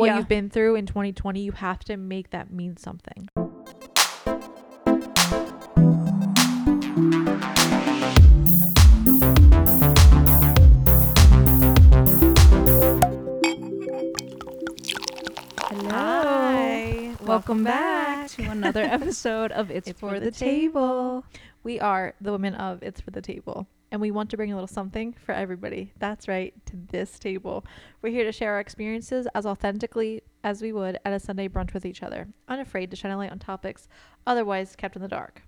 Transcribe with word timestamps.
what 0.00 0.06
Yeah. 0.06 0.16
you've 0.16 0.28
been 0.28 0.48
through 0.48 0.76
in 0.76 0.86
2020, 0.86 1.42
you 1.42 1.52
have 1.52 1.80
to 1.80 1.98
make 1.98 2.30
that 2.30 2.50
mean 2.50 2.78
something. 2.78 3.28
Welcome 17.22 17.62
back 17.62 18.28
to 18.30 18.50
another 18.50 18.82
episode 18.82 19.52
of 19.52 19.70
It's, 19.70 19.92
for, 19.92 20.18
the, 20.18 20.30
table. 20.32 21.24
We 21.62 21.78
are 21.78 22.14
the 22.20 22.32
women 22.32 22.54
of 22.54 22.82
It's 22.82 23.00
for 23.00 23.10
the 23.12 23.22
Table, 23.22 23.68
and 23.92 24.00
we 24.00 24.10
want 24.10 24.30
to 24.30 24.36
bring 24.36 24.52
a 24.52 24.54
little 24.54 24.66
something 24.68 25.14
for 25.24 25.32
everybody. 25.32 25.92
That's 25.98 26.28
right, 26.28 26.54
to 26.66 26.76
this 26.90 27.18
table. 27.18 27.64
We're 28.02 28.12
here 28.12 28.24
to 28.24 28.32
share 28.32 28.52
our 28.54 28.60
experiences 28.60 29.26
as 29.34 29.46
authentically 29.46 30.22
as 30.44 30.62
we 30.62 30.72
would 30.72 30.98
at 31.04 31.12
a 31.12 31.20
Sunday 31.20 31.48
brunch 31.48 31.74
with 31.74 31.84
each 31.84 32.02
other, 32.02 32.28
unafraid 32.48 32.90
to 32.90 32.96
shine 32.96 33.10
a 33.12 33.16
light 33.16 33.30
on 33.32 33.38
topics 33.38 33.88
otherwise 34.26 34.76
kept 34.76 34.96
in 34.96 35.02
the 35.02 35.08
dark. 35.08 35.42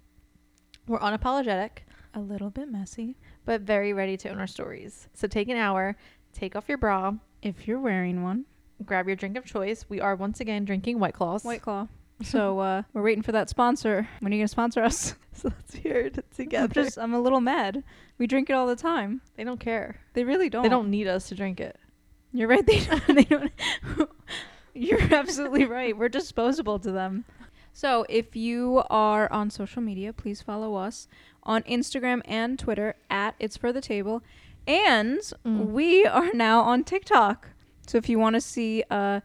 We're 0.89 0.99
unapologetic, 0.99 1.71
A 2.15 2.21
little 2.21 2.51
bit 2.51 2.69
messy. 2.71 3.17
but 3.45 3.61
very 3.63 3.93
ready 3.93 4.17
to 4.19 4.29
own 4.29 4.39
our 4.41 4.47
stories. 4.47 5.09
So 5.15 5.27
take 5.29 5.49
an 5.49 5.57
hour, 5.57 5.97
take 6.33 6.57
off 6.57 6.69
your 6.69 6.79
bra, 6.79 7.15
If 7.43 7.69
you're 7.69 7.79
wearing 7.81 8.23
one, 8.23 8.45
grab 8.85 9.07
your 9.07 9.17
drink 9.17 9.37
of 9.37 9.45
choice. 9.45 9.85
We 9.89 10.01
are 10.01 10.17
once 10.17 10.41
again 10.41 10.65
drinking 10.65 10.99
White 10.99 11.15
Claws. 11.15 11.45
White 11.45 11.63
Claw. 11.63 11.87
So 12.25 12.61
uh, 12.61 12.83
we're 12.93 13.03
waiting 13.03 13.23
for 13.23 13.33
that 13.33 13.49
sponsor. 13.49 14.07
When 14.21 14.33
are 14.33 14.37
you 14.37 14.43
gonna 14.43 14.49
sponsor 14.49 14.81
us? 14.83 15.17
So 15.43 15.49
let's 15.49 15.75
hear 15.75 15.97
it 15.97 16.19
I'm 16.55 16.69
just 16.71 16.99
I'm 16.99 17.15
a 17.15 17.21
little 17.21 17.41
mad. 17.41 17.83
We 18.19 18.27
drink 18.27 18.51
it 18.51 18.53
all 18.53 18.67
the 18.67 18.77
time. 18.77 19.23
they 19.37 19.45
don't 19.45 19.59
care. 19.61 19.97
They 20.15 20.25
really 20.25 20.49
don't. 20.51 20.63
They 20.63 20.69
don't 20.69 20.91
need 20.91 21.07
us 21.09 21.29
to 21.31 21.35
drink 21.35 21.59
it. 21.61 21.77
You're 22.33 22.49
right. 22.49 22.65
They 22.67 22.81
don't. 22.85 23.07
They 23.07 23.25
don't. 23.25 23.53
You're 24.75 25.01
absolutely 25.15 25.65
right. 25.65 25.97
We're 25.97 26.09
disposable 26.09 26.79
to 26.81 26.93
them. 26.93 27.25
So 27.75 28.05
if 28.09 28.37
you 28.37 28.83
are 28.91 29.31
on 29.33 29.51
social 29.51 29.83
media, 29.83 30.13
please 30.13 30.43
follow 30.43 30.75
us 30.77 31.09
on 31.43 31.63
Instagram 31.65 32.21
and 32.27 32.59
Twitter 32.59 32.95
at 33.11 33.35
It's 33.39 33.57
for 33.57 33.73
the 33.73 33.81
Table, 33.81 34.23
and 34.67 35.19
Mm. 35.47 35.67
we 35.73 36.05
are 36.07 36.33
now 36.35 36.61
on 36.61 36.85
TikTok. 36.85 37.49
So 37.87 37.99
if 37.99 38.09
you 38.09 38.19
want 38.19 38.35
to 38.35 38.41
see 38.41 38.85
uh, 38.91 39.21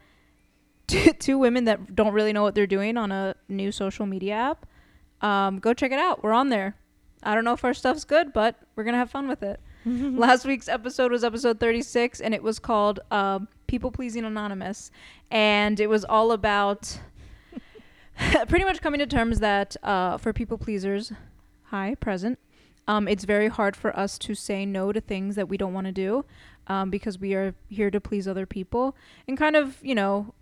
two, 0.87 1.11
two 1.13 1.37
women 1.37 1.65
that 1.65 1.95
don't 1.95 2.13
really 2.13 2.33
know 2.33 2.43
what 2.43 2.55
they're 2.55 2.67
doing 2.67 2.97
on 2.97 3.11
a 3.11 3.35
new 3.47 3.71
social 3.71 4.05
media 4.05 4.33
app, 4.33 4.65
um, 5.21 5.59
go 5.59 5.73
check 5.73 5.91
it 5.91 5.99
out. 5.99 6.23
We're 6.23 6.33
on 6.33 6.49
there. 6.49 6.75
I 7.23 7.33
don't 7.35 7.43
know 7.43 7.53
if 7.53 7.63
our 7.63 7.73
stuff's 7.73 8.03
good, 8.03 8.33
but 8.33 8.55
we're 8.75 8.83
gonna 8.83 8.97
have 8.97 9.09
fun 9.09 9.27
with 9.27 9.43
it. 9.43 9.59
Last 9.85 10.45
week's 10.45 10.67
episode 10.67 11.11
was 11.11 11.23
episode 11.23 11.59
36, 11.59 12.19
and 12.19 12.33
it 12.33 12.43
was 12.43 12.59
called 12.59 12.99
um, 13.09 13.47
People 13.67 13.89
Pleasing 13.89 14.25
Anonymous. 14.25 14.91
And 15.31 15.79
it 15.79 15.87
was 15.87 16.03
all 16.03 16.31
about 16.33 16.99
pretty 18.49 18.65
much 18.65 18.81
coming 18.81 18.99
to 18.99 19.07
terms 19.07 19.39
that 19.39 19.77
uh, 19.83 20.17
for 20.17 20.33
people 20.33 20.57
pleasers, 20.57 21.13
hi, 21.65 21.95
present, 21.95 22.37
um, 22.87 23.07
it's 23.07 23.23
very 23.23 23.47
hard 23.47 23.75
for 23.75 23.97
us 23.97 24.17
to 24.19 24.35
say 24.35 24.65
no 24.65 24.91
to 24.91 24.99
things 24.99 25.35
that 25.35 25.47
we 25.47 25.57
don't 25.57 25.73
want 25.73 25.87
to 25.87 25.93
do 25.93 26.25
um, 26.67 26.89
because 26.89 27.19
we 27.19 27.33
are 27.33 27.53
here 27.69 27.89
to 27.91 28.01
please 28.01 28.27
other 28.27 28.45
people. 28.45 28.95
And 29.27 29.37
kind 29.37 29.55
of, 29.55 29.77
you 29.81 29.95
know, 29.95 30.33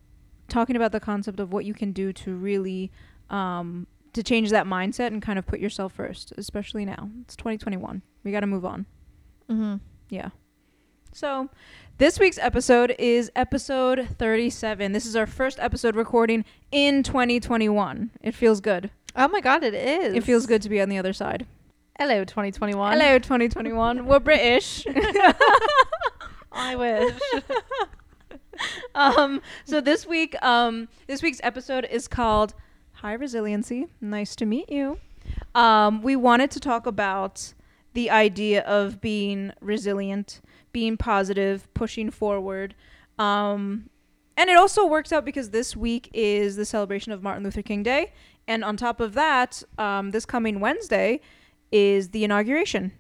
talking 0.48 0.76
about 0.76 0.92
the 0.92 1.00
concept 1.00 1.40
of 1.40 1.52
what 1.52 1.66
you 1.66 1.74
can 1.74 1.92
do 1.92 2.14
to 2.14 2.36
really. 2.36 2.92
Um, 3.30 3.88
to 4.16 4.24
change 4.24 4.50
that 4.50 4.66
mindset 4.66 5.08
and 5.08 5.22
kind 5.22 5.38
of 5.38 5.46
put 5.46 5.60
yourself 5.60 5.94
first, 5.94 6.34
especially 6.38 6.86
now. 6.86 7.10
It's 7.22 7.36
2021. 7.36 8.02
We 8.24 8.32
got 8.32 8.40
to 8.40 8.48
move 8.48 8.66
on. 8.66 8.86
Mm-hmm. 9.50 9.76
Yeah. 10.10 10.30
So, 11.12 11.50
this 11.98 12.20
week's 12.20 12.38
episode 12.38 12.96
is 12.98 13.32
episode 13.36 14.08
37. 14.18 14.92
This 14.92 15.06
is 15.06 15.16
our 15.16 15.28
first 15.28 15.60
episode 15.60 15.96
recording 15.96 16.44
in 16.72 17.04
2021. 17.04 18.12
It 18.22 18.34
feels 18.34 18.60
good. 18.62 18.90
Oh 19.16 19.28
my 19.28 19.40
god, 19.42 19.64
it 19.64 19.74
is. 19.74 20.14
It 20.14 20.24
feels 20.24 20.46
good 20.46 20.62
to 20.62 20.70
be 20.70 20.82
on 20.82 20.90
the 20.90 20.98
other 20.98 21.14
side. 21.14 21.46
Hello, 21.98 22.26
2021. 22.26 22.98
Hello, 22.98 23.20
2021. 23.20 24.06
We're 24.06 24.20
British. 24.20 24.86
I 26.52 26.76
wish. 26.76 27.14
um, 28.96 29.42
so 29.66 29.80
this 29.80 30.06
week, 30.06 30.42
um, 30.42 30.88
this 31.08 31.22
week's 31.22 31.40
episode 31.44 31.86
is 31.90 32.08
called 32.08 32.54
"Hi 33.06 33.14
Resiliency." 33.14 33.86
Nice 34.02 34.36
to 34.38 34.48
meet 34.48 34.72
you. 34.72 34.98
Um, 35.54 36.02
we 36.02 36.16
wanted 36.16 36.50
to 36.50 36.60
talk 36.60 36.88
about 36.88 37.54
the 37.94 38.10
idea 38.10 38.64
of 38.64 39.00
being 39.00 39.54
resilient, 39.62 40.42
being 40.74 40.98
positive, 40.98 41.72
pushing 41.76 42.10
forward. 42.10 42.74
Um, 43.20 43.92
and 44.36 44.50
it 44.50 44.58
also 44.58 44.88
works 44.88 45.14
out 45.14 45.24
because 45.24 45.52
this 45.52 45.76
week 45.78 46.10
is 46.14 46.56
the 46.56 46.66
celebration 46.66 47.12
of 47.12 47.22
Martin 47.22 47.44
Luther 47.44 47.62
King 47.62 47.84
Day, 47.84 48.12
and 48.48 48.64
on 48.64 48.76
top 48.76 49.00
of 49.00 49.14
that, 49.14 49.62
um, 49.78 50.10
this 50.10 50.26
coming 50.26 50.60
Wednesday 50.60 51.22
is 51.72 52.10
the 52.10 52.24
inauguration. 52.24 52.92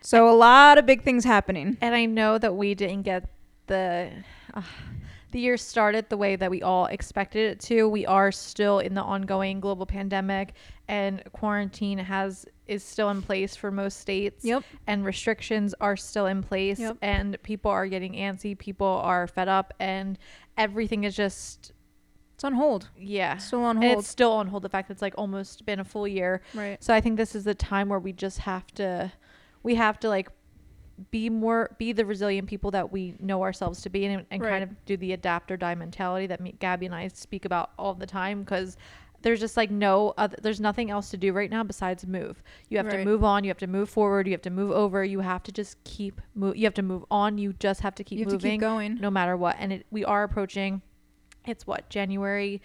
So 0.00 0.28
a 0.28 0.34
lot 0.34 0.76
of 0.76 0.86
big 0.86 1.04
things 1.04 1.24
happening. 1.24 1.78
and 1.80 1.94
I 1.94 2.06
know 2.06 2.36
that 2.38 2.56
we 2.56 2.74
didn't 2.74 3.02
get 3.02 3.30
the 3.68 4.10
uh, 4.54 4.62
the 5.32 5.40
year 5.40 5.56
started 5.56 6.08
the 6.08 6.16
way 6.16 6.36
that 6.36 6.50
we 6.50 6.62
all 6.62 6.86
expected 6.86 7.50
it 7.50 7.60
to. 7.60 7.88
We 7.88 8.06
are 8.06 8.30
still 8.32 8.78
in 8.78 8.94
the 8.94 9.02
ongoing 9.02 9.60
global 9.60 9.84
pandemic 9.86 10.54
and 10.88 11.22
quarantine 11.32 11.98
has 11.98 12.46
is 12.66 12.82
still 12.82 13.10
in 13.10 13.22
place 13.22 13.54
for 13.54 13.70
most 13.70 14.00
states. 14.00 14.44
Yep. 14.44 14.62
And 14.86 15.04
restrictions 15.04 15.74
are 15.80 15.96
still 15.96 16.26
in 16.26 16.42
place 16.42 16.78
Yep. 16.80 16.98
and 17.02 17.40
people 17.42 17.70
are 17.70 17.86
getting 17.86 18.14
antsy, 18.14 18.56
people 18.58 18.86
are 19.04 19.26
fed 19.26 19.48
up 19.48 19.74
and 19.78 20.18
everything 20.56 21.04
is 21.04 21.14
just 21.14 21.72
It's 22.34 22.44
on 22.44 22.54
hold. 22.54 22.88
yeah. 22.98 23.36
Still 23.38 23.62
on 23.64 23.76
And 23.76 23.84
hold. 23.84 23.98
it's 24.00 24.08
still 24.08 24.32
on 24.32 24.48
hold 24.48 24.62
the 24.62 24.68
fact 24.68 24.88
that 24.88 24.92
it's 24.94 25.02
like 25.02 25.14
almost 25.18 25.64
been 25.66 25.80
a 25.80 25.84
full 25.84 26.06
year. 26.08 26.42
Right. 26.54 26.82
So 26.82 26.92
I 26.94 27.00
think 27.00 27.16
this 27.16 27.34
is 27.34 27.44
the 27.44 27.54
time 27.54 27.88
where 27.88 27.98
we 28.00 28.12
just 28.12 28.38
have 28.40 28.66
to 28.74 29.12
we 29.62 29.74
have 29.74 29.98
to 30.00 30.08
like 30.08 30.28
be 31.10 31.28
more 31.28 31.70
be 31.78 31.92
the 31.92 32.04
resilient 32.06 32.48
people 32.48 32.70
that 32.70 32.90
we 32.90 33.14
know 33.20 33.42
ourselves 33.42 33.82
to 33.82 33.90
be 33.90 34.04
and, 34.06 34.24
and 34.30 34.42
Right. 34.42 34.50
kind 34.50 34.64
of 34.64 34.84
do 34.86 34.96
the 34.96 35.12
adapt 35.12 35.50
or 35.50 35.56
die 35.56 35.74
mentality 35.74 36.26
that 36.26 36.40
me, 36.40 36.54
Gabby 36.58 36.86
and 36.86 36.94
I 36.94 37.08
speak 37.08 37.44
about 37.44 37.70
all 37.78 37.94
the 37.94 38.06
time 38.06 38.42
because 38.42 38.76
there's 39.22 39.40
just 39.40 39.56
like 39.56 39.70
no 39.70 40.14
other, 40.16 40.36
there's 40.40 40.60
nothing 40.60 40.90
else 40.90 41.10
to 41.10 41.16
do 41.16 41.32
right 41.32 41.50
now 41.50 41.64
besides 41.64 42.06
move. 42.06 42.42
You 42.68 42.76
have 42.78 42.88
to 42.90 43.04
move 43.04 43.24
on, 43.24 43.44
you 43.44 43.50
have 43.50 43.58
to 43.58 43.66
move 43.66 43.90
forward, 43.90 44.26
you 44.26 44.32
have 44.32 44.42
to 44.42 44.50
move 44.50 44.70
over, 44.70 45.04
you 45.04 45.20
have 45.20 45.42
to 45.44 45.52
just 45.52 45.82
keep 45.84 46.20
move 46.34 46.56
you 46.56 46.64
have 46.64 46.74
to 46.74 46.82
move 46.82 47.04
on, 47.10 47.36
you 47.38 47.52
just 47.54 47.80
have 47.80 47.94
to 47.96 48.04
keep 48.04 48.18
you 48.18 48.24
have 48.24 48.30
to 48.30 48.36
moving 48.36 48.52
keep 48.52 48.60
going. 48.60 48.94
no 49.00 49.10
matter 49.10 49.36
what. 49.36 49.56
And 49.58 49.72
it, 49.72 49.86
we 49.90 50.04
are 50.04 50.22
approaching, 50.22 50.80
it's 51.46 51.66
what, 51.66 51.88
January 51.88 52.62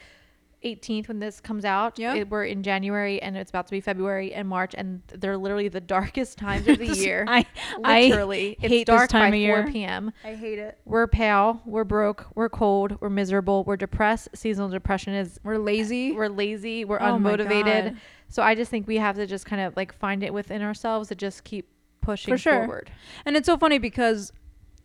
18th 0.64 1.08
when 1.08 1.20
this 1.20 1.40
comes 1.42 1.66
out. 1.66 1.98
Yeah. 1.98 2.14
It- 2.16 2.30
we're 2.30 2.46
in 2.46 2.62
January 2.64 3.22
and 3.22 3.36
it's 3.36 3.50
about 3.50 3.68
to 3.68 3.72
be 3.72 3.82
February 3.82 4.34
and 4.34 4.48
March, 4.48 4.74
and 4.78 5.02
they're 5.08 5.38
literally 5.38 5.68
the 5.68 5.82
darkest 5.98 6.38
times 6.38 6.68
of 6.68 6.78
the 6.78 6.88
year. 6.96 7.26
I 7.28 7.46
I 7.84 8.04
Literally. 8.10 8.58
hate 8.60 8.72
it's 8.82 8.90
this 8.90 8.96
dark 8.98 9.10
time 9.10 9.32
by 9.32 9.38
of 9.38 9.48
4 9.50 9.60
year. 9.64 9.68
p.m. 9.72 10.12
I 10.24 10.36
hate 10.36 10.60
it. 10.60 10.78
We're 10.86 11.08
pale, 11.08 11.62
we're 11.66 11.84
broke, 11.84 12.28
we're 12.36 12.50
cold, 12.50 12.98
we're 13.02 13.10
miserable, 13.10 13.64
we're 13.64 13.78
depressed. 13.78 14.30
Seasonal 14.36 14.70
depression 14.70 15.14
is, 15.14 15.40
We're 15.44 15.58
lazy. 15.58 16.12
we're 16.12 16.28
lazy, 16.30 16.86
we're 16.86 17.00
Oh 17.00 17.18
unmotivated. 17.18 17.98
So 18.30 18.42
I 18.44 18.56
just 18.56 18.70
think 18.72 18.88
we 18.88 18.98
have 18.98 19.16
to 19.18 19.26
just 19.28 19.46
kind 19.46 19.62
of 19.62 19.76
like 19.76 19.94
find 19.94 20.24
it 20.24 20.34
within 20.34 20.62
ourselves 20.62 21.10
to 21.10 21.16
just 21.16 21.44
keep 21.44 21.68
pushing 22.02 22.34
For 22.34 22.38
sure. 22.38 22.54
forward. 22.66 22.92
And 23.26 23.36
it's 23.36 23.46
so 23.46 23.58
funny 23.58 23.78
because 23.78 24.32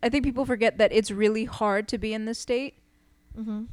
I 0.03 0.09
think 0.09 0.23
people 0.25 0.43
forget 0.45 0.77
that 0.79 0.91
it's 0.91 1.11
really 1.11 1.45
hard 1.45 1.87
to 1.89 1.97
be 1.97 2.13
in 2.13 2.25
this 2.25 2.39
state, 2.39 2.75
Mm-hmm. 3.37 3.65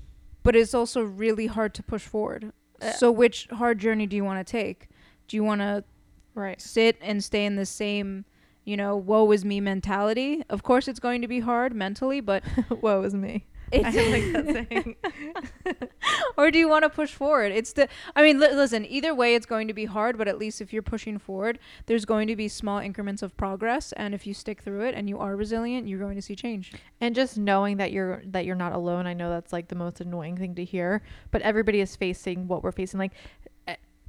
But 0.44 0.55
it's 0.55 0.75
also 0.75 1.03
really 1.03 1.47
hard 1.49 1.75
to 1.75 1.82
push 1.82 2.03
forward. 2.03 2.53
So 2.99 3.10
which 3.10 3.49
hard 3.50 3.78
journey 3.81 4.06
do 4.06 4.15
you 4.15 4.25
want 4.25 4.47
to 4.47 4.50
take? 4.50 4.88
Do 5.27 5.37
you 5.37 5.43
want 5.43 5.60
to 5.62 5.82
Right. 6.34 6.60
sit 6.60 6.97
and 7.00 7.22
stay 7.25 7.44
in 7.47 7.56
the 7.56 7.65
same, 7.66 8.25
you 8.65 8.77
know, 8.77 8.97
woe 8.97 9.31
is 9.32 9.44
me 9.44 9.60
mentality? 9.60 10.44
Of 10.50 10.62
course 10.62 10.87
it's 10.87 11.00
going 11.00 11.22
to 11.22 11.28
be 11.28 11.41
hard 11.41 11.75
mentally, 11.75 12.21
but 12.21 12.43
Woe 12.82 13.03
is 13.03 13.15
me. 13.15 13.47
it's 13.84 13.96
I 13.96 14.02
like 14.10 14.32
that 14.32 14.46
saying. 14.70 14.96
or 16.37 16.50
do 16.50 16.58
you 16.58 16.69
want 16.69 16.84
to 16.84 16.90
push 16.90 17.12
forward? 17.12 17.52
It's 17.52 17.72
the 17.72 17.88
I 18.14 18.22
mean, 18.22 18.38
li- 18.40 18.52
listen, 18.52 18.84
either 18.87 19.14
way 19.14 19.34
it's 19.34 19.46
going 19.46 19.69
to 19.69 19.75
be 19.75 19.84
hard, 19.87 20.16
but 20.19 20.28
at 20.28 20.38
least 20.38 20.60
if 20.60 20.72
you're 20.72 20.82
pushing 20.82 21.19
forward, 21.19 21.58
there's 21.87 22.04
going 22.04 22.28
to 22.28 22.37
be 22.37 22.49
small 22.49 22.78
increments 22.78 23.22
of 23.22 23.37
progress, 23.37 23.93
and 23.93 24.14
if 24.14 24.26
you 24.26 24.34
stick 24.34 24.62
through 24.62 24.82
it 24.84 24.94
and 24.94 25.08
you 25.08 25.19
are 25.19 25.37
resilient, 25.37 25.88
you're 25.88 25.99
going 25.99 26.16
to 26.16 26.22
see 26.22 26.37
change. 26.37 26.72
and 27.00 27.14
just 27.14 27.38
knowing 27.38 27.76
that 27.78 27.93
you're 27.93 28.22
that 28.26 28.44
you're 28.44 28.56
not 28.56 28.72
alone 28.72 29.06
i 29.06 29.12
know 29.14 29.31
that's 29.31 29.52
like 29.52 29.69
the 29.69 29.75
most 29.75 30.00
annoying 30.00 30.37
thing 30.37 30.54
to 30.54 30.64
hear 30.64 31.02
but 31.31 31.43
everybody 31.43 31.81
is 31.81 31.96
facing 31.96 32.49
what 32.49 32.62
we're 32.62 32.72
facing 32.72 32.99
like 32.99 33.12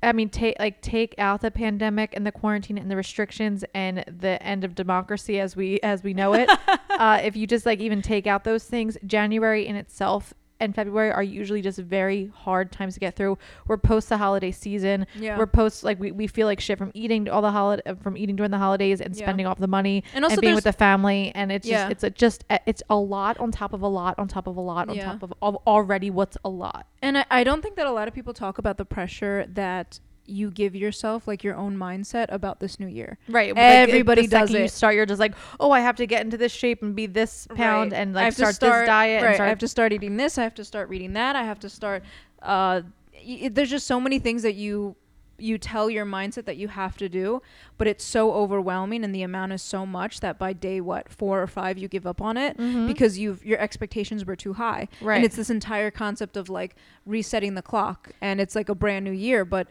i 0.06 0.12
mean 0.12 0.30
take 0.30 0.56
like 0.60 0.82
take 0.82 1.16
out 1.18 1.42
the 1.42 1.52
pandemic 1.52 2.12
and 2.16 2.26
the 2.26 2.32
quarantine 2.32 2.78
and 2.78 2.90
the 2.90 2.96
restrictions 2.96 3.66
and 3.74 4.04
the 4.08 4.42
end 4.42 4.64
of 4.64 4.76
democracy 4.76 5.40
as 5.40 5.56
we 5.56 5.80
as 5.82 6.04
we 6.04 6.14
know 6.14 6.34
it. 6.34 6.50
Uh, 6.96 7.20
if 7.22 7.36
you 7.36 7.46
just 7.46 7.66
like 7.66 7.82
even 7.82 8.02
take 8.02 8.26
out 8.26 8.46
those 8.46 8.64
things 8.64 8.98
january 9.06 9.68
in 9.68 9.76
itself 9.76 10.34
and 10.60 10.74
February 10.74 11.12
are 11.12 11.24
usually 11.24 11.62
just 11.62 11.80
very 11.80 12.32
hard 12.34 12.72
times 12.72 12.94
to 12.94 13.00
get 13.00 13.16
through. 13.16 13.38
We're 13.68 13.78
post 13.78 14.10
the 14.10 14.18
holiday 14.18 14.52
season. 14.52 15.06
Yeah. 15.16 15.38
We're 15.38 15.48
post 15.48 15.84
like 15.84 16.00
we, 16.00 16.12
we 16.12 16.28
feel 16.28 16.48
like 16.48 16.60
shit 16.60 16.78
from 16.78 16.92
eating 16.94 17.28
all 17.30 17.42
the 17.42 17.52
holiday 17.52 17.82
uh, 17.86 17.96
from 17.96 18.18
eating 18.18 18.36
during 18.36 18.52
the 18.52 18.58
holidays 18.58 19.02
and 19.02 19.16
Yeah. 19.16 19.24
spending 19.26 19.46
off 19.46 19.58
the 19.60 19.68
money 19.68 20.04
and 20.14 20.24
also 20.24 20.36
and 20.36 20.42
being 20.42 20.56
with 20.56 20.64
the 20.64 20.74
family 20.74 21.32
and 21.36 21.52
it's 21.52 21.68
Yeah. 21.68 21.90
just 21.90 21.92
it's 21.92 22.04
a, 22.04 22.10
just 22.10 22.46
uh, 22.50 22.58
it's 22.66 22.82
a 22.90 22.96
lot 22.96 23.38
on 23.40 23.52
top 23.52 23.74
of 23.74 23.82
a 23.82 23.88
lot 23.88 24.18
on 24.18 24.28
top 24.28 24.48
of 24.48 24.56
a 24.58 24.62
lot 24.62 24.90
on 24.90 24.96
Yeah. 24.96 25.06
top 25.14 25.24
of, 25.24 25.34
of 25.42 25.56
already 25.68 26.10
what's 26.10 26.38
a 26.46 26.50
lot. 26.50 26.88
And 27.02 27.18
I, 27.18 27.26
I 27.30 27.44
don't 27.44 27.62
think 27.62 27.76
that 27.76 27.86
a 27.88 27.92
lot 27.92 28.08
of 28.08 28.14
people 28.14 28.34
talk 28.34 28.58
about 28.58 28.78
the 28.78 28.86
pressure 28.86 29.46
that 29.50 30.00
you 30.28 30.50
give 30.52 30.76
yourself, 30.76 31.28
like 31.28 31.44
your 31.44 31.56
own 31.56 31.78
mindset 31.78 32.26
about 32.30 32.60
this 32.60 32.80
new 32.80 32.88
year. 32.88 33.18
Right. 33.30 33.54
Everybody 33.56 34.24
the 34.24 34.30
second 34.30 34.54
does 34.54 34.62
You 34.62 34.68
start. 34.68 34.96
You're 34.96 35.06
just 35.06 35.20
like, 35.20 35.36
oh, 35.60 35.72
I 35.72 35.82
have 35.82 35.96
to 35.98 36.06
get 36.08 36.22
into 36.26 36.38
this 36.38 36.52
shape 36.52 36.82
and 36.82 36.96
be 36.96 37.06
this 37.06 37.48
pound 37.56 37.92
Right. 37.92 38.02
and 38.02 38.12
I 38.18 38.22
like 38.22 38.24
have 38.26 38.34
start, 38.36 38.50
to 38.52 38.56
start 38.56 38.82
this 38.84 38.88
diet 38.88 39.24
Right. 39.24 39.36
start. 39.36 39.46
I 39.48 39.50
have 39.50 39.60
to 39.60 39.68
start 39.68 39.94
eating 39.94 40.18
this. 40.18 40.38
I 40.38 40.44
have 40.44 40.56
to 40.56 40.66
start 40.66 40.90
reading 40.90 41.14
that. 41.14 41.36
I 41.36 41.44
have 41.44 41.60
to 41.60 41.70
start. 41.70 42.04
Uh, 42.42 42.82
y- 43.26 43.50
there's 43.52 43.70
just 43.70 43.88
so 43.88 44.00
many 44.00 44.20
things 44.20 44.42
that 44.44 44.56
you 44.56 44.96
you 45.38 45.58
tell 45.58 45.90
your 45.90 46.06
mindset 46.06 46.46
that 46.46 46.56
you 46.56 46.70
have 46.70 46.96
to 46.96 47.10
do, 47.10 47.42
but 47.78 47.88
it's 47.88 48.06
so 48.06 48.32
overwhelming 48.32 49.04
and 49.04 49.14
the 49.14 49.22
amount 49.22 49.52
is 49.52 49.62
so 49.62 49.86
much 49.86 50.22
that 50.22 50.40
by 50.40 50.54
day 50.54 50.80
what 50.80 51.10
four 51.10 51.42
or 51.44 51.48
five 51.48 51.78
you 51.78 51.90
give 51.90 52.08
up 52.08 52.22
on 52.22 52.38
it 52.38 52.58
Mhm. 52.58 52.88
because 52.88 53.20
you've 53.20 53.46
your 53.46 53.60
expectations 53.60 54.24
were 54.26 54.38
too 54.38 54.54
high. 54.54 54.88
right. 55.02 55.18
And 55.18 55.26
it's 55.26 55.36
this 55.36 55.50
entire 55.50 55.92
concept 55.92 56.38
of 56.38 56.48
like 56.48 56.78
resetting 57.06 57.56
the 57.56 57.62
clock 57.62 58.14
and 58.22 58.40
it's 58.40 58.56
like 58.56 58.70
a 58.70 58.76
brand 58.76 59.04
new 59.04 59.12
year, 59.12 59.44
but 59.44 59.68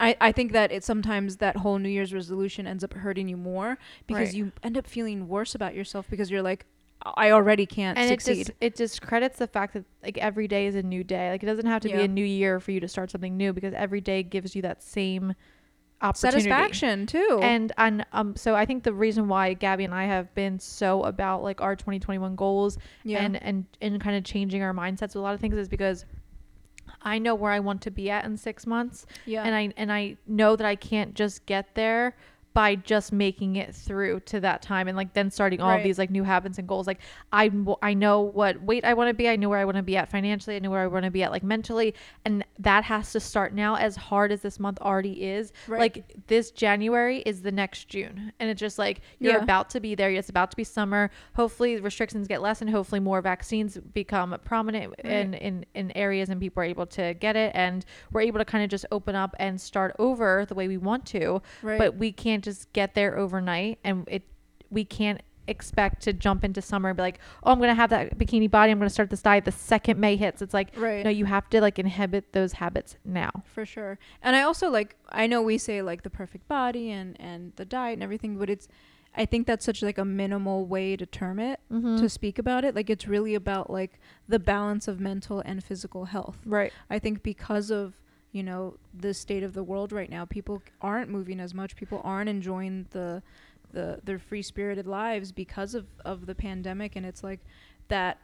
I, 0.00 0.16
I 0.20 0.32
think 0.32 0.52
that 0.52 0.70
it 0.72 0.84
sometimes 0.84 1.36
that 1.38 1.56
whole 1.56 1.78
New 1.78 1.88
Year's 1.88 2.12
resolution 2.14 2.66
ends 2.66 2.84
up 2.84 2.94
hurting 2.94 3.28
you 3.28 3.36
more 3.36 3.78
because 4.06 4.28
Right. 4.28 4.34
you 4.34 4.52
end 4.62 4.76
up 4.78 4.86
feeling 4.86 5.28
worse 5.28 5.54
about 5.54 5.74
yourself 5.74 6.06
because 6.10 6.30
you're 6.30 6.42
like, 6.42 6.66
I 7.16 7.30
already 7.30 7.64
can't 7.64 7.96
and 7.96 8.10
it 8.10 8.20
succeed. 8.20 8.46
just 8.46 8.50
it 8.60 8.74
discredits 8.74 9.38
the 9.38 9.46
fact 9.46 9.74
that 9.74 9.84
like 10.02 10.18
every 10.18 10.48
day 10.48 10.66
is 10.66 10.74
a 10.74 10.82
new 10.82 11.04
day. 11.04 11.30
Like 11.30 11.42
it 11.42 11.46
doesn't 11.46 11.66
have 11.66 11.82
to 11.82 11.88
be 11.88 12.02
a 12.02 12.08
new 12.08 12.24
year 12.24 12.58
for 12.60 12.72
you 12.72 12.80
to 12.80 12.88
start 12.88 13.10
something 13.10 13.36
new 13.36 13.52
because 13.52 13.72
every 13.74 14.00
day 14.00 14.22
gives 14.24 14.56
you 14.56 14.62
that 14.62 14.82
same 14.82 15.34
opportunity. 16.02 16.40
Satisfaction 16.42 17.06
too. 17.06 17.38
And 17.40 17.72
and 17.78 18.04
um 18.12 18.34
so 18.36 18.54
I 18.56 18.66
think 18.66 18.82
the 18.82 18.92
reason 18.92 19.28
why 19.28 19.54
Gabby 19.54 19.84
and 19.84 19.94
I 19.94 20.04
have 20.06 20.34
been 20.34 20.58
so 20.58 21.04
about 21.04 21.42
like 21.42 21.60
our 21.60 21.76
2021 21.76 22.34
goals 22.36 22.78
yeah. 23.04 23.18
and 23.22 23.40
and 23.42 23.64
and 23.80 24.00
kind 24.00 24.16
of 24.16 24.24
changing 24.24 24.62
our 24.62 24.72
mindsets 24.74 25.00
with 25.08 25.16
a 25.16 25.20
lot 25.20 25.34
of 25.34 25.40
things 25.40 25.56
is 25.56 25.68
because 25.68 26.04
I 27.08 27.18
know 27.18 27.34
where 27.34 27.52
I 27.52 27.60
want 27.60 27.80
to 27.82 27.90
be 27.90 28.10
at 28.10 28.24
in 28.24 28.36
6 28.36 28.66
months 28.66 29.06
yeah. 29.26 29.42
and 29.44 29.54
I 29.54 29.72
and 29.76 29.92
I 29.92 30.16
know 30.26 30.56
that 30.56 30.66
I 30.66 30.76
can't 30.76 31.14
just 31.14 31.46
get 31.46 31.74
there 31.74 32.14
by 32.58 32.74
just 32.74 33.12
making 33.12 33.54
it 33.54 33.72
through 33.72 34.18
to 34.18 34.40
that 34.40 34.60
time 34.62 34.88
and 34.88 34.96
like 34.96 35.12
then 35.12 35.30
starting 35.30 35.60
all 35.60 35.68
Right. 35.68 35.76
of 35.76 35.84
these 35.84 35.96
like 35.96 36.10
new 36.10 36.24
habits 36.24 36.58
and 36.58 36.66
goals 36.66 36.88
like 36.88 36.98
i 37.32 37.48
i 37.82 37.94
know 37.94 38.20
what 38.22 38.60
weight 38.60 38.84
I 38.84 38.94
want 38.94 39.10
to 39.10 39.14
be 39.14 39.28
I 39.28 39.36
know 39.36 39.48
where 39.48 39.60
I 39.60 39.64
want 39.64 39.76
to 39.76 39.82
be 39.84 39.96
at 39.96 40.10
financially 40.10 40.56
I 40.56 40.58
know 40.58 40.70
where 40.70 40.80
I 40.80 40.88
want 40.88 41.04
to 41.04 41.10
be 41.12 41.22
at 41.22 41.30
like 41.30 41.44
mentally 41.44 41.94
and 42.24 42.44
that 42.58 42.82
has 42.82 43.12
to 43.12 43.20
start 43.20 43.54
now 43.54 43.76
as 43.76 43.94
hard 43.94 44.32
as 44.32 44.40
this 44.42 44.58
month 44.58 44.78
already 44.80 45.22
is 45.22 45.52
Right. 45.68 45.78
like 45.78 46.26
this 46.26 46.50
January 46.50 47.18
is 47.24 47.42
the 47.42 47.52
next 47.52 47.88
June 47.88 48.32
and 48.40 48.50
it's 48.50 48.58
just 48.58 48.76
like 48.76 49.02
you're 49.20 49.34
Yeah. 49.36 49.42
about 49.44 49.70
to 49.70 49.78
be 49.78 49.94
there 49.94 50.10
it's 50.10 50.28
about 50.28 50.50
to 50.50 50.56
be 50.56 50.64
summer 50.64 51.12
hopefully 51.36 51.78
restrictions 51.80 52.26
get 52.26 52.42
less 52.42 52.60
and 52.60 52.68
hopefully 52.70 52.98
more 52.98 53.20
vaccines 53.20 53.78
become 53.94 54.36
prominent 54.44 54.94
in, 55.04 55.34
in 55.34 55.64
in 55.74 55.92
areas 55.96 56.28
and 56.28 56.40
people 56.40 56.60
are 56.62 56.66
able 56.66 56.86
to 56.86 57.14
get 57.14 57.36
it 57.36 57.52
and 57.54 57.84
we're 58.10 58.22
able 58.22 58.38
to 58.40 58.44
kind 58.44 58.64
of 58.64 58.70
just 58.70 58.86
open 58.90 59.14
up 59.14 59.36
and 59.38 59.60
start 59.60 59.94
over 60.00 60.44
the 60.48 60.56
way 60.56 60.66
we 60.66 60.76
want 60.76 61.06
to 61.06 61.40
right. 61.62 61.78
but 61.78 61.94
we 61.96 62.10
can't 62.10 62.47
just 62.48 62.72
get 62.72 62.94
there 62.94 63.16
overnight 63.18 63.78
and 63.84 64.04
it 64.08 64.22
we 64.70 64.84
can't 64.84 65.20
expect 65.46 66.02
to 66.02 66.12
jump 66.12 66.44
into 66.44 66.60
summer 66.60 66.90
and 66.90 66.96
be 66.96 67.02
like 67.02 67.18
oh 67.42 67.52
i'm 67.52 67.58
gonna 67.58 67.74
have 67.74 67.88
that 67.88 68.18
bikini 68.18 68.50
body 68.50 68.70
i'm 68.70 68.78
gonna 68.78 68.90
start 68.90 69.08
this 69.08 69.22
diet 69.22 69.46
the 69.46 69.52
second 69.52 69.98
may 69.98 70.14
hits 70.14 70.42
it's 70.42 70.52
like 70.52 70.68
right. 70.76 71.02
no 71.04 71.10
you 71.10 71.24
have 71.24 71.48
to 71.48 71.58
like 71.58 71.78
inhibit 71.78 72.32
those 72.34 72.52
habits 72.52 72.96
now 73.02 73.30
for 73.58 73.66
sure. 73.66 73.98
And 74.22 74.36
I 74.36 74.42
also 74.42 74.70
like 74.70 74.94
I 75.08 75.26
know 75.26 75.42
we 75.42 75.58
say 75.58 75.82
like 75.82 76.02
the 76.02 76.10
perfect 76.10 76.46
body 76.46 76.90
and 76.90 77.20
and 77.20 77.52
the 77.56 77.64
diet 77.64 77.94
and 77.94 78.02
everything, 78.04 78.38
but 78.38 78.48
it's 78.48 78.68
I 79.16 79.26
think 79.26 79.48
that's 79.48 79.64
such 79.64 79.82
like 79.82 79.98
a 79.98 80.04
minimal 80.04 80.64
way 80.64 80.96
to 80.96 81.04
term 81.04 81.40
it 81.40 81.58
mm-hmm. 81.72 81.96
to 81.96 82.08
speak 82.08 82.38
about 82.38 82.64
it. 82.64 82.76
Like 82.76 82.88
it's 82.88 83.08
really 83.08 83.34
about 83.34 83.68
like 83.68 83.98
the 84.28 84.38
balance 84.38 84.86
of 84.86 85.00
mental 85.00 85.40
and 85.44 85.64
physical 85.64 86.04
health. 86.04 86.38
right 86.46 86.72
I 86.88 87.00
think 87.00 87.22
because 87.24 87.70
of 87.70 87.94
you 88.32 88.42
know 88.42 88.74
the 88.94 89.14
state 89.14 89.42
of 89.42 89.52
the 89.54 89.62
world 89.64 89.92
right 89.92 90.10
now, 90.10 90.24
people 90.24 90.62
aren't 90.82 91.10
moving 91.10 91.40
as 91.40 91.54
much. 91.54 91.76
People 91.76 92.00
aren't 92.04 92.28
enjoying 92.28 92.86
the 92.90 93.22
the 93.72 94.00
their 94.04 94.18
free 94.18 94.42
spirited 94.42 94.86
lives 94.86 95.32
because 95.32 95.74
of 95.74 95.86
of 96.04 96.26
the 96.26 96.34
pandemic, 96.34 96.96
and 96.96 97.04
it's 97.06 97.22
like 97.22 97.40
that 97.88 98.18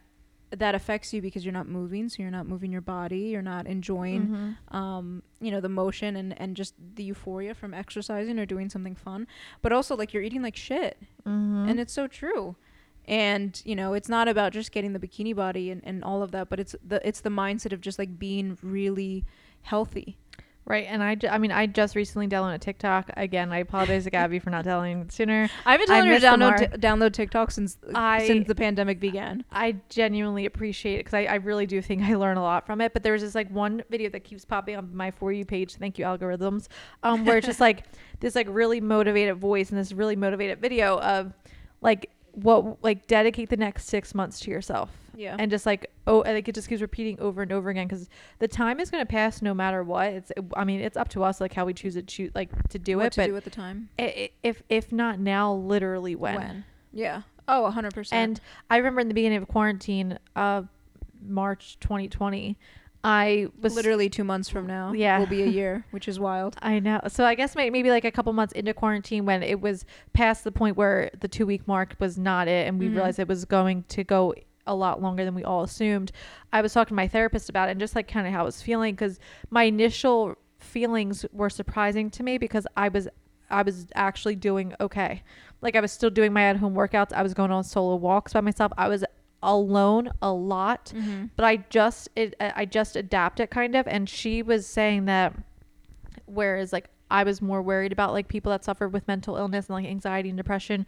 that 0.51 0.75
affects 0.75 1.13
you 1.13 1.21
because 1.21 1.45
you're 1.45 1.53
not 1.55 1.67
moving, 1.67 2.09
so 2.09 2.23
you're 2.23 2.31
not 2.31 2.47
moving 2.47 2.71
your 2.71 2.81
body, 2.81 3.21
you're 3.33 3.43
not 3.43 3.67
enjoying 3.67 4.29
Mhm. 4.29 4.75
um, 4.75 5.23
you 5.41 5.51
know, 5.51 5.61
the 5.61 5.69
motion 5.71 6.15
and, 6.15 6.39
and 6.41 6.55
just 6.55 6.75
the 6.95 7.03
euphoria 7.03 7.55
from 7.55 7.75
exercising 7.75 8.39
or 8.39 8.47
doing 8.47 8.69
something 8.71 8.95
fun. 8.95 9.27
But 9.63 9.73
also, 9.73 9.97
like, 9.97 10.13
you're 10.15 10.23
eating 10.23 10.43
like 10.43 10.55
shit. 10.55 10.97
Mhm. 11.27 11.69
And 11.71 11.81
it's 11.81 11.93
so 11.93 12.07
true. 12.07 12.55
And, 13.07 13.61
you 13.65 13.75
know, 13.75 13.95
it's 13.95 14.09
not 14.09 14.29
about 14.29 14.53
just 14.53 14.71
getting 14.71 14.93
the 14.93 15.01
bikini 15.01 15.35
body 15.35 15.71
and, 15.71 15.83
and 15.85 16.05
all 16.05 16.23
of 16.23 16.31
that, 16.31 16.49
but 16.49 16.61
it's 16.61 16.77
the 16.87 17.07
it's 17.07 17.21
the 17.21 17.31
mindset 17.31 17.73
of 17.73 17.81
just 17.81 17.99
like 17.99 18.17
being 18.19 18.57
really 18.63 19.25
healthy. 19.65 20.17
Right, 20.67 20.87
and 20.89 21.03
I, 21.03 21.15
ju- 21.15 21.29
I 21.29 21.37
mean, 21.37 21.53
I 21.53 21.67
just 21.67 21.95
recently 21.95 22.27
downloaded 22.27 22.61
TikTok 22.61 23.11
again. 23.19 23.53
I 23.53 23.59
apologize 23.59 24.05
to 24.05 24.11
Gabby 24.11 24.39
for 24.39 24.49
not 24.49 24.65
telling 24.73 25.11
sooner. 25.11 25.51
I've 25.67 25.79
been 25.79 25.91
I 25.91 25.97
telling 26.01 26.09
her 26.09 26.19
to 26.21 26.27
download, 26.27 26.59
t- 26.59 26.79
download 26.79 27.13
TikTok 27.13 27.51
since 27.51 27.77
I- 27.95 28.27
since 28.27 28.49
the 28.49 28.55
pandemic 28.55 28.99
began. 28.99 29.45
I 29.53 29.77
genuinely 29.91 30.47
appreciate 30.47 30.95
it 30.95 30.99
because 31.01 31.13
I, 31.13 31.25
I 31.25 31.35
really 31.35 31.67
do 31.67 31.83
think 31.83 32.01
I 32.03 32.15
learn 32.15 32.39
a 32.39 32.43
lot 32.43 32.65
from 32.65 32.81
it. 32.81 32.95
But 32.95 33.03
there's 33.03 33.21
this 33.21 33.35
like 33.35 33.51
one 33.51 33.83
video 33.91 34.09
that 34.09 34.25
keeps 34.25 34.47
popping 34.47 34.77
up 34.77 34.85
on 34.85 34.97
my 34.97 35.11
for 35.11 35.31
you 35.33 35.45
page. 35.45 35.75
Thank 35.75 35.99
you 35.99 36.07
algorithms. 36.07 36.69
Um, 37.03 37.27
where 37.27 37.37
it's 37.37 37.47
just 37.47 37.61
like 37.61 37.85
this 38.21 38.35
like 38.35 38.47
really 38.49 38.81
motivated 38.81 39.37
voice 39.37 39.69
and 39.69 39.79
this 39.79 39.93
really 39.93 40.17
motivated 40.17 40.63
video 40.63 40.99
of 41.01 41.35
like 41.83 42.09
what 42.35 42.83
like 42.83 43.07
dedicate 43.07 43.49
the 43.49 43.57
next 43.57 43.87
six 43.87 44.15
months 44.15 44.41
to 44.41 44.51
yourself 44.51 44.91
Yeah. 45.15 45.37
and 45.39 45.51
just 45.51 45.65
like 45.67 45.91
oh 46.07 46.23
and 46.23 46.35
like 46.35 46.49
it 46.49 46.55
just 46.55 46.69
keeps 46.69 46.83
repeating 46.83 47.19
over 47.21 47.43
and 47.43 47.53
over 47.53 47.71
again 47.71 47.87
because 47.87 48.09
the 48.41 48.49
time 48.49 48.81
is 48.81 48.91
going 48.91 49.03
to 49.03 49.11
pass 49.11 49.41
no 49.41 49.55
matter 49.55 49.83
what 49.85 50.09
it's 50.09 50.33
i 50.57 50.65
mean 50.65 50.81
it's 50.81 50.97
up 50.97 51.09
to 51.11 51.23
us 51.23 51.41
like 51.41 51.53
how 51.55 51.65
we 51.65 51.73
choose 51.73 51.95
to 51.95 52.03
choose 52.03 52.33
like 52.35 52.51
to 52.71 52.79
do 52.79 52.97
what 52.97 53.07
it 53.07 53.13
to 53.13 53.21
but 53.21 53.27
do 53.29 53.37
at 53.37 53.45
the 53.45 53.51
time. 53.51 53.89
if 53.99 54.63
if 54.69 54.91
not 54.93 55.19
now 55.21 55.53
literally 55.55 56.17
when, 56.17 56.35
When? 56.37 56.65
Yeah. 56.93 57.23
Oh, 57.47 57.71
100%. 57.75 58.09
and 58.13 58.41
i 58.69 58.79
remember 58.79 59.01
in 59.01 59.09
the 59.09 59.15
beginning 59.15 59.39
of 59.41 59.47
quarantine 59.49 60.19
uh 60.35 60.63
march 61.27 61.79
2020 61.81 62.59
i 63.05 63.47
was 63.61 63.75
literally 63.77 64.09
two 64.09 64.25
months 64.25 64.49
from 64.49 64.67
now 64.67 64.93
Yeah. 64.93 65.19
will 65.19 65.27
be 65.27 65.43
a 65.43 65.47
year, 65.61 65.85
which 65.91 66.09
is 66.09 66.19
wild. 66.19 66.57
I 66.63 66.79
know. 66.81 67.01
So 67.09 67.25
I 67.25 67.35
guess 67.35 67.55
maybe 67.55 67.91
like 67.91 68.05
a 68.05 68.11
couple 68.11 68.33
months 68.33 68.53
into 68.55 68.73
quarantine 68.75 69.27
when 69.27 69.43
it 69.43 69.61
was 69.61 69.85
past 70.15 70.43
the 70.45 70.51
point 70.53 70.77
where 70.77 71.11
the 71.21 71.29
two 71.29 71.45
week 71.47 71.69
mark 71.69 71.95
was 71.99 72.17
not 72.19 72.49
it 72.49 72.67
and 72.67 72.79
we 72.79 72.89
Mhm. 72.89 72.95
realized 72.95 73.19
it 73.19 73.29
was 73.29 73.45
going 73.45 73.85
to 73.91 74.05
go 74.05 74.35
a 74.67 74.75
lot 74.75 75.03
longer 75.03 75.25
than 75.27 75.35
we 75.35 75.45
all 75.45 75.63
assumed. 75.63 76.11
I 76.51 76.63
was 76.63 76.73
talking 76.73 76.89
to 76.89 76.95
my 76.95 77.07
therapist 77.07 77.51
about 77.51 77.69
it 77.69 77.73
and 77.73 77.81
just 77.81 77.95
like 77.95 78.09
kind 78.09 78.27
of 78.27 78.33
how 78.33 78.41
I 78.41 78.45
was 78.45 78.63
feeling 78.63 78.95
because 78.95 79.19
my 79.51 79.65
initial 79.65 80.37
feelings 80.59 81.27
were 81.33 81.51
surprising 81.51 82.09
to 82.11 82.23
me 82.23 82.39
because 82.39 82.67
I 82.77 82.89
was 82.89 83.07
I 83.51 83.61
was 83.63 83.87
actually 83.95 84.37
doing 84.37 84.73
okay. 84.81 85.23
Like 85.61 85.77
I 85.77 85.81
was 85.81 85.93
still 85.93 86.09
doing 86.11 86.33
my 86.33 86.45
at 86.45 86.57
home 86.57 86.75
workouts. 86.75 87.13
I 87.13 87.23
was 87.23 87.35
going 87.35 87.51
on 87.51 87.63
solo 87.65 87.97
walks 87.97 88.33
by 88.33 88.41
myself. 88.41 88.73
I 88.79 88.89
was 88.89 89.05
alone 89.45 90.11
a 90.23 90.33
lot 90.33 90.93
Mm-hmm. 90.95 91.27
but 91.37 91.45
I 91.45 91.57
just 91.71 92.09
it 92.17 92.35
I 92.41 92.65
just 92.65 92.97
adapt 92.97 93.39
it 93.41 93.51
kind 93.51 93.75
of 93.77 93.87
and 93.87 94.09
she 94.09 94.43
was 94.43 94.67
saying 94.67 95.05
that 95.05 95.35
whereas 96.27 96.73
like 96.73 96.89
I 97.11 97.23
was 97.25 97.41
more 97.43 97.63
worried 97.63 97.93
about 97.93 98.13
like 98.13 98.29
people 98.29 98.51
that 98.51 98.65
suffer 98.65 98.89
with 98.89 99.07
mental 99.07 99.37
illness 99.37 99.67
and 99.67 99.75
like 99.75 99.87
anxiety 99.87 100.29
and 100.31 100.37
depression 100.37 100.87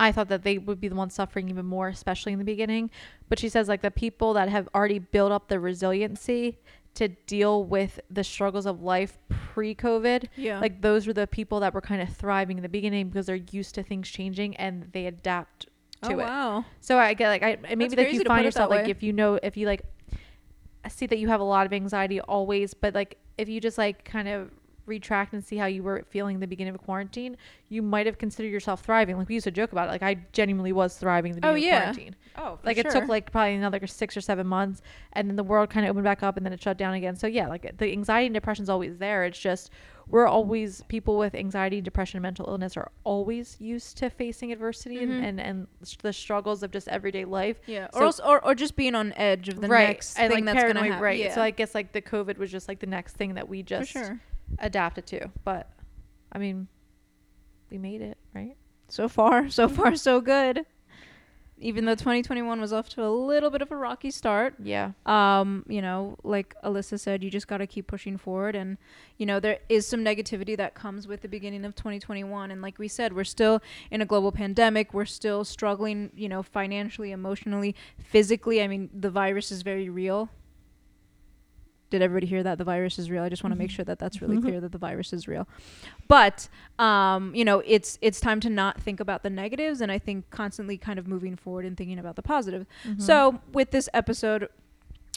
I 0.00 0.12
thought 0.12 0.28
that 0.28 0.44
they 0.44 0.58
would 0.58 0.80
be 0.80 0.88
the 0.88 0.94
ones 0.94 1.14
suffering 1.14 1.48
even 1.50 1.66
more 1.66 1.88
especially 1.88 2.32
in 2.32 2.38
the 2.38 2.44
beginning 2.44 2.90
but 3.28 3.38
she 3.38 3.48
says 3.48 3.68
like 3.68 3.82
the 3.82 3.90
people 3.90 4.32
that 4.34 4.48
have 4.48 4.68
already 4.74 4.98
built 4.98 5.32
up 5.32 5.48
the 5.48 5.60
resiliency 5.60 6.58
to 6.94 7.08
deal 7.08 7.62
with 7.64 8.00
the 8.10 8.24
struggles 8.24 8.66
of 8.66 8.82
life 8.82 9.18
pre-covid 9.28 10.24
Yeah. 10.36 10.58
like 10.60 10.80
those 10.82 11.06
were 11.06 11.12
the 11.12 11.26
people 11.26 11.60
that 11.60 11.74
were 11.74 11.80
kind 11.80 12.00
of 12.02 12.08
thriving 12.16 12.56
in 12.58 12.62
the 12.62 12.68
beginning 12.68 13.08
because 13.08 13.26
they're 13.26 13.36
used 13.36 13.74
to 13.76 13.82
things 13.82 14.08
changing 14.08 14.56
and 14.56 14.88
they 14.92 15.06
adapt 15.06 15.66
to 16.02 16.08
oh, 16.08 16.10
it 16.10 16.16
wow. 16.18 16.64
so 16.80 16.96
I 16.98 17.14
get 17.14 17.28
like 17.28 17.42
I 17.42 17.74
maybe 17.74 17.96
like 17.96 18.12
you 18.12 18.22
find 18.24 18.44
yourself 18.44 18.70
like 18.70 18.88
if 18.88 19.02
you 19.02 19.12
know 19.12 19.38
if 19.42 19.56
you 19.56 19.66
like 19.66 19.82
see 20.88 21.06
that 21.06 21.18
you 21.18 21.28
have 21.28 21.40
a 21.40 21.44
lot 21.44 21.66
of 21.66 21.72
anxiety 21.72 22.20
always, 22.20 22.74
but 22.74 22.94
like 22.94 23.18
if 23.36 23.48
you 23.48 23.60
just 23.60 23.78
like 23.78 24.04
kind 24.04 24.28
of 24.28 24.50
retract 24.86 25.34
and 25.34 25.44
see 25.44 25.56
how 25.56 25.66
you 25.66 25.82
were 25.82 26.02
feeling 26.08 26.40
the 26.40 26.46
beginning 26.46 26.74
of 26.74 26.80
quarantine, 26.80 27.36
you 27.68 27.82
might 27.82 28.06
have 28.06 28.16
considered 28.16 28.48
yourself 28.48 28.82
thriving. 28.82 29.18
Like 29.18 29.28
we 29.28 29.34
used 29.34 29.44
to 29.44 29.50
joke 29.50 29.72
about 29.72 29.88
it. 29.88 29.92
Like 29.92 30.02
I 30.02 30.14
genuinely 30.32 30.72
was 30.72 30.96
thriving 30.96 31.34
in 31.34 31.40
the 31.40 31.46
Oh, 31.46 31.54
yeah. 31.54 31.76
of 31.76 31.82
quarantine. 31.82 32.16
Oh, 32.36 32.58
Like 32.64 32.78
it 32.78 32.88
took 32.90 33.06
like 33.08 33.30
probably 33.30 33.54
another 33.54 33.86
six 33.86 34.16
or 34.16 34.20
seven 34.20 34.46
months, 34.46 34.80
and 35.12 35.28
then 35.28 35.36
the 35.36 35.44
world 35.44 35.70
kind 35.70 35.84
of 35.84 35.90
opened 35.90 36.04
back 36.04 36.22
up, 36.22 36.36
and 36.36 36.46
then 36.46 36.52
it 36.52 36.62
shut 36.62 36.78
down 36.78 36.94
again. 36.94 37.16
So 37.16 37.26
yeah, 37.26 37.48
like 37.48 37.76
the 37.76 37.92
anxiety 37.92 38.26
and 38.26 38.34
depression 38.34 38.62
is 38.62 38.70
always 38.70 38.96
there. 38.96 39.24
It's 39.24 39.38
just 39.38 39.70
we're 40.10 40.26
always 40.26 40.82
people 40.88 41.18
with 41.18 41.34
anxiety, 41.34 41.80
depression, 41.80 42.22
mental 42.22 42.46
illness 42.48 42.76
are 42.76 42.90
always 43.04 43.56
used 43.60 43.98
to 43.98 44.08
facing 44.10 44.52
adversity 44.52 44.96
Mhm. 44.98 45.02
and, 45.02 45.22
and 45.22 45.40
and 45.40 45.66
the 46.02 46.12
struggles 46.12 46.62
of 46.62 46.70
just 46.70 46.88
everyday 46.88 47.24
life. 47.24 47.58
Yeah, 47.66 47.88
So- 47.92 48.00
or 48.00 48.04
else, 48.04 48.20
or, 48.20 48.44
or 48.44 48.54
just 48.54 48.74
being 48.76 48.94
on 48.94 49.12
edge 49.14 49.48
of 49.48 49.60
the 49.60 49.68
next 49.68 50.18
and 50.18 50.32
thing 50.32 50.44
like 50.46 50.54
that's 50.54 50.72
gonna 50.72 50.84
happen. 50.86 51.02
right? 51.02 51.18
Yeah, 51.18 51.34
So 51.34 51.42
I 51.42 51.50
guess 51.50 51.74
like 51.74 51.92
the 51.92 52.02
COVID 52.02 52.38
was 52.38 52.50
just 52.50 52.68
like 52.68 52.78
the 52.80 52.86
next 52.86 53.16
thing 53.16 53.34
that 53.34 53.48
we 53.48 53.62
just 53.62 53.90
sure. 53.90 54.18
adapted 54.58 55.06
to. 55.08 55.30
But 55.44 55.70
I 56.32 56.38
mean, 56.38 56.68
we 57.70 57.76
made 57.78 58.00
it, 58.00 58.16
right? 58.34 58.56
So 58.88 59.08
far, 59.08 59.50
so 59.50 59.68
far, 59.68 59.94
so 59.94 60.20
good. 60.22 60.64
Even 61.60 61.84
though 61.86 61.94
2021 61.94 62.60
was 62.60 62.72
off 62.72 62.88
to 62.90 63.04
a 63.04 63.08
little 63.08 63.50
bit 63.50 63.62
of 63.62 63.72
a 63.72 63.76
rocky 63.76 64.10
start, 64.10 64.54
Yeah. 64.62 64.92
um, 65.06 65.64
you 65.68 65.82
know, 65.82 66.16
like 66.22 66.54
Alyssa 66.64 67.00
said, 67.00 67.24
you 67.24 67.30
just 67.30 67.48
got 67.48 67.58
to 67.58 67.66
keep 67.66 67.86
pushing 67.86 68.16
forward. 68.16 68.54
And, 68.54 68.78
you 69.16 69.26
know, 69.26 69.40
there 69.40 69.58
is 69.68 69.86
some 69.86 70.04
negativity 70.04 70.56
that 70.56 70.74
comes 70.74 71.08
with 71.08 71.22
the 71.22 71.28
beginning 71.28 71.64
of 71.64 71.74
2021. 71.74 72.50
And 72.50 72.62
like 72.62 72.78
we 72.78 72.86
said, 72.88 73.12
we're 73.14 73.24
still 73.24 73.60
in 73.90 74.00
a 74.00 74.06
global 74.06 74.30
pandemic. 74.30 74.94
We're 74.94 75.04
still 75.04 75.44
struggling, 75.44 76.10
you 76.14 76.28
know, 76.28 76.42
financially, 76.42 77.10
emotionally, 77.10 77.74
physically. 77.98 78.62
I 78.62 78.68
mean, 78.68 78.90
the 78.92 79.10
virus 79.10 79.50
is 79.50 79.62
very 79.62 79.88
real. 79.88 80.28
Did 81.90 82.02
everybody 82.02 82.26
hear 82.26 82.42
that? 82.42 82.58
The 82.58 82.64
virus 82.64 82.98
is 82.98 83.10
real. 83.10 83.22
I 83.22 83.28
just 83.28 83.42
want 83.42 83.52
to 83.52 83.58
make 83.58 83.70
Mhm. 83.70 83.74
sure 83.76 83.84
that 83.86 83.98
that's 83.98 84.20
really 84.20 84.40
clear 84.40 84.60
that 84.60 84.72
the 84.72 84.78
virus 84.78 85.12
is 85.12 85.26
real. 85.26 85.48
But, 86.06 86.48
um, 86.78 87.34
you 87.34 87.44
know, 87.44 87.62
it's 87.66 87.98
it's 88.02 88.20
time 88.20 88.40
to 88.40 88.50
not 88.50 88.80
think 88.80 89.00
about 89.00 89.22
the 89.22 89.30
negatives, 89.30 89.80
and 89.80 89.90
I 89.90 89.98
think 89.98 90.28
constantly 90.30 90.76
kind 90.76 90.98
of 90.98 91.06
moving 91.08 91.36
forward 91.36 91.64
and 91.64 91.76
thinking 91.76 91.98
about 91.98 92.16
the 92.16 92.22
positive. 92.22 92.66
Mhm. 92.84 93.00
So 93.00 93.40
with 93.52 93.70
this 93.70 93.88
episode, 93.94 94.48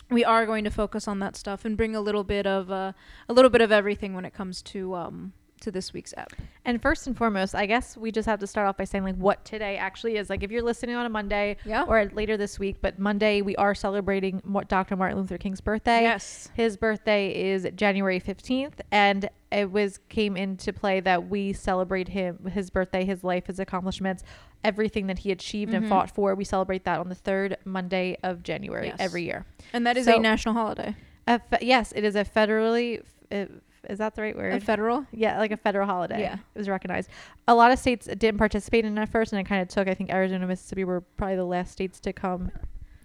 we 0.09 0.23
are 0.25 0.45
going 0.45 0.63
to 0.63 0.69
focus 0.69 1.07
on 1.07 1.19
that 1.19 1.35
stuff 1.35 1.63
and 1.65 1.77
bring 1.77 1.95
a 1.95 2.01
little 2.01 2.23
bit 2.23 2.45
of 2.47 2.71
uh, 2.71 2.93
a 3.29 3.33
little 3.33 3.49
bit 3.51 3.61
of 3.61 3.71
everything 3.71 4.13
when 4.13 4.25
it 4.25 4.33
comes 4.33 4.61
to 4.63 4.95
um, 4.95 5.33
to 5.61 5.71
this 5.71 5.93
week's 5.93 6.13
app. 6.17 6.33
And 6.65 6.81
first 6.81 7.07
and 7.07 7.17
foremost, 7.17 7.55
I 7.55 7.65
guess 7.65 7.95
we 7.95 8.11
just 8.11 8.25
have 8.27 8.39
to 8.39 8.47
start 8.47 8.67
off 8.67 8.77
by 8.77 8.83
saying 8.83 9.03
like 9.03 9.15
what 9.15 9.43
today 9.45 9.77
actually 9.77 10.17
is. 10.17 10.29
Like 10.29 10.43
if 10.43 10.51
you're 10.51 10.61
listening 10.61 10.95
on 10.95 11.05
a 11.05 11.09
Monday 11.09 11.57
Yeah. 11.65 11.85
or 11.87 12.05
later 12.13 12.37
this 12.37 12.59
week, 12.59 12.77
but 12.81 12.99
Monday 12.99 13.41
we 13.41 13.55
are 13.55 13.73
celebrating 13.73 14.41
Dr. 14.67 14.95
Martin 14.95 15.17
Luther 15.19 15.37
King's 15.37 15.61
birthday. 15.61 16.01
yes. 16.01 16.49
His 16.53 16.77
birthday 16.77 17.51
is 17.51 17.67
January 17.75 18.19
15th 18.19 18.81
and 18.91 19.29
it 19.51 19.71
was 19.71 19.99
came 20.09 20.37
into 20.37 20.71
play 20.73 20.99
that 21.01 21.29
we 21.29 21.53
celebrate 21.53 22.07
him 22.09 22.49
his 22.51 22.69
birthday, 22.69 23.03
his 23.05 23.23
life, 23.23 23.47
his 23.47 23.59
accomplishments, 23.59 24.23
everything 24.63 25.07
that 25.07 25.19
he 25.19 25.31
achieved 25.31 25.73
Mhm. 25.73 25.77
and 25.77 25.89
fought 25.89 26.09
for. 26.11 26.35
We 26.35 26.43
celebrate 26.45 26.85
that 26.85 26.99
on 26.99 27.09
the 27.09 27.15
3rd 27.15 27.57
Monday 27.65 28.17
of 28.23 28.43
January 28.43 28.87
Yes. 28.87 28.97
every 28.99 29.23
year. 29.23 29.45
And 29.73 29.85
that 29.87 29.97
is 29.97 30.05
So- 30.05 30.17
a 30.17 30.19
national 30.19 30.53
holiday. 30.55 30.95
A 31.27 31.39
fe- 31.39 31.57
yes, 31.61 31.91
it 31.95 32.03
is 32.03 32.15
a 32.15 32.23
federally 32.25 33.01
f- 33.31 33.47
is 33.89 33.97
that 33.97 34.15
the 34.15 34.21
right 34.21 34.35
word? 34.35 34.53
A 34.53 34.59
federal. 34.59 35.05
Yeah, 35.11 35.39
like 35.39 35.51
a 35.51 35.57
federal 35.57 35.87
holiday. 35.87 36.21
Yeah. 36.21 36.35
It 36.35 36.57
was 36.57 36.69
recognized. 36.69 37.09
A 37.47 37.55
lot 37.55 37.71
of 37.71 37.79
states 37.79 38.05
didn't 38.05 38.37
participate 38.37 38.85
in 38.85 38.97
it 38.97 39.01
at 39.01 39.09
first, 39.09 39.33
and 39.33 39.39
it 39.39 39.45
kind 39.45 39.61
of 39.61 39.67
took. 39.67 39.87
I 39.87 39.93
think 39.93 40.11
Arizona, 40.11 40.45
Mississippi 40.47 40.83
were 40.83 41.01
probably 41.01 41.35
the 41.35 41.45
last 41.45 41.71
states 41.71 41.99
to 42.01 42.13
come 42.13 42.51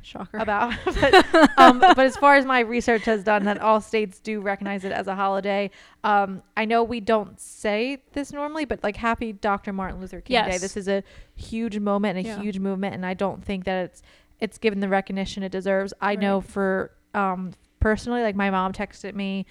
Shocker. 0.02 0.38
about. 0.38 0.74
but, 0.84 1.58
um, 1.58 1.80
but 1.80 1.98
as 1.98 2.16
far 2.16 2.36
as 2.36 2.44
my 2.44 2.60
research 2.60 3.04
has 3.06 3.24
done, 3.24 3.44
that 3.44 3.60
all 3.60 3.80
states 3.80 4.20
do 4.20 4.40
recognize 4.40 4.84
it 4.84 4.92
as 4.92 5.08
a 5.08 5.14
holiday. 5.14 5.70
Um, 6.04 6.42
I 6.56 6.64
know 6.64 6.84
we 6.84 7.00
don't 7.00 7.40
say 7.40 8.02
this 8.12 8.32
normally, 8.32 8.66
but 8.66 8.82
like 8.84 8.96
Happy 8.96 9.32
Dr. 9.32 9.72
Martin 9.72 10.00
Luther 10.00 10.20
King 10.20 10.44
Day. 10.44 10.50
Yes. 10.52 10.60
This 10.60 10.76
is 10.76 10.88
a 10.88 11.02
huge 11.34 11.78
moment 11.78 12.18
and 12.18 12.26
a 12.26 12.30
Yeah. 12.30 12.40
huge 12.40 12.58
movement, 12.58 12.94
and 12.94 13.04
I 13.04 13.14
don't 13.14 13.44
think 13.44 13.64
that 13.64 13.84
it's 13.84 14.02
it's 14.38 14.58
given 14.58 14.80
the 14.80 14.88
recognition 14.88 15.42
it 15.42 15.50
deserves. 15.50 15.94
I 16.00 16.14
know 16.14 16.42
for 16.42 16.90
um, 17.14 17.52
personally, 17.80 18.22
like 18.22 18.36
my 18.36 18.50
mom 18.50 18.74
texted 18.74 19.14
me, 19.14 19.46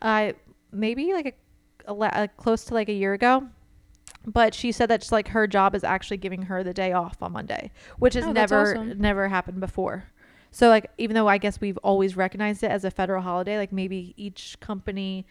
uh, 0.00 0.32
maybe 0.72 1.12
like 1.12 1.38
a, 1.86 1.92
a 1.92 1.94
like 1.94 2.36
close 2.36 2.64
to 2.66 2.74
like 2.74 2.88
a 2.88 2.92
year 2.92 3.12
ago. 3.14 3.46
But 4.26 4.54
she 4.54 4.70
said 4.72 4.90
that 4.90 5.00
just 5.00 5.12
like 5.12 5.28
her 5.28 5.46
job 5.46 5.74
is 5.74 5.82
actually 5.82 6.18
giving 6.18 6.42
her 6.42 6.62
the 6.62 6.74
day 6.74 6.92
off 6.92 7.22
on 7.22 7.32
Monday, 7.32 7.70
which 8.00 8.14
has 8.14 8.26
Oh, 8.26 8.32
never 8.32 8.72
awesome. 8.76 8.98
never 8.98 9.28
happened 9.28 9.60
before. 9.60 10.04
So 10.50 10.68
like 10.68 10.90
even 10.98 11.14
though 11.14 11.28
I 11.28 11.38
guess 11.38 11.60
we've 11.60 11.78
always 11.78 12.16
recognized 12.16 12.62
it 12.62 12.70
as 12.70 12.84
a 12.84 12.90
federal 12.90 13.22
holiday, 13.22 13.56
like 13.56 13.72
maybe 13.72 14.12
each 14.16 14.58
company 14.60 15.26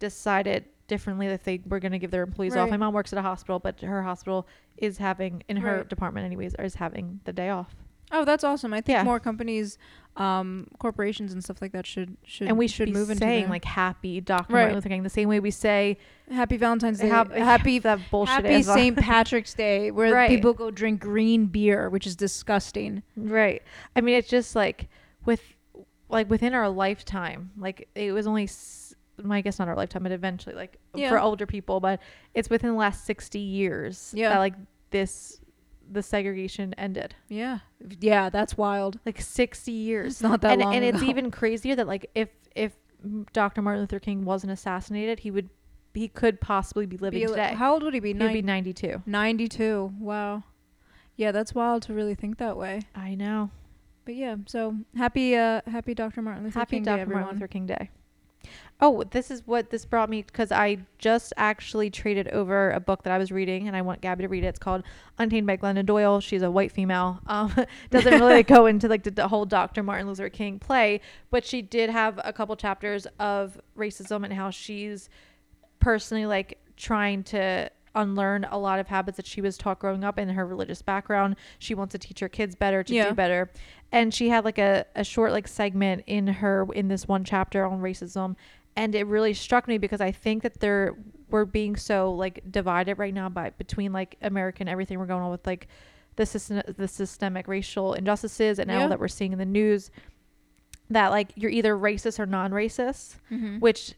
decided 0.00 0.64
differently 0.88 1.28
that 1.28 1.44
they 1.44 1.60
were 1.66 1.78
going 1.78 1.92
to 1.92 1.98
give 1.98 2.10
their 2.10 2.22
employees 2.24 2.56
off. 2.56 2.68
My 2.70 2.76
mom 2.76 2.92
works 2.92 3.12
at 3.12 3.18
a 3.18 3.22
hospital, 3.22 3.58
but 3.60 3.80
her 3.80 4.02
hospital 4.02 4.46
is 4.76 4.98
having 4.98 5.42
in 5.48 5.56
her 5.58 5.76
Right. 5.78 5.88
department 5.88 6.26
anyways 6.26 6.54
is 6.58 6.74
having 6.74 7.20
the 7.24 7.32
day 7.32 7.50
off. 7.50 7.74
Oh, 8.12 8.24
that's 8.24 8.44
awesome. 8.44 8.72
I 8.74 8.80
think 8.82 8.96
Yeah. 8.96 9.02
more 9.04 9.18
companies, 9.18 9.78
um, 10.18 10.66
corporations 10.78 11.32
and 11.32 11.42
stuff 11.42 11.62
like 11.62 11.72
that 11.72 11.86
should 11.86 12.18
should 12.24 12.46
and 12.48 12.58
we 12.58 12.68
should 12.68 12.90
move 12.90 13.08
into 13.08 13.24
saying 13.24 13.48
like 13.48 13.64
happy 13.64 14.20
Dr. 14.20 14.52
Right. 14.52 14.60
Martin 14.60 14.74
Luther 14.74 14.88
King 14.90 15.02
the 15.02 15.08
same 15.08 15.28
way 15.30 15.40
we 15.40 15.50
say 15.50 15.96
Happy 16.30 16.58
Valentine's 16.58 17.00
Day. 17.00 17.08
hap- 17.08 17.32
happy 17.32 17.78
that 17.88 17.98
bullshit 18.10 18.44
Happy. 18.44 18.62
St. 18.62 18.96
Patrick's 18.98 19.54
Day, 19.54 19.90
where 19.90 20.12
Right. 20.12 20.28
people 20.28 20.52
go 20.52 20.70
drink 20.70 21.00
green 21.00 21.46
beer, 21.46 21.88
which 21.88 22.06
is 22.06 22.14
disgusting. 22.14 23.02
Right. 23.16 23.62
I 23.96 24.02
mean, 24.02 24.14
it's 24.16 24.28
just 24.28 24.54
like 24.54 24.88
with 25.24 25.40
like 26.10 26.28
within 26.28 26.52
our 26.52 26.68
lifetime, 26.68 27.50
like 27.56 27.88
it 27.94 28.12
was 28.12 28.26
only, 28.26 28.44
s- 28.44 28.94
I 29.30 29.40
guess 29.40 29.58
not 29.58 29.68
our 29.68 29.76
lifetime, 29.76 30.02
but 30.02 30.12
eventually, 30.12 30.54
like 30.54 30.76
Yeah. 30.94 31.08
for 31.08 31.18
older 31.18 31.46
people, 31.46 31.80
but 31.80 32.00
it's 32.34 32.50
within 32.50 32.68
the 32.72 32.76
last 32.76 33.06
60 33.06 33.38
years 33.38 34.12
Yeah. 34.14 34.28
that 34.28 34.38
like 34.40 34.54
this, 34.90 35.40
the 35.92 36.02
segregation 36.02 36.74
ended. 36.74 37.14
Yeah, 37.28 37.60
yeah, 38.00 38.30
that's 38.30 38.56
wild. 38.56 38.98
Like 39.04 39.20
60 39.20 39.72
years. 39.72 40.14
It's 40.14 40.22
not 40.22 40.40
that 40.42 40.52
and, 40.52 40.62
long 40.62 40.74
and 40.74 40.84
it's 40.84 41.02
even 41.02 41.30
crazier 41.30 41.76
that 41.76 41.86
like 41.86 42.10
if, 42.14 42.28
if 42.54 42.72
Dr. 43.32 43.62
Martin 43.62 43.82
Luther 43.82 44.00
King 44.00 44.24
wasn't 44.24 44.52
assassinated, 44.52 45.20
he 45.20 45.30
would, 45.30 45.50
he 45.94 46.08
could 46.08 46.40
possibly 46.40 46.86
be 46.86 46.96
living 46.96 47.20
Be 47.20 47.26
today. 47.26 47.54
How 47.54 47.74
old 47.74 47.82
would 47.82 47.94
he 47.94 48.00
be? 48.00 48.12
he 48.12 48.18
would 48.18 48.32
be 48.32 48.42
92. 48.42 49.02
92. 49.06 49.92
Wow. 49.98 50.44
Yeah, 51.16 51.32
that's 51.32 51.54
wild 51.54 51.82
to 51.84 51.94
really 51.94 52.14
think 52.14 52.38
that 52.38 52.56
way. 52.56 52.82
I 52.94 53.14
know. 53.14 53.50
But 54.04 54.16
yeah, 54.16 54.36
so 54.46 54.76
happy 54.96 55.36
uh 55.36 55.60
happy 55.66 55.94
Dr. 55.94 56.22
Martin 56.22 56.44
Luther 56.44 56.58
Happy 56.58 56.76
King 56.76 56.84
Dr. 56.84 56.96
Day 56.96 57.02
everyone. 57.02 57.22
Martin 57.22 57.38
Luther 57.38 57.48
King 57.48 57.66
Day. 57.66 57.90
Oh, 58.80 59.04
this 59.04 59.30
is 59.30 59.46
what 59.46 59.70
this 59.70 59.84
brought 59.84 60.10
me 60.10 60.22
because 60.22 60.50
I 60.50 60.78
just 60.98 61.32
actually 61.36 61.88
traded 61.88 62.28
over 62.28 62.70
a 62.72 62.80
book 62.80 63.04
that 63.04 63.12
I 63.12 63.18
was 63.18 63.30
reading, 63.30 63.68
and 63.68 63.76
I 63.76 63.82
want 63.82 64.00
Gabby 64.00 64.24
to 64.24 64.28
read 64.28 64.44
it. 64.44 64.48
It's 64.48 64.58
called 64.58 64.82
Untamed 65.18 65.46
by 65.46 65.56
Glennon 65.56 65.86
Doyle. 65.86 66.20
She's 66.20 66.42
a 66.42 66.50
white 66.50 66.72
female. 66.72 67.20
Um, 67.26 67.54
doesn't 67.90 68.12
really 68.12 68.34
like, 68.34 68.46
go 68.48 68.66
into 68.66 68.88
like 68.88 69.04
the, 69.04 69.12
the 69.12 69.28
whole 69.28 69.44
Dr. 69.44 69.82
Martin 69.82 70.08
Luther 70.08 70.28
King 70.28 70.58
play, 70.58 71.00
but 71.30 71.44
she 71.44 71.62
did 71.62 71.90
have 71.90 72.20
a 72.24 72.32
couple 72.32 72.56
chapters 72.56 73.06
of 73.20 73.60
racism 73.76 74.24
and 74.24 74.32
how 74.32 74.50
she's 74.50 75.08
personally 75.78 76.26
like 76.26 76.58
trying 76.76 77.22
to 77.22 77.70
unlearn 77.94 78.44
a 78.50 78.58
lot 78.58 78.78
of 78.78 78.88
habits 78.88 79.16
that 79.16 79.26
she 79.26 79.40
was 79.40 79.56
taught 79.58 79.78
growing 79.78 80.02
up 80.04 80.18
in 80.18 80.28
her 80.30 80.46
religious 80.46 80.82
background. 80.82 81.36
She 81.58 81.74
wants 81.74 81.92
to 81.92 81.98
teach 81.98 82.20
her 82.20 82.28
kids 82.28 82.54
better 82.54 82.82
to 82.82 82.94
Yeah. 82.94 83.08
do 83.10 83.14
better. 83.14 83.50
And 83.90 84.12
she 84.14 84.28
had 84.30 84.44
like 84.44 84.58
a, 84.58 84.86
a 84.96 85.04
short 85.04 85.32
like 85.32 85.46
segment 85.48 86.04
in 86.06 86.26
her 86.26 86.66
in 86.74 86.88
this 86.88 87.06
one 87.06 87.24
chapter 87.24 87.64
on 87.66 87.80
racism. 87.80 88.36
And 88.74 88.94
it 88.94 89.06
really 89.06 89.34
struck 89.34 89.68
me 89.68 89.76
because 89.76 90.00
I 90.00 90.12
think 90.12 90.42
that 90.44 90.60
there 90.60 90.94
we're 91.28 91.44
being 91.44 91.76
so 91.76 92.12
like 92.12 92.42
divided 92.50 92.98
right 92.98 93.12
now 93.12 93.28
by 93.28 93.50
between 93.50 93.92
like 93.92 94.16
American 94.22 94.68
everything 94.68 94.98
we're 94.98 95.06
going 95.06 95.22
on 95.22 95.30
with 95.30 95.46
like 95.46 95.68
the 96.16 96.24
system 96.26 96.62
the 96.76 96.88
systemic 96.88 97.48
racial 97.48 97.94
injustices 97.94 98.58
and 98.58 98.70
Yeah. 98.70 98.82
all 98.82 98.88
that 98.88 98.98
we're 99.00 99.08
seeing 99.08 99.32
in 99.32 99.38
the 99.38 99.44
news 99.46 99.90
that 100.90 101.08
like 101.08 101.30
you're 101.36 101.50
either 101.50 101.76
racist 101.76 102.18
or 102.18 102.26
non-racist 102.26 103.16
Mhm. 103.30 103.60
which 103.60 103.94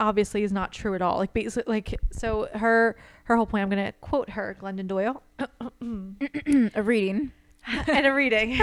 obviously 0.00 0.42
is 0.42 0.52
not 0.52 0.72
true 0.72 0.94
at 0.94 1.02
all. 1.02 1.18
Like 1.18 1.32
basically, 1.32 1.72
like 1.72 1.94
so 2.10 2.48
her 2.54 2.96
her 3.24 3.36
whole 3.36 3.46
point. 3.46 3.62
I'm 3.62 3.70
gonna 3.70 3.92
quote 4.00 4.30
her, 4.30 4.56
Glennon 4.60 4.86
Doyle, 4.86 5.22
a 6.74 6.82
reading. 6.82 7.32
and 7.88 8.06
a 8.06 8.12
reading. 8.12 8.58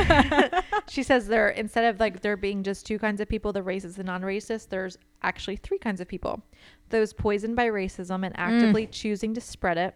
she 0.88 1.02
says 1.02 1.28
there 1.28 1.50
instead 1.50 1.86
of 1.86 2.00
like 2.00 2.22
there 2.22 2.38
being 2.38 2.62
just 2.64 2.86
two 2.86 3.00
kinds 3.00 3.20
of 3.20 3.28
people, 3.28 3.52
the 3.52 3.62
racist 3.62 3.98
and 3.98 4.06
non-racist, 4.06 4.70
there's 4.70 4.98
actually 5.24 5.56
three 5.56 5.80
kinds 5.80 6.00
of 6.02 6.08
people: 6.08 6.42
those 6.90 7.12
poisoned 7.14 7.56
by 7.56 7.68
racism 7.68 8.26
and 8.26 8.34
actively 8.38 8.86
choosing 8.88 9.34
to 9.34 9.42
spread 9.42 9.78
it. 9.78 9.96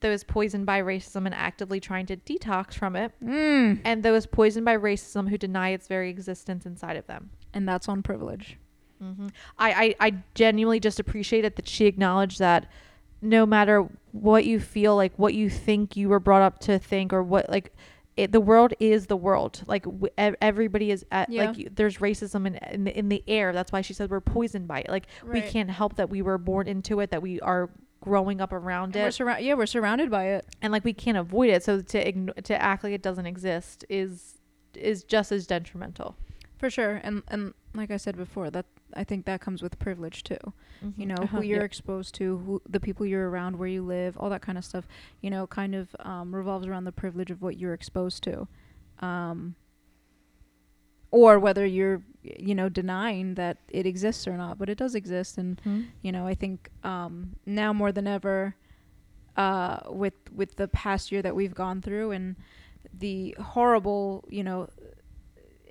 Those 0.00 0.24
poisoned 0.24 0.64
by 0.64 0.80
racism 0.80 1.26
and 1.26 1.34
actively 1.34 1.78
trying 1.80 2.06
to 2.06 2.16
detox 2.16 2.72
from 2.72 2.96
it, 2.96 3.12
Mm. 3.22 3.80
and 3.84 4.02
those 4.02 4.24
poisoned 4.24 4.64
by 4.64 4.74
racism 4.78 5.28
who 5.28 5.36
deny 5.36 5.70
its 5.70 5.86
very 5.88 6.08
existence 6.08 6.64
inside 6.64 6.96
of 6.96 7.06
them. 7.06 7.28
And 7.52 7.68
that's 7.68 7.86
on 7.86 8.02
privilege. 8.02 8.56
Hmm 9.00 9.28
I, 9.58 9.94
I 10.00 10.06
I 10.08 10.14
genuinely 10.34 10.80
just 10.80 11.00
appreciate 11.00 11.44
it 11.44 11.56
that 11.56 11.66
she 11.68 11.86
acknowledged 11.86 12.38
that 12.38 12.68
no 13.22 13.44
matter 13.46 13.86
what 14.12 14.44
you 14.46 14.60
feel 14.60 14.96
like, 14.96 15.12
what 15.16 15.34
you 15.34 15.50
think 15.50 15.96
you 15.96 16.08
were 16.08 16.20
brought 16.20 16.42
up 16.42 16.58
to 16.60 16.78
think, 16.78 17.12
or 17.12 17.22
what 17.22 17.48
like. 17.50 17.72
It, 18.16 18.32
the 18.32 18.40
world 18.40 18.74
is 18.80 19.06
the 19.06 19.16
world. 19.16 19.62
Like 19.66 19.84
w- 19.84 20.08
everybody 20.42 20.90
is 20.90 21.06
at 21.10 21.30
Yeah. 21.30 21.52
like 21.52 21.74
there's 21.76 21.98
racism 21.98 22.46
in 22.46 22.56
in 22.56 22.84
the, 22.84 22.98
in 22.98 23.08
the 23.08 23.22
air. 23.26 23.52
That's 23.54 23.72
why 23.72 23.80
she 23.80 23.94
said 23.94 24.10
we're 24.10 24.20
poisoned 24.20 24.68
by 24.68 24.80
it. 24.80 24.90
Like 24.90 25.06
we 25.24 25.40
can't 25.40 25.70
help 25.70 25.96
that 25.96 26.10
we 26.10 26.20
were 26.20 26.36
born 26.36 26.66
into 26.68 27.00
it. 27.00 27.10
That 27.12 27.22
we 27.22 27.40
are 27.40 27.70
growing 28.02 28.40
up 28.42 28.52
around 28.52 28.94
And 28.96 29.04
we're 29.04 29.08
it, 29.08 29.14
surra- 29.14 29.42
yeah, 29.42 29.54
we're 29.54 29.64
surrounded 29.64 30.10
by 30.10 30.24
it. 30.26 30.44
and 30.60 30.70
like 30.72 30.84
we 30.84 30.92
can't 30.92 31.16
avoid 31.16 31.48
it. 31.50 31.62
So 31.62 31.80
to 31.80 32.12
igno- 32.12 32.42
to 32.42 32.60
act 32.60 32.84
like 32.84 32.92
it 32.92 33.00
doesn't 33.02 33.26
exist 33.26 33.86
is 33.88 34.38
is 34.74 35.02
just 35.04 35.32
as 35.32 35.46
detrimental. 35.46 36.16
For 36.58 36.68
sure. 36.68 37.00
And 37.02 37.22
and 37.28 37.54
like 37.74 37.90
I 37.90 37.96
said 37.96 38.16
before, 38.16 38.50
that 38.50 38.66
I 38.94 39.04
think 39.04 39.24
that 39.26 39.40
comes 39.40 39.62
with 39.62 39.78
privilege 39.78 40.22
too. 40.24 40.38
You 40.96 41.06
know, 41.06 41.14
Uh-huh, 41.22 41.38
who 41.38 41.42
you're 41.42 41.58
yep. 41.58 41.66
exposed 41.66 42.14
to, 42.16 42.38
who 42.38 42.62
the 42.68 42.80
people 42.80 43.04
you're 43.06 43.28
around, 43.30 43.58
where 43.58 43.68
you 43.68 43.82
live, 43.82 44.16
all 44.18 44.30
that 44.30 44.42
kind 44.42 44.56
of 44.58 44.64
stuff, 44.64 44.86
you 45.20 45.30
know, 45.30 45.46
kind 45.46 45.74
of 45.74 45.94
um, 46.00 46.34
revolves 46.34 46.66
around 46.66 46.84
the 46.84 46.92
privilege 46.92 47.30
of 47.30 47.42
what 47.42 47.56
you're 47.58 47.74
exposed 47.74 48.22
to. 48.24 48.46
Um, 49.00 49.54
or 51.10 51.38
whether 51.40 51.66
you're, 51.66 52.02
you 52.22 52.54
know, 52.54 52.68
denying 52.68 53.34
that 53.34 53.56
it 53.68 53.84
exists 53.86 54.28
or 54.28 54.36
not, 54.36 54.58
but 54.58 54.68
it 54.68 54.78
does 54.78 54.94
exist. 54.94 55.38
And, 55.38 55.60
Mhm. 55.66 55.86
you 56.02 56.12
know, 56.12 56.26
I 56.26 56.34
think 56.34 56.70
um, 56.84 57.36
now 57.46 57.72
more 57.72 57.90
than 57.92 58.06
ever, 58.06 58.54
uh, 59.36 59.80
with 59.88 60.14
with 60.34 60.56
the 60.56 60.68
past 60.68 61.10
year 61.10 61.22
that 61.22 61.34
we've 61.34 61.54
gone 61.54 61.80
through 61.82 62.10
and 62.12 62.36
the 62.92 63.34
horrible, 63.40 64.24
you 64.28 64.44
know, 64.44 64.68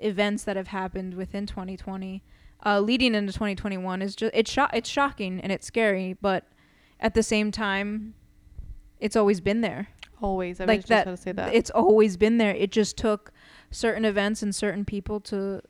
events 0.01 0.43
that 0.43 0.55
have 0.55 0.67
happened 0.67 1.13
within 1.15 1.45
2020, 1.45 2.23
uh, 2.65 2.79
leading 2.79 3.15
into 3.15 3.31
2021 3.33 4.01
is 4.01 4.15
just 4.15 4.31
it's 4.33 4.51
sho- 4.51 4.67
it's 4.73 4.89
shocking 4.89 5.39
and 5.39 5.51
it's 5.51 5.65
scary, 5.67 6.13
but 6.13 6.45
at 6.99 7.13
the 7.13 7.23
same 7.23 7.51
time, 7.51 8.13
it's 8.99 9.15
always 9.15 9.39
been 9.41 9.61
there. 9.61 9.87
Always. 10.21 10.59
I 10.59 10.65
Like 10.65 10.79
was 10.79 10.85
just 10.85 11.05
that- 11.05 11.11
to 11.11 11.17
say 11.17 11.31
that. 11.31 11.53
It's 11.55 11.69
always 11.69 12.17
been 12.17 12.37
there. 12.37 12.53
It 12.53 12.71
just 12.71 12.97
took 12.97 13.31
certain 13.71 14.03
events 14.03 14.41
and 14.43 14.53
certain 14.53 14.83
people 14.83 15.19
to 15.21 15.61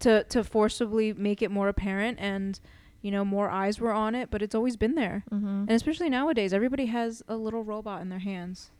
to 0.00 0.24
to 0.24 0.42
forcibly 0.42 1.12
make 1.12 1.42
it 1.42 1.50
more 1.50 1.68
apparent 1.68 2.18
and 2.20 2.58
you 3.02 3.10
know 3.10 3.24
more 3.24 3.50
eyes 3.50 3.80
were 3.80 3.92
on 3.92 4.14
it, 4.14 4.30
but 4.30 4.42
it's 4.42 4.54
always 4.54 4.76
been 4.76 4.94
there. 4.94 5.24
mm-hmm. 5.30 5.46
And 5.46 5.70
especially 5.72 6.08
nowadays, 6.10 6.52
everybody 6.52 6.86
has 6.86 7.22
a 7.28 7.36
little 7.36 7.62
robot 7.64 8.00
in 8.02 8.08
their 8.08 8.18
hands. 8.20 8.70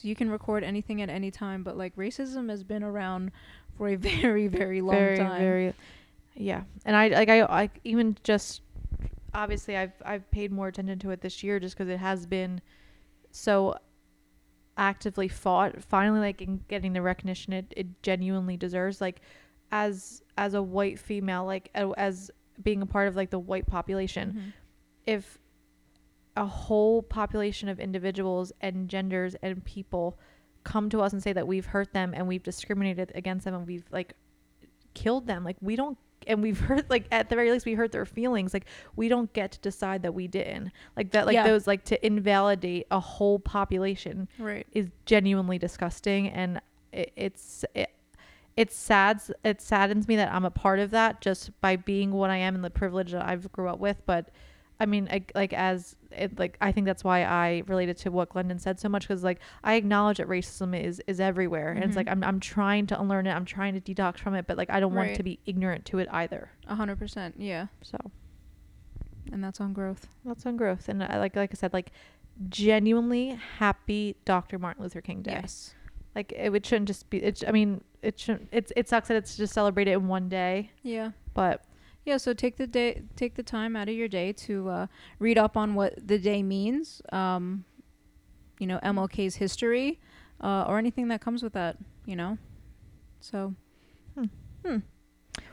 So 0.00 0.08
you 0.08 0.14
can 0.14 0.30
record 0.30 0.64
anything 0.64 1.02
at 1.02 1.10
any 1.10 1.30
time, 1.30 1.62
but 1.62 1.76
like 1.76 1.94
racism 1.94 2.48
has 2.48 2.64
been 2.64 2.82
around 2.82 3.32
for 3.76 3.88
a 3.88 3.96
very 3.96 4.46
very 4.46 4.80
long 4.80 4.96
very, 4.96 5.18
time. 5.18 5.40
very, 5.42 5.74
yeah. 6.34 6.62
And 6.86 6.96
I 6.96 7.08
like 7.08 7.28
I, 7.28 7.42
I 7.42 7.70
even 7.84 8.16
just 8.24 8.62
obviously 9.34 9.76
I've 9.76 9.92
I've 10.04 10.30
paid 10.30 10.52
more 10.52 10.68
attention 10.68 10.98
to 11.00 11.10
it 11.10 11.20
this 11.20 11.42
year 11.42 11.60
just 11.60 11.76
because 11.76 11.90
it 11.90 11.98
has 11.98 12.24
been 12.24 12.62
so 13.30 13.76
actively 14.78 15.28
fought. 15.28 15.82
Finally, 15.84 16.20
like 16.20 16.40
in 16.40 16.64
getting 16.68 16.94
the 16.94 17.02
recognition 17.02 17.52
it, 17.52 17.66
it 17.76 18.02
genuinely 18.02 18.56
deserves. 18.56 19.02
Like 19.02 19.20
as 19.70 20.22
as 20.38 20.54
a 20.54 20.62
white 20.62 20.98
female, 20.98 21.44
like 21.44 21.68
as 21.74 22.30
being 22.62 22.80
a 22.80 22.86
part 22.86 23.06
of 23.08 23.16
like 23.16 23.28
the 23.28 23.38
white 23.38 23.66
population, 23.66 24.32
Mhm. 24.32 24.52
if 25.06 25.38
a 26.40 26.46
whole 26.46 27.02
population 27.02 27.68
of 27.68 27.78
individuals 27.78 28.50
and 28.62 28.88
genders 28.88 29.36
and 29.42 29.62
people 29.64 30.18
come 30.64 30.88
to 30.90 31.00
us 31.02 31.12
and 31.12 31.22
say 31.22 31.32
that 31.34 31.46
we've 31.46 31.66
hurt 31.66 31.92
them 31.92 32.12
and 32.14 32.26
we've 32.26 32.42
discriminated 32.42 33.12
against 33.14 33.44
them 33.44 33.54
and 33.54 33.66
we've 33.66 33.84
like 33.92 34.14
killed 34.94 35.26
them. 35.26 35.44
Like 35.44 35.56
we 35.60 35.76
don't 35.76 35.98
and 36.26 36.42
we've 36.42 36.58
hurt 36.68 36.88
like 36.88 37.04
at 37.12 37.28
the 37.28 37.34
very 37.36 37.50
least 37.52 37.66
we 37.66 37.74
hurt 37.74 37.92
their 37.92 38.06
feelings. 38.06 38.54
Like 38.54 38.64
we 38.96 39.08
don't 39.08 39.30
get 39.34 39.52
to 39.52 39.60
decide 39.60 40.02
that 40.02 40.14
we 40.14 40.28
didn't. 40.28 40.70
Like 40.96 41.10
that 41.12 41.26
like 41.26 41.34
Yeah. 41.34 41.44
those 41.46 41.66
like 41.66 41.84
to 41.84 42.06
invalidate 42.06 42.86
a 42.90 43.00
whole 43.00 43.38
population 43.38 44.26
Right. 44.38 44.66
is 44.72 44.88
genuinely 45.04 45.58
disgusting. 45.58 46.28
And 46.30 46.60
it, 46.92 47.12
it's 47.16 47.64
it, 47.74 47.90
it's 48.56 48.74
sad 48.76 49.20
it 49.44 49.60
saddens 49.60 50.08
me 50.08 50.16
that 50.16 50.32
I'm 50.32 50.44
a 50.46 50.50
part 50.50 50.78
of 50.78 50.90
that 50.92 51.20
just 51.20 51.58
by 51.60 51.76
being 51.76 52.12
what 52.12 52.30
I 52.30 52.36
am 52.38 52.54
and 52.54 52.64
the 52.64 52.70
privilege 52.70 53.12
that 53.12 53.26
I've 53.28 53.52
grew 53.52 53.68
up 53.68 53.78
with. 53.78 54.02
But 54.06 54.30
I 54.80 54.86
mean 54.86 55.06
like, 55.12 55.30
like 55.34 55.52
as 55.52 55.94
it 56.10 56.38
like 56.38 56.56
I 56.60 56.72
think 56.72 56.86
that's 56.86 57.04
why 57.04 57.22
I 57.24 57.62
related 57.66 57.98
to 57.98 58.10
what 58.10 58.30
Glennon 58.30 58.58
said 58.60 58.80
so 58.80 58.88
much 58.88 59.06
because 59.06 59.22
like 59.22 59.38
I 59.62 59.74
acknowledge 59.74 60.16
that 60.16 60.26
racism 60.26 60.74
is 60.82 61.00
is 61.06 61.20
everywhere 61.20 61.70
and 61.72 61.84
it's 61.84 61.92
Mhm. 61.92 61.96
like 61.96 62.08
I'm 62.08 62.24
I'm 62.24 62.40
trying 62.40 62.86
to 62.88 63.00
unlearn 63.00 63.26
it 63.26 63.32
I'm 63.32 63.44
trying 63.44 63.78
to 63.78 63.80
detox 63.80 64.18
from 64.18 64.34
it 64.34 64.46
but 64.46 64.56
like 64.56 64.70
I 64.70 64.80
don't 64.80 64.94
want 64.94 65.14
to 65.16 65.22
be 65.22 65.38
ignorant 65.46 65.84
to 65.86 65.98
it 65.98 66.08
either 66.10 66.50
A 66.66 66.74
hundred 66.74 66.98
percent. 66.98 67.34
Yeah. 67.38 67.66
so 67.82 67.98
And 69.30 69.44
that's 69.44 69.60
on 69.60 69.72
growth. 69.72 70.08
that's 70.24 70.46
on 70.46 70.56
growth 70.56 70.88
and 70.88 71.04
I, 71.04 71.18
like 71.18 71.36
like 71.36 71.50
I 71.52 71.54
said 71.56 71.72
like 71.72 71.92
genuinely 72.48 73.38
happy 73.58 74.16
Dr. 74.24 74.58
Martin 74.58 74.82
Luther 74.82 75.00
King 75.02 75.22
Day 75.22 75.32
Yes. 75.42 75.74
like 76.14 76.32
it, 76.32 76.54
it 76.54 76.64
shouldn't 76.66 76.88
just 76.88 77.10
be 77.10 77.18
it's 77.22 77.44
i 77.46 77.50
mean 77.52 77.82
it 78.02 78.18
shouldn't 78.18 78.48
it's 78.50 78.72
it 78.76 78.88
sucks 78.88 79.08
that 79.08 79.16
it's 79.18 79.36
just 79.36 79.52
celebrated 79.52 79.92
in 79.92 80.08
one 80.08 80.28
day 80.30 80.70
Yeah. 80.82 81.10
but 81.34 81.62
Yeah, 82.04 82.16
so 82.16 82.32
take 82.32 82.56
the 82.56 82.66
day, 82.66 83.02
take 83.16 83.34
the 83.34 83.42
time 83.42 83.76
out 83.76 83.88
of 83.88 83.94
your 83.94 84.08
day 84.08 84.32
to 84.32 84.68
uh, 84.68 84.86
read 85.18 85.38
up 85.38 85.56
on 85.56 85.74
what 85.74 85.94
the 86.06 86.18
day 86.18 86.42
means. 86.42 87.02
Um, 87.12 87.64
you 88.58 88.66
know, 88.66 88.78
MLK's 88.82 89.36
history, 89.36 90.00
uh, 90.42 90.64
or 90.66 90.78
anything 90.78 91.08
that 91.08 91.20
comes 91.20 91.42
with 91.42 91.52
that. 91.52 91.76
You 92.06 92.16
know, 92.16 92.38
so 93.20 93.54
hmm. 94.64 94.78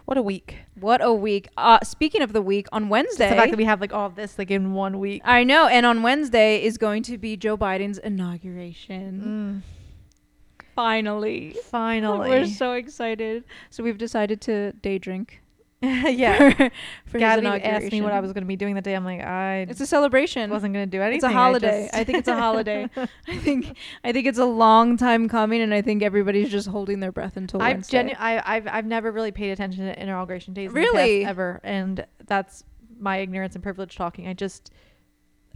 what 0.06 0.18
a 0.18 0.22
week 0.22 0.58
what 0.80 1.04
a 1.04 1.14
week. 1.14 1.48
Uh, 1.58 1.80
speaking 1.84 2.22
of 2.22 2.34
the 2.34 2.42
week, 2.42 2.68
on 2.72 2.84
Just 2.84 2.92
Wednesday, 2.92 3.30
the 3.30 3.36
fact 3.36 3.52
that 3.52 3.58
we 3.58 3.66
have 3.66 3.82
like 3.82 3.94
all 3.94 4.10
this 4.10 4.38
like 4.38 4.52
in 4.52 4.74
one 4.74 5.00
week 5.00 5.22
I 5.26 5.44
know, 5.44 5.68
and 5.68 5.86
on 5.86 6.04
Wednesday 6.04 6.64
is 6.64 6.78
going 6.78 7.04
to 7.04 7.18
be 7.18 7.38
Joe 7.38 7.58
Biden's 7.58 7.98
inauguration. 7.98 9.64
Finally. 10.76 11.56
finally 11.64 12.30
We're 12.30 12.46
so 12.46 12.74
excited. 12.74 13.44
So 13.72 13.84
we've 13.84 13.98
decided 13.98 14.42
to 14.42 14.74
day 14.74 15.00
drink. 15.00 15.42
yeah 15.82 16.50
For, 16.58 16.70
for 17.06 17.20
Gabby 17.20 17.46
asked 17.46 17.92
me 17.92 18.02
what 18.02 18.12
i 18.12 18.20
was 18.20 18.34
going 18.34 18.42
to 18.42 18.48
be 18.48 18.56
doing 18.56 18.74
that 18.76 18.84
day 18.84 18.96
i'm 18.96 19.06
like 19.06 19.22
i 19.22 19.68
It's 19.70 19.80
a 19.80 19.86
celebration. 19.86 20.50
I 20.50 20.54
wasn't 20.54 20.74
going 20.74 20.90
to 20.90 20.98
do 20.98 21.02
anything 21.04 21.18
It's 21.18 21.24
a 21.24 21.30
holiday. 21.30 21.84
just- 21.84 21.96
I, 21.96 22.04
think 22.04 22.18
it's 22.18 22.28
a 22.28 22.36
holiday. 22.36 22.90
I 23.28 23.38
think 23.38 23.78
I 24.04 24.12
think 24.12 24.26
it's 24.26 24.40
a 24.40 24.46
long 24.46 24.98
time 24.98 25.30
coming, 25.30 25.62
and 25.62 25.74
I 25.74 25.84
think 25.84 26.02
everybody's 26.02 26.50
just 26.50 26.68
holding 26.68 27.00
their 27.00 27.12
breath 27.12 27.38
until 27.38 27.62
I've 27.62 27.76
Wednesday. 27.78 27.98
genu- 28.00 28.16
I, 28.18 28.42
I've 28.56 28.68
I've 28.68 28.86
never 28.86 29.12
really 29.12 29.32
paid 29.32 29.52
attention 29.52 29.86
to 29.86 30.02
inauguration 30.02 30.54
days 30.56 30.70
in 30.70 30.74
the 30.74 30.82
past 30.82 30.94
Really? 30.94 31.26
ever, 31.26 31.60
and 31.64 32.06
that's 32.26 32.64
my 33.00 33.18
ignorance 33.18 33.54
and 33.54 33.62
privilege 33.64 33.96
talking. 33.96 34.28
I 34.28 34.34
just 34.34 34.72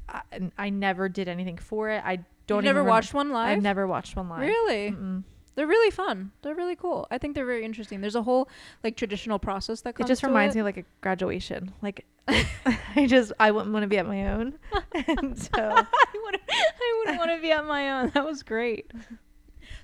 I, 0.07 0.21
I 0.57 0.69
never 0.69 1.10
did 1.10 1.29
anything 1.29 1.57
for 1.57 1.89
it. 1.89 2.03
I 2.05 2.17
don't 2.45 2.60
even 2.60 2.65
never 2.65 2.79
remember- 2.81 2.89
watched 2.91 3.13
one 3.15 3.31
live. 3.31 3.57
I've 3.57 3.63
never 3.63 3.88
watched 3.88 4.15
one 4.15 4.29
live. 4.29 4.41
Really? 4.41 4.91
Mm-mm. 4.91 5.23
They're 5.55 5.67
really 5.67 5.91
fun. 5.91 6.31
They're 6.41 6.55
really 6.55 6.75
cool. 6.75 7.07
I 7.11 7.17
think 7.17 7.35
they're 7.35 7.45
very 7.45 7.65
interesting. 7.65 8.01
There's 8.01 8.15
a 8.15 8.23
whole 8.23 8.49
like 8.83 8.95
traditional 8.95 9.37
process 9.39 9.81
that 9.81 9.95
comes. 9.95 10.09
It 10.09 10.11
just 10.11 10.23
reminds 10.23 10.55
it. 10.55 10.57
me 10.57 10.61
of 10.61 10.65
like 10.65 10.77
a 10.77 10.85
graduation. 11.01 11.73
Like 11.81 12.05
I 12.27 13.05
just 13.07 13.33
I 13.39 13.51
wouldn't 13.51 13.73
want 13.73 13.83
to 13.83 13.87
be 13.87 13.97
at 13.97 14.07
my 14.07 14.29
own, 14.29 14.53
and 14.93 15.37
so 15.37 15.49
I 15.55 15.85
wouldn't, 16.23 16.43
I 16.49 16.95
wouldn't 16.99 17.17
want 17.17 17.31
to 17.31 17.41
be 17.41 17.51
at 17.51 17.65
my 17.65 17.91
own. 17.91 18.11
That 18.13 18.25
was 18.25 18.43
great. 18.43 18.91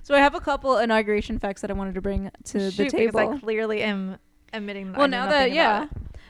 So 0.02 0.14
I 0.14 0.18
have 0.18 0.34
a 0.34 0.40
couple 0.40 0.78
inauguration 0.78 1.38
facts 1.38 1.60
that 1.60 1.70
I 1.70 1.74
wanted 1.74 1.94
to 1.94 2.00
bring 2.00 2.30
to 2.44 2.70
the 2.70 2.88
table. 2.88 3.20
because 3.20 3.36
I 3.36 3.38
clearly 3.38 3.82
am 3.82 4.18
admitting. 4.52 4.92
That 4.92 4.96
I 4.96 4.98
well, 5.00 5.08
know 5.08 5.24
now 5.24 5.30
that 5.30 5.52
yeah. 5.52 5.86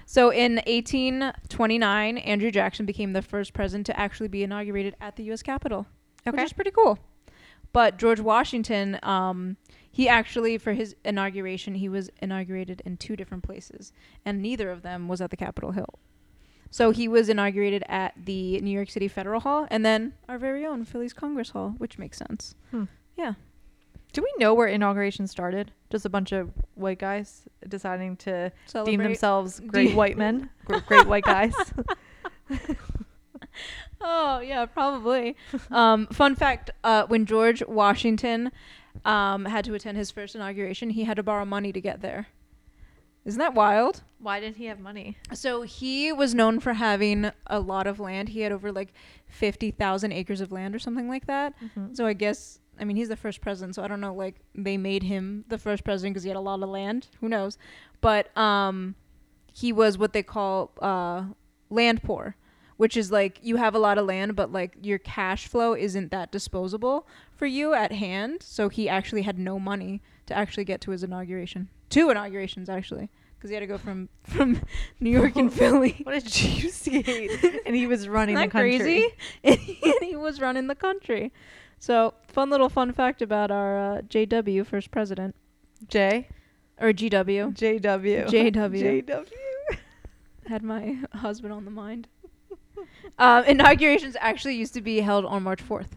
So 0.06 0.30
in 0.30 0.56
1829, 0.66 2.18
Andrew 2.18 2.50
Jackson 2.50 2.86
became 2.86 3.12
the 3.12 3.20
first 3.20 3.52
president 3.52 3.86
to 3.86 4.00
actually 4.00 4.28
be 4.28 4.42
inaugurated 4.42 4.96
at 5.00 5.16
the 5.16 5.24
U.S. 5.24 5.42
Capitol. 5.42 5.86
Okay. 6.26 6.36
which 6.36 6.46
is 6.46 6.52
pretty 6.52 6.70
cool. 6.70 6.98
But 7.72 7.98
George 7.98 8.20
Washington, 8.20 8.98
um, 9.02 9.56
he 9.90 10.08
actually 10.08 10.58
for 10.58 10.72
his 10.72 10.94
inauguration, 11.04 11.74
he 11.74 11.88
was 11.88 12.10
inaugurated 12.22 12.82
in 12.84 12.96
two 12.96 13.16
different 13.16 13.42
places, 13.44 13.92
and 14.24 14.40
neither 14.40 14.70
of 14.70 14.82
them 14.82 15.08
was 15.08 15.20
at 15.20 15.30
the 15.30 15.36
Capitol 15.36 15.72
Hill. 15.72 15.98
So 16.70 16.90
he 16.90 17.08
was 17.08 17.28
inaugurated 17.28 17.82
at 17.88 18.14
the 18.22 18.60
New 18.60 18.70
York 18.70 18.90
City 18.90 19.08
Federal 19.08 19.40
Hall, 19.40 19.66
and 19.70 19.84
then 19.84 20.12
our 20.28 20.38
very 20.38 20.66
own 20.66 20.84
Philly's 20.84 21.12
Congress 21.12 21.50
Hall, 21.50 21.74
which 21.78 21.98
makes 21.98 22.18
sense. 22.18 22.54
Hmm. 22.70 22.84
Yeah. 23.16 23.34
Do 24.12 24.22
we 24.22 24.32
know 24.38 24.54
where 24.54 24.66
inauguration 24.66 25.26
started? 25.26 25.72
Just 25.90 26.04
a 26.04 26.08
bunch 26.08 26.32
of 26.32 26.50
white 26.74 26.98
guys 26.98 27.42
deciding 27.68 28.16
to 28.18 28.52
Celebrate. 28.66 28.92
deem 28.92 29.02
themselves 29.02 29.60
great 29.60 29.94
white 29.94 30.16
men, 30.16 30.50
gr- 30.64 30.78
great 30.78 31.06
white 31.06 31.24
guys. 31.24 31.54
Oh 34.00 34.38
yeah, 34.38 34.64
probably. 34.64 35.34
um, 35.72 36.06
fun 36.06 36.36
fact: 36.36 36.70
uh, 36.84 37.04
when 37.08 37.26
George 37.26 37.64
Washington 37.66 38.52
um, 39.04 39.44
had 39.44 39.64
to 39.64 39.74
attend 39.74 39.96
his 39.96 40.12
first 40.12 40.36
inauguration, 40.36 40.90
he 40.90 41.02
had 41.02 41.16
to 41.16 41.24
borrow 41.24 41.44
money 41.44 41.72
to 41.72 41.80
get 41.80 42.00
there. 42.00 42.28
Isn't 43.24 43.40
that 43.40 43.54
wild? 43.54 44.02
Why 44.20 44.40
didn't 44.40 44.56
he 44.56 44.66
have 44.66 44.78
money? 44.78 45.18
So 45.34 45.62
he 45.62 46.12
was 46.12 46.34
known 46.34 46.60
for 46.60 46.72
having 46.72 47.30
a 47.46 47.60
lot 47.60 47.86
of 47.86 48.00
land. 48.00 48.30
He 48.30 48.40
had 48.40 48.52
over 48.52 48.72
like 48.72 48.94
50,000 49.26 50.12
acres 50.12 50.40
of 50.40 50.50
land 50.50 50.74
or 50.74 50.78
something 50.78 51.08
like 51.08 51.26
that. 51.26 51.52
Mm-hmm. 51.60 51.94
So 51.94 52.06
I 52.06 52.14
guess, 52.14 52.58
I 52.80 52.84
mean, 52.84 52.96
he's 52.96 53.08
the 53.08 53.16
first 53.16 53.42
president. 53.42 53.74
So 53.74 53.82
I 53.82 53.88
don't 53.88 54.00
know, 54.00 54.14
like, 54.14 54.36
they 54.54 54.78
made 54.78 55.02
him 55.02 55.44
the 55.48 55.58
first 55.58 55.84
president 55.84 56.14
because 56.14 56.22
he 56.22 56.30
had 56.30 56.36
a 56.36 56.40
lot 56.40 56.62
of 56.62 56.70
land. 56.70 57.08
Who 57.20 57.28
knows? 57.28 57.58
But 58.00 58.34
um, 58.34 58.94
he 59.52 59.74
was 59.74 59.98
what 59.98 60.14
they 60.14 60.22
call 60.22 60.70
uh, 60.80 61.24
land 61.68 62.02
poor, 62.02 62.34
which 62.78 62.96
is 62.96 63.12
like 63.12 63.38
you 63.42 63.56
have 63.56 63.74
a 63.74 63.78
lot 63.78 63.98
of 63.98 64.06
land, 64.06 64.34
but 64.34 64.50
like 64.50 64.76
your 64.80 64.98
cash 64.98 65.46
flow 65.46 65.74
isn't 65.74 66.10
that 66.10 66.32
disposable 66.32 67.06
for 67.36 67.44
you 67.44 67.74
at 67.74 67.92
hand. 67.92 68.42
So 68.42 68.68
he 68.70 68.88
actually 68.88 69.22
had 69.22 69.38
no 69.38 69.58
money 69.58 70.00
to 70.26 70.34
actually 70.34 70.64
get 70.64 70.80
to 70.82 70.92
his 70.92 71.02
inauguration. 71.02 71.68
Two 71.90 72.08
inaugurations, 72.08 72.68
actually. 72.68 73.10
Because 73.36 73.50
he 73.50 73.54
had 73.54 73.60
to 73.60 73.66
go 73.66 73.78
from, 73.78 74.08
from 74.22 74.60
New 75.00 75.10
York 75.10 75.36
and 75.36 75.52
Philly. 75.60 76.00
What 76.04 76.14
a 76.14 76.20
juicy! 76.20 77.28
and 77.66 77.74
he 77.74 77.86
was 77.86 78.08
running 78.08 78.36
the 78.36 78.46
country. 78.46 78.78
crazy? 78.78 79.08
and 79.44 79.58
he, 79.58 79.78
and 79.82 80.02
he 80.02 80.16
was 80.16 80.40
running 80.40 80.68
the 80.68 80.74
country. 80.76 81.32
So, 81.80 82.14
fun 82.28 82.48
little 82.50 82.68
fun 82.68 82.92
fact 82.92 83.22
about 83.22 83.50
our 83.50 83.78
uh, 83.78 84.00
JW 84.02 84.64
first 84.66 84.90
president. 84.90 85.34
J. 85.88 86.28
or 86.80 86.92
GW. 86.92 87.56
JW. 87.56 88.28
JW. 88.28 89.04
JW. 89.04 89.78
Had 90.48 90.62
my 90.62 90.98
husband 91.12 91.52
on 91.52 91.64
the 91.64 91.70
mind. 91.70 92.08
Um, 93.18 93.44
inaugurations 93.46 94.16
actually 94.20 94.56
used 94.56 94.74
to 94.74 94.80
be 94.80 95.00
held 95.00 95.24
on 95.24 95.42
March 95.42 95.66
4th. 95.66 95.90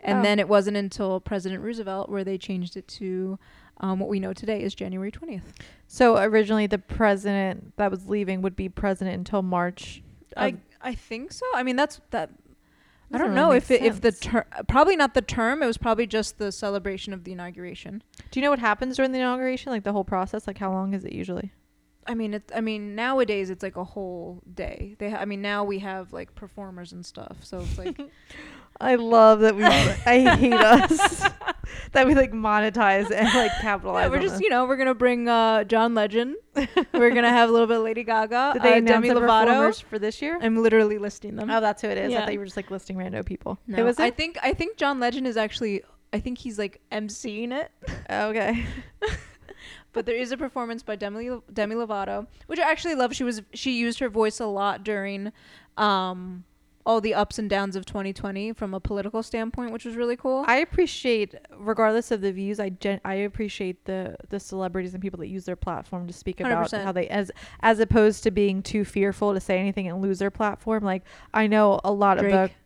And 0.00 0.18
Oh. 0.18 0.22
then 0.22 0.38
it 0.38 0.48
wasn't 0.48 0.76
until 0.76 1.20
President 1.20 1.62
Roosevelt 1.62 2.08
where 2.08 2.22
they 2.22 2.38
changed 2.38 2.76
it 2.76 2.86
to 2.88 3.38
um, 3.78 3.98
what 3.98 4.08
we 4.08 4.20
know 4.20 4.32
today 4.32 4.62
is 4.62 4.74
January 4.74 5.10
20th. 5.10 5.42
So 5.86 6.16
originally, 6.18 6.66
the 6.66 6.78
president 6.78 7.76
that 7.76 7.90
was 7.90 8.08
leaving 8.08 8.40
would 8.42 8.56
be 8.56 8.68
president 8.68 9.16
until 9.16 9.42
March. 9.42 10.02
I 10.36 10.56
I 10.80 10.94
think 10.94 11.32
so. 11.32 11.44
I 11.54 11.62
mean, 11.62 11.76
that's 11.76 12.00
that. 12.10 12.30
I 13.12 13.18
don't 13.18 13.28
really 13.28 13.36
know 13.36 13.52
if 13.52 13.70
it, 13.70 13.82
if 13.82 14.00
the 14.00 14.12
term 14.12 14.44
probably 14.68 14.96
not 14.96 15.14
the 15.14 15.22
term. 15.22 15.62
It 15.62 15.66
was 15.66 15.78
probably 15.78 16.06
just 16.06 16.38
the 16.38 16.50
celebration 16.52 17.12
of 17.12 17.24
the 17.24 17.32
inauguration. 17.32 18.02
Do 18.30 18.40
you 18.40 18.44
know 18.44 18.50
what 18.50 18.58
happens 18.58 18.96
during 18.96 19.12
the 19.12 19.18
inauguration? 19.18 19.72
Like 19.72 19.84
the 19.84 19.92
whole 19.92 20.04
process? 20.04 20.46
Like 20.46 20.58
how 20.58 20.72
long 20.72 20.94
is 20.94 21.04
it 21.04 21.12
usually? 21.12 21.52
I 22.08 22.14
mean, 22.14 22.34
it. 22.34 22.50
I 22.54 22.60
mean, 22.60 22.94
nowadays 22.94 23.50
it's 23.50 23.62
like 23.62 23.76
a 23.76 23.84
whole 23.84 24.42
day. 24.54 24.96
They. 24.98 25.10
Ha- 25.10 25.18
I 25.18 25.24
mean, 25.24 25.42
now 25.42 25.64
we 25.64 25.78
have 25.80 26.12
like 26.12 26.34
performers 26.34 26.92
and 26.92 27.04
stuff. 27.04 27.36
So 27.42 27.60
it's 27.60 27.78
like 27.78 28.00
I 28.80 28.96
love 28.96 29.40
that 29.40 29.56
we. 29.56 29.64
I 29.64 30.36
hate 30.36 30.52
us 30.52 31.20
that 31.92 32.06
we 32.06 32.14
like 32.14 32.32
monetize 32.32 33.10
and 33.10 33.26
like 33.34 33.52
capitalize. 33.60 34.04
yeah, 34.04 34.08
we're 34.08 34.20
just 34.20 34.34
this. 34.34 34.42
you 34.42 34.50
know 34.50 34.66
we're 34.66 34.76
gonna 34.76 34.94
bring 34.94 35.28
uh, 35.28 35.64
John 35.64 35.94
Legend. 35.94 36.36
we're 36.92 37.10
gonna 37.10 37.30
have 37.30 37.48
a 37.48 37.52
little 37.52 37.66
bit 37.66 37.78
of 37.78 37.82
Lady 37.84 38.04
Gaga. 38.04 38.52
Did 38.54 38.62
they 38.62 38.74
uh, 38.74 38.78
announce 38.78 39.06
Demi 39.06 39.08
the 39.08 39.20
Lovato. 39.20 39.46
performers 39.46 39.80
for 39.80 39.98
this 39.98 40.20
year? 40.20 40.38
I'm 40.40 40.62
literally 40.62 40.98
listing 40.98 41.36
them. 41.36 41.50
Oh, 41.50 41.60
that's 41.60 41.82
who 41.82 41.88
it 41.88 41.98
is. 41.98 42.14
I 42.14 42.20
thought 42.20 42.32
you 42.32 42.38
were 42.38 42.44
just 42.44 42.56
like 42.56 42.70
listing 42.70 42.96
random 42.96 43.24
people. 43.24 43.58
no, 43.66 43.84
was 43.84 43.98
I 43.98 44.10
think 44.10 44.38
I 44.42 44.52
think 44.52 44.76
John 44.76 45.00
Legend 45.00 45.26
is 45.26 45.36
actually. 45.36 45.82
I 46.12 46.20
think 46.20 46.38
he's 46.38 46.58
like 46.58 46.80
emceeing 46.92 47.52
it. 47.52 47.70
okay. 48.08 48.64
But 49.96 50.04
there 50.04 50.14
is 50.14 50.30
a 50.30 50.36
performance 50.36 50.82
by 50.82 50.94
Demi 50.94 51.30
Demi 51.52 51.74
Lovato, 51.74 52.26
which 52.48 52.58
I 52.60 52.70
actually 52.70 52.94
love. 52.94 53.14
She 53.14 53.24
was 53.24 53.40
she 53.54 53.78
used 53.78 53.98
her 54.00 54.10
voice 54.10 54.38
a 54.40 54.46
lot 54.46 54.84
during 54.84 55.32
um 55.78 56.44
all 56.84 57.00
the 57.00 57.14
ups 57.14 57.38
and 57.38 57.50
downs 57.50 57.74
of 57.74 57.84
2020 57.84 58.52
from 58.52 58.72
a 58.72 58.78
political 58.78 59.20
standpoint, 59.22 59.72
which 59.72 59.84
was 59.84 59.96
really 59.96 60.14
cool. 60.16 60.44
I 60.46 60.58
appreciate, 60.58 61.34
regardless 61.58 62.12
of 62.12 62.20
the 62.20 62.30
views, 62.30 62.60
I 62.60 62.68
gen- 62.68 63.00
I 63.06 63.14
appreciate 63.14 63.86
the 63.86 64.16
the 64.28 64.38
celebrities 64.38 64.92
and 64.92 65.02
people 65.02 65.18
that 65.20 65.28
use 65.28 65.46
their 65.46 65.56
platform 65.56 66.06
to 66.06 66.12
speak 66.12 66.40
about 66.40 66.70
100%. 66.70 66.84
how 66.84 66.92
they 66.92 67.08
as 67.08 67.30
as 67.60 67.80
opposed 67.80 68.22
to 68.24 68.30
being 68.30 68.62
too 68.62 68.84
fearful 68.84 69.32
to 69.34 69.40
say 69.40 69.58
anything 69.58 69.88
and 69.88 70.02
lose 70.02 70.18
their 70.18 70.30
platform. 70.30 70.84
Like 70.84 71.04
I 71.34 71.46
know 71.46 71.80
a 71.84 71.90
lot 71.92 72.18
of 72.18 72.24
the 72.24 72.30
Drake. 72.30 72.56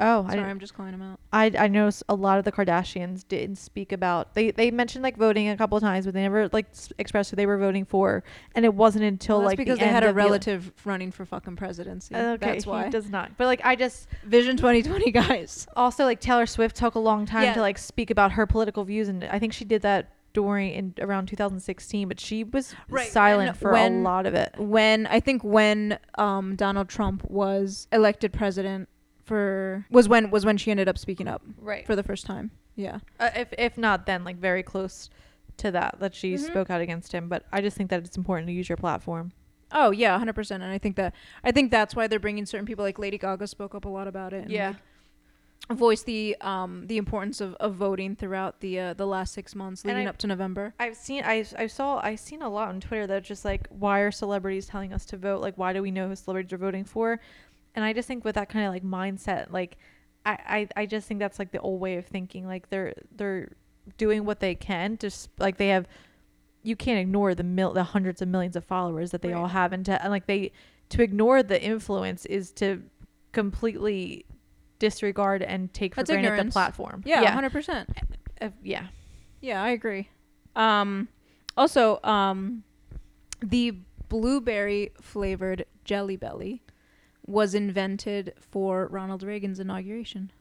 Oh 0.00 0.20
I 0.20 0.22
Sorry, 0.22 0.36
didn't- 0.36 0.50
I'm 0.50 0.58
just 0.60 0.74
calling 0.74 0.92
him 0.94 1.02
out. 1.02 1.20
I 1.32 1.50
I 1.58 1.68
know 1.68 1.86
s- 1.88 2.02
a 2.08 2.14
lot 2.14 2.38
of 2.38 2.44
the 2.44 2.52
Kardashians 2.52 3.26
didn't 3.26 3.56
speak 3.56 3.92
about 3.92 4.34
they 4.34 4.50
they 4.50 4.70
mentioned 4.70 5.02
like 5.02 5.16
voting 5.16 5.48
a 5.48 5.56
couple 5.56 5.76
of 5.76 5.82
times, 5.82 6.04
but 6.04 6.14
they 6.14 6.22
never 6.22 6.48
like 6.52 6.66
s- 6.72 6.92
expressed 6.98 7.30
who 7.30 7.36
they 7.36 7.46
were 7.46 7.58
voting 7.58 7.84
for, 7.84 8.22
and 8.54 8.64
it 8.64 8.74
wasn't 8.74 9.04
until 9.04 9.38
Well, 9.38 9.46
like 9.46 9.58
because 9.58 9.78
the 9.78 9.84
they 9.84 9.90
had 9.90 10.04
a 10.04 10.08
of 10.10 10.14
the- 10.14 10.22
relative 10.22 10.72
running 10.84 11.10
for 11.10 11.24
fucking 11.24 11.56
presidency. 11.56 12.14
Okay, 12.14 12.36
that's 12.46 12.64
he 12.64 12.70
why. 12.70 12.88
does 12.88 13.08
not. 13.10 13.36
But 13.36 13.46
like 13.46 13.60
I 13.64 13.76
just 13.76 14.08
Vision 14.24 14.56
2020 14.56 15.10
guys. 15.12 15.66
also 15.76 16.04
like 16.04 16.20
Taylor 16.20 16.46
Swift 16.46 16.76
took 16.76 16.94
a 16.94 16.98
long 17.00 17.26
time 17.26 17.44
Yeah. 17.44 17.54
to 17.54 17.60
like 17.60 17.78
speak 17.78 18.10
about 18.10 18.32
her 18.32 18.46
political 18.46 18.84
views, 18.84 19.08
and 19.08 19.24
I 19.24 19.38
think 19.38 19.52
she 19.52 19.64
did 19.64 19.82
that 19.82 20.08
during 20.34 20.70
in 20.72 20.94
around 20.98 21.26
2016, 21.26 22.08
but 22.08 22.18
she 22.18 22.42
was 22.42 22.74
Right, 22.88 23.06
silent 23.12 23.48
when- 23.48 23.54
for 23.54 23.72
when- 23.72 23.92
a 24.00 24.02
lot 24.02 24.24
of 24.24 24.32
it. 24.32 24.54
When 24.56 25.06
I 25.06 25.20
think 25.20 25.44
when 25.44 25.98
um 26.16 26.56
Donald 26.56 26.88
Trump 26.88 27.22
was 27.30 27.86
elected 27.92 28.32
president 28.32 28.88
for 29.32 29.86
was 29.90 30.08
when 30.08 30.30
was 30.30 30.44
when 30.44 30.56
she 30.58 30.70
ended 30.70 30.88
up 30.88 30.98
speaking 30.98 31.26
up 31.26 31.42
Right. 31.58 31.86
for 31.86 31.96
the 31.96 32.02
first 32.02 32.26
time. 32.26 32.50
Yeah. 32.76 32.98
Uh, 33.18 33.30
if 33.34 33.52
if 33.56 33.78
not 33.78 34.04
then 34.06 34.24
like 34.24 34.36
very 34.36 34.62
close 34.62 35.08
to 35.58 35.70
that 35.70 35.96
that 36.00 36.14
she 36.14 36.34
Mhm. 36.34 36.38
spoke 36.40 36.68
out 36.70 36.80
against 36.82 37.12
him, 37.12 37.28
but 37.28 37.44
I 37.52 37.60
just 37.62 37.76
think 37.76 37.88
that 37.90 38.04
it's 38.04 38.16
important 38.16 38.46
to 38.48 38.52
use 38.52 38.68
your 38.68 38.76
platform. 38.76 39.32
Oh 39.70 39.90
yeah, 39.90 40.18
hundred 40.18 40.34
percent. 40.34 40.62
And 40.62 40.70
I 40.70 40.76
think 40.78 40.96
that 40.96 41.14
I 41.42 41.50
think 41.50 41.70
that's 41.70 41.96
why 41.96 42.06
they're 42.08 42.18
bringing 42.18 42.44
certain 42.46 42.66
people 42.66 42.84
like 42.84 42.98
Lady 42.98 43.16
Gaga 43.16 43.46
spoke 43.46 43.74
up 43.74 43.84
a 43.86 43.88
lot 43.88 44.06
about 44.06 44.32
it. 44.34 44.42
And 44.42 44.50
Yeah. 44.50 44.68
like, 45.70 45.78
voiced 45.78 46.06
the 46.06 46.36
um 46.40 46.86
the 46.88 46.98
importance 46.98 47.40
of, 47.40 47.54
of 47.54 47.74
voting 47.74 48.16
throughout 48.16 48.60
the 48.60 48.78
uh, 48.78 48.92
the 48.94 49.06
last 49.06 49.32
six 49.32 49.54
months 49.54 49.84
leading 49.84 50.06
up 50.08 50.18
to 50.18 50.26
November. 50.26 50.74
I've 50.78 50.96
seen 50.96 51.22
I 51.24 51.44
I 51.56 51.66
saw 51.68 52.00
I 52.02 52.16
seen 52.16 52.42
a 52.42 52.48
lot 52.50 52.68
on 52.68 52.80
Twitter 52.80 53.06
that 53.06 53.22
just 53.24 53.44
like 53.44 53.66
why 53.70 54.00
are 54.00 54.10
celebrities 54.10 54.66
telling 54.66 54.92
us 54.92 55.04
to 55.06 55.16
vote? 55.16 55.40
Like 55.40 55.56
why 55.56 55.72
do 55.72 55.80
we 55.80 55.90
know 55.90 56.08
who 56.08 56.16
celebrities 56.16 56.52
are 56.52 56.58
voting 56.58 56.84
for? 56.84 57.20
And 57.74 57.84
I 57.84 57.92
just 57.92 58.06
think 58.08 58.24
with 58.24 58.34
that 58.34 58.48
kind 58.48 58.66
of 58.66 58.72
like 58.72 58.84
mindset, 58.84 59.50
like 59.50 59.78
I, 60.26 60.68
I 60.76 60.82
I 60.82 60.86
just 60.86 61.08
think 61.08 61.20
that's 61.20 61.38
like 61.38 61.52
the 61.52 61.60
old 61.60 61.80
way 61.80 61.96
of 61.96 62.06
thinking. 62.06 62.46
Like 62.46 62.68
they're 62.70 62.94
they're 63.14 63.52
doing 63.98 64.24
what 64.24 64.40
they 64.40 64.54
can. 64.54 64.98
Just 64.98 65.30
like 65.38 65.56
they 65.56 65.68
have, 65.68 65.86
you 66.62 66.76
can't 66.76 67.00
ignore 67.00 67.34
the 67.34 67.44
mil 67.44 67.72
the 67.72 67.84
hundreds 67.84 68.22
of 68.22 68.28
millions 68.28 68.56
of 68.56 68.64
followers 68.64 69.10
that 69.10 69.22
they 69.22 69.32
all 69.32 69.48
have, 69.48 69.72
and 69.72 69.84
to 69.86 70.02
and 70.02 70.10
like 70.10 70.26
they 70.26 70.52
to 70.90 71.02
ignore 71.02 71.42
the 71.42 71.60
influence 71.62 72.26
is 72.26 72.52
to 72.52 72.82
completely 73.32 74.26
disregard 74.78 75.42
and 75.42 75.72
take 75.72 75.94
for 75.94 76.00
That's 76.02 76.10
granted 76.10 76.46
the 76.46 76.50
platform. 76.50 77.02
Yeah, 77.06 77.22
yeah, 77.22 77.30
hundred 77.32 77.52
percent. 77.52 77.88
Uh, 78.40 78.50
yeah. 78.62 78.88
Yeah, 79.40 79.62
I 79.62 79.70
agree. 79.70 80.08
Um, 80.54 81.08
also, 81.56 82.00
um, 82.04 82.62
the 83.40 83.76
blueberry 84.08 84.92
flavored 85.00 85.64
Jelly 85.84 86.16
Belly 86.16 86.62
was 87.26 87.54
invented 87.54 88.34
for 88.38 88.86
Ronald 88.88 89.22
Reagan's 89.22 89.60
inauguration. 89.60 90.32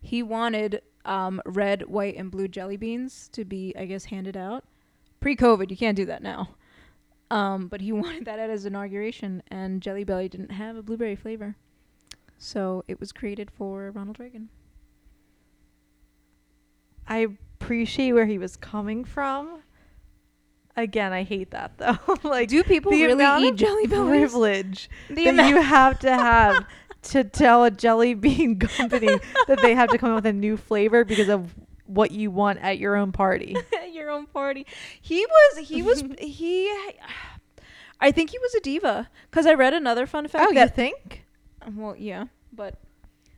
He 0.00 0.22
wanted 0.22 0.82
um, 1.04 1.40
red, 1.44 1.88
white, 1.88 2.16
and 2.16 2.30
blue 2.30 2.48
jelly 2.48 2.76
beans 2.76 3.28
to 3.32 3.44
be, 3.44 3.74
I 3.76 3.86
guess, 3.86 4.06
handed 4.06 4.36
out. 4.36 4.64
Pre 5.20 5.36
COVID, 5.36 5.70
you 5.70 5.76
can't 5.76 5.96
do 5.96 6.06
that 6.06 6.22
now. 6.22 6.56
Um, 7.30 7.68
but 7.68 7.80
he 7.80 7.92
wanted 7.92 8.24
that 8.24 8.38
at 8.38 8.50
his 8.50 8.66
inauguration, 8.66 9.42
and 9.48 9.80
Jelly 9.80 10.04
Belly 10.04 10.28
didn't 10.28 10.52
have 10.52 10.76
a 10.76 10.82
blueberry 10.82 11.16
flavor. 11.16 11.56
So 12.38 12.84
it 12.88 12.98
was 12.98 13.12
created 13.12 13.50
for 13.50 13.90
Ronald 13.90 14.18
Reagan. 14.18 14.48
I 17.06 17.18
appreciate 17.60 18.12
where 18.12 18.26
he 18.26 18.38
was 18.38 18.56
coming 18.56 19.04
from. 19.04 19.62
Again, 20.76 21.12
I 21.12 21.22
hate 21.22 21.50
that 21.50 21.72
though. 21.78 21.98
like 22.22 22.48
Do 22.48 22.62
people 22.62 22.92
really 22.92 23.46
eat 23.48 23.56
jelly 23.56 23.86
bellies? 23.88 24.10
privilege 24.10 24.90
The 25.08 25.24
that 25.24 25.30
amount- 25.30 25.48
you 25.50 25.60
have 25.62 25.98
to 26.00 26.10
have 26.12 26.66
to 27.02 27.24
tell 27.24 27.64
a 27.64 27.70
jelly 27.70 28.14
bean 28.14 28.58
company 28.58 29.08
that 29.48 29.60
they 29.60 29.74
have 29.74 29.90
to 29.90 29.98
come 29.98 30.10
up 30.10 30.16
with 30.16 30.26
a 30.26 30.32
new 30.32 30.56
flavor 30.56 31.04
because 31.04 31.28
of 31.28 31.52
what 31.86 32.12
you 32.12 32.30
want 32.30 32.60
at 32.60 32.78
your 32.78 32.94
own 32.96 33.10
party. 33.12 33.56
at 33.82 33.92
your 33.92 34.08
own 34.08 34.26
party. 34.26 34.64
He 35.00 35.26
was 35.26 35.68
he 35.68 35.82
was 35.82 36.04
he 36.18 36.72
I 38.00 38.10
think 38.12 38.30
he 38.30 38.38
was 38.38 38.54
a 38.54 38.60
diva 38.60 39.10
cuz 39.30 39.46
I 39.46 39.54
read 39.54 39.74
another 39.74 40.06
fun 40.06 40.26
fact 40.28 40.52
oh, 40.56 40.60
you 40.60 40.68
think? 40.68 41.24
well 41.74 41.94
yeah, 41.98 42.26
but 42.52 42.76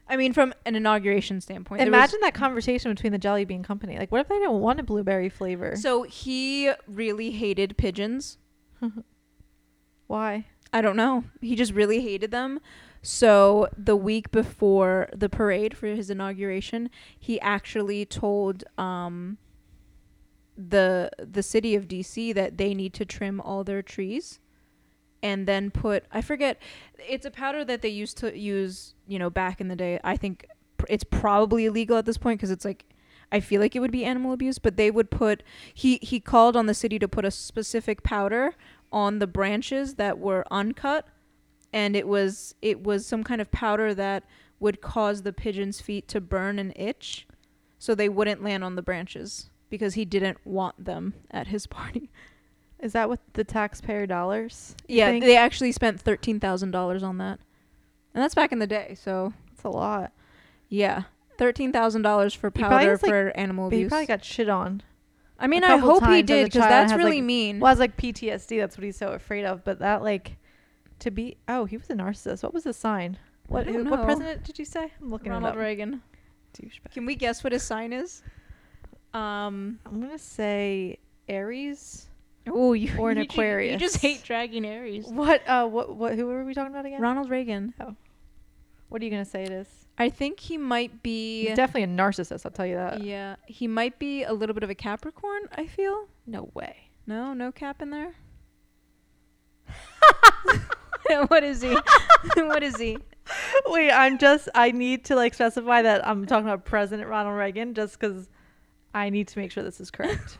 I 0.08 0.16
mean 0.16 0.32
from 0.32 0.52
an 0.66 0.74
inauguration 0.76 1.40
standpoint. 1.40 1.78
there 1.80 1.86
was- 1.90 1.96
Imagine 1.96 2.20
that 2.22 2.34
conversation 2.34 2.92
between 2.92 3.12
the 3.12 3.18
jelly 3.18 3.44
bean 3.44 3.62
company. 3.62 3.98
Like, 3.98 4.12
what 4.12 4.20
if 4.20 4.28
they 4.28 4.36
didn't 4.38 4.60
want 4.60 4.80
a 4.80 4.82
blueberry 4.82 5.28
flavor? 5.28 5.76
so 5.76 6.02
he 6.02 6.70
really 6.86 7.30
hated 7.30 7.76
pigeons. 7.76 8.38
Why? 10.06 10.46
I 10.72 10.82
don't 10.82 10.96
know. 10.96 11.24
He 11.40 11.54
just 11.56 11.72
really 11.72 12.00
hated 12.00 12.30
them. 12.30 12.60
So 13.00 13.68
the 13.76 13.96
week 13.96 14.30
before 14.30 15.08
the 15.14 15.28
parade 15.28 15.76
for 15.76 15.86
his 15.86 16.10
inauguration, 16.10 16.90
he 17.18 17.40
actually 17.40 18.04
told 18.04 18.64
um 18.78 19.38
the 20.56 21.10
the 21.18 21.42
city 21.42 21.74
of 21.74 21.88
DC 21.88 22.32
that 22.34 22.58
they 22.58 22.74
need 22.74 22.94
to 22.94 23.04
trim 23.04 23.40
all 23.40 23.64
their 23.64 23.82
trees 23.82 24.38
and 25.24 25.48
then 25.48 25.70
put 25.70 26.04
I 26.12 26.20
forget 26.20 26.60
it's 26.98 27.24
a 27.24 27.30
powder 27.30 27.64
that 27.64 27.80
they 27.80 27.88
used 27.88 28.18
to 28.18 28.38
use, 28.38 28.94
you 29.08 29.18
know, 29.18 29.30
back 29.30 29.60
in 29.60 29.68
the 29.68 29.74
day. 29.74 29.98
I 30.04 30.16
think 30.16 30.46
pr- 30.76 30.86
it's 30.90 31.02
probably 31.02 31.64
illegal 31.64 31.96
at 31.96 32.04
this 32.04 32.18
point 32.18 32.38
cuz 32.40 32.50
it's 32.50 32.64
like 32.64 32.84
I 33.32 33.40
feel 33.40 33.60
like 33.60 33.74
it 33.74 33.80
would 33.80 33.90
be 33.90 34.04
animal 34.04 34.32
abuse, 34.32 34.58
but 34.58 34.76
they 34.76 34.90
would 34.90 35.10
put 35.10 35.42
he 35.72 35.98
he 36.02 36.20
called 36.20 36.56
on 36.56 36.66
the 36.66 36.74
city 36.74 36.98
to 36.98 37.08
put 37.08 37.24
a 37.24 37.30
specific 37.30 38.02
powder 38.02 38.54
on 38.92 39.18
the 39.18 39.26
branches 39.26 39.94
that 39.94 40.18
were 40.18 40.44
uncut 40.50 41.08
and 41.72 41.96
it 41.96 42.06
was 42.06 42.54
it 42.60 42.84
was 42.84 43.06
some 43.06 43.24
kind 43.24 43.40
of 43.40 43.50
powder 43.50 43.94
that 43.94 44.24
would 44.60 44.82
cause 44.82 45.22
the 45.22 45.32
pigeons 45.32 45.80
feet 45.80 46.06
to 46.08 46.20
burn 46.20 46.58
and 46.58 46.72
itch 46.76 47.26
so 47.78 47.94
they 47.94 48.08
wouldn't 48.10 48.42
land 48.42 48.62
on 48.62 48.76
the 48.76 48.82
branches 48.82 49.50
because 49.70 49.94
he 49.94 50.04
didn't 50.04 50.38
want 50.44 50.84
them 50.84 51.14
at 51.30 51.48
his 51.48 51.66
party. 51.78 52.10
Is 52.84 52.92
that 52.92 53.08
with 53.08 53.20
the 53.32 53.44
taxpayer 53.44 54.06
dollars? 54.06 54.76
Yeah, 54.86 55.08
think? 55.10 55.24
they 55.24 55.38
actually 55.38 55.72
spent 55.72 56.04
$13,000 56.04 57.02
on 57.02 57.18
that. 57.18 57.40
And 58.14 58.22
that's 58.22 58.34
back 58.34 58.52
in 58.52 58.58
the 58.58 58.66
day, 58.66 58.94
so 59.00 59.32
That's 59.50 59.64
a 59.64 59.70
lot. 59.70 60.12
yeah. 60.68 61.04
$13,000 61.38 62.36
for 62.36 62.50
powder 62.50 62.90
has, 62.90 63.02
like, 63.02 63.10
for 63.10 63.32
animal 63.34 63.70
But 63.70 63.76
he 63.76 63.86
probably 63.86 64.06
got 64.06 64.22
shit 64.22 64.48
on. 64.50 64.82
I 65.38 65.46
mean, 65.46 65.64
I 65.64 65.78
hope 65.78 66.02
he 66.02 66.06
times 66.06 66.12
as 66.12 66.20
a 66.20 66.22
did 66.26 66.44
because 66.44 66.68
that's 66.68 66.92
has, 66.92 66.98
really 66.98 67.16
like- 67.16 67.24
mean. 67.24 67.58
Well, 67.58 67.72
as 67.72 67.78
like 67.80 67.96
PTSD, 67.96 68.58
that's 68.60 68.76
what 68.76 68.84
he's 68.84 68.96
so 68.96 69.08
afraid 69.08 69.44
of. 69.44 69.64
But 69.64 69.80
that 69.80 70.02
like 70.02 70.36
to 71.00 71.10
be 71.10 71.38
oh, 71.48 71.64
he 71.64 71.76
was 71.76 71.90
a 71.90 71.94
narcissist. 71.94 72.44
What 72.44 72.54
was 72.54 72.62
the 72.64 72.72
sign? 72.72 73.18
What 73.48 73.66
who- 73.66 73.82
what 73.84 74.04
president 74.04 74.44
did 74.44 74.58
you 74.60 74.64
say? 74.64 74.92
I'm 75.00 75.10
looking 75.10 75.32
Ronald 75.32 75.54
it 75.54 75.56
up. 75.56 75.60
Reagan. 75.60 76.02
Douchebag. 76.56 76.92
Can 76.92 77.04
we 77.04 77.16
guess 77.16 77.42
what 77.42 77.52
his 77.52 77.64
sign 77.64 77.92
is? 77.92 78.22
Um, 79.12 79.80
I'm 79.86 80.00
gonna 80.00 80.18
say 80.18 80.98
Aries. 81.28 82.06
Oh, 82.46 82.72
you 82.72 82.92
Or 82.98 83.10
an 83.10 83.16
you 83.18 83.24
Aquarius. 83.24 83.72
You 83.72 83.78
just 83.78 83.98
hate 83.98 84.22
dragging 84.22 84.66
Aries. 84.66 85.06
What? 85.06 85.42
Uh, 85.46 85.66
what? 85.66 85.94
What? 85.96 86.14
Who 86.14 86.26
were 86.26 86.44
we 86.44 86.54
talking 86.54 86.72
about 86.72 86.86
again? 86.86 87.00
Ronald 87.00 87.30
Reagan. 87.30 87.74
Oh, 87.80 87.94
What 88.88 89.00
are 89.00 89.04
you 89.04 89.10
gonna 89.10 89.24
say 89.24 89.44
it 89.44 89.52
is? 89.52 89.68
I 89.96 90.08
think 90.10 90.40
he 90.40 90.58
might 90.58 91.02
be. 91.02 91.46
He's 91.46 91.56
definitely 91.56 91.84
a 91.84 91.96
narcissist. 91.96 92.44
I'll 92.44 92.50
tell 92.50 92.66
you 92.66 92.74
that. 92.74 93.02
yeah, 93.02 93.36
he 93.46 93.68
might 93.68 93.98
be 93.98 94.24
a 94.24 94.32
little 94.32 94.54
bit 94.54 94.62
of 94.62 94.70
a 94.70 94.74
Capricorn. 94.74 95.42
I 95.52 95.66
feel. 95.66 96.08
No 96.26 96.50
way. 96.54 96.88
No, 97.06 97.32
no 97.32 97.52
cap 97.52 97.80
in 97.80 97.90
there. 97.90 98.14
what 101.28 101.44
is 101.44 101.62
he? 101.62 101.76
what 102.36 102.62
is 102.62 102.76
he? 102.76 102.98
Wait, 103.66 103.90
I'm 103.92 104.18
just. 104.18 104.48
I 104.54 104.70
need 104.70 105.04
to 105.06 105.14
like 105.14 105.34
specify 105.34 105.82
that 105.82 106.06
I'm 106.06 106.26
talking 106.26 106.46
about 106.46 106.64
President 106.64 107.08
Ronald 107.08 107.36
Reagan, 107.36 107.74
just 107.74 107.98
because 107.98 108.28
I 108.92 109.10
need 109.10 109.28
to 109.28 109.38
make 109.38 109.50
sure 109.50 109.62
this 109.62 109.80
is 109.80 109.90
correct. 109.90 110.38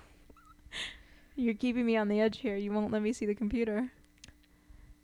You're 1.37 1.55
keeping 1.55 1.85
me 1.87 1.97
on 1.97 2.09
the 2.09 2.21
edge 2.21 2.39
here. 2.39 2.57
You 2.57 2.73
won't 2.73 2.93
let 2.93 3.03
me 3.03 3.13
see 3.13 3.27
the 3.27 3.35
computer. 3.35 3.91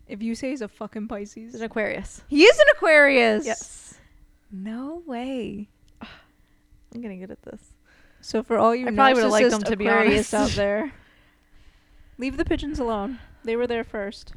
If 0.06 0.22
you 0.22 0.34
say 0.34 0.50
he's 0.50 0.60
a 0.60 0.68
fucking 0.68 1.08
Pisces, 1.08 1.52
He's 1.52 1.54
an 1.54 1.62
Aquarius. 1.62 2.22
he 2.28 2.42
is 2.44 2.58
an 2.58 2.66
Aquarius. 2.72 3.46
Yes. 3.46 3.94
No 4.50 5.02
way. 5.06 5.68
I'm 6.02 7.00
getting 7.00 7.20
good 7.20 7.30
at 7.30 7.42
this. 7.42 7.72
So 8.20 8.42
for 8.42 8.58
all 8.58 8.74
you 8.74 8.86
I 8.88 8.90
probably 8.92 9.14
would've 9.14 9.30
liked 9.30 9.50
them, 9.50 9.62
to 9.62 9.76
be 9.76 9.86
Aquarius 9.86 10.34
honest. 10.34 10.52
out 10.52 10.56
there, 10.56 10.92
leave 12.18 12.36
the 12.36 12.44
pigeons 12.44 12.78
alone. 12.78 13.18
They 13.44 13.56
were 13.56 13.66
there 13.66 13.84
first. 13.84 14.34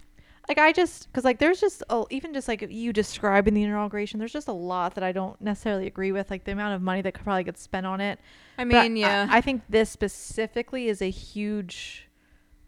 Like 0.49 0.57
I 0.57 0.73
just, 0.73 1.07
because 1.07 1.23
like 1.23 1.39
there's 1.39 1.61
just 1.61 1.83
a, 1.89 2.03
even 2.09 2.33
just 2.33 2.47
like 2.49 2.65
you 2.69 2.91
describing 2.91 3.53
the 3.53 3.63
inauguration, 3.63 4.19
there's 4.19 4.33
just 4.33 4.49
a 4.49 4.53
lot 4.53 4.95
that 4.95 5.03
I 5.03 5.11
don't 5.13 5.39
necessarily 5.39 5.87
agree 5.87 6.11
with. 6.11 6.29
Like 6.29 6.43
the 6.43 6.51
amount 6.51 6.75
of 6.75 6.81
money 6.81 7.01
that 7.01 7.13
could 7.13 7.23
probably 7.23 7.43
get 7.45 7.57
spent 7.57 7.85
on 7.85 8.01
it. 8.01 8.19
I 8.57 8.65
But 8.65 8.83
mean, 8.83 8.97
yeah. 8.97 9.27
I, 9.29 9.37
I 9.37 9.41
think 9.41 9.61
this 9.69 9.89
specifically 9.89 10.89
is 10.89 11.01
a 11.01 11.09
huge, 11.09 12.09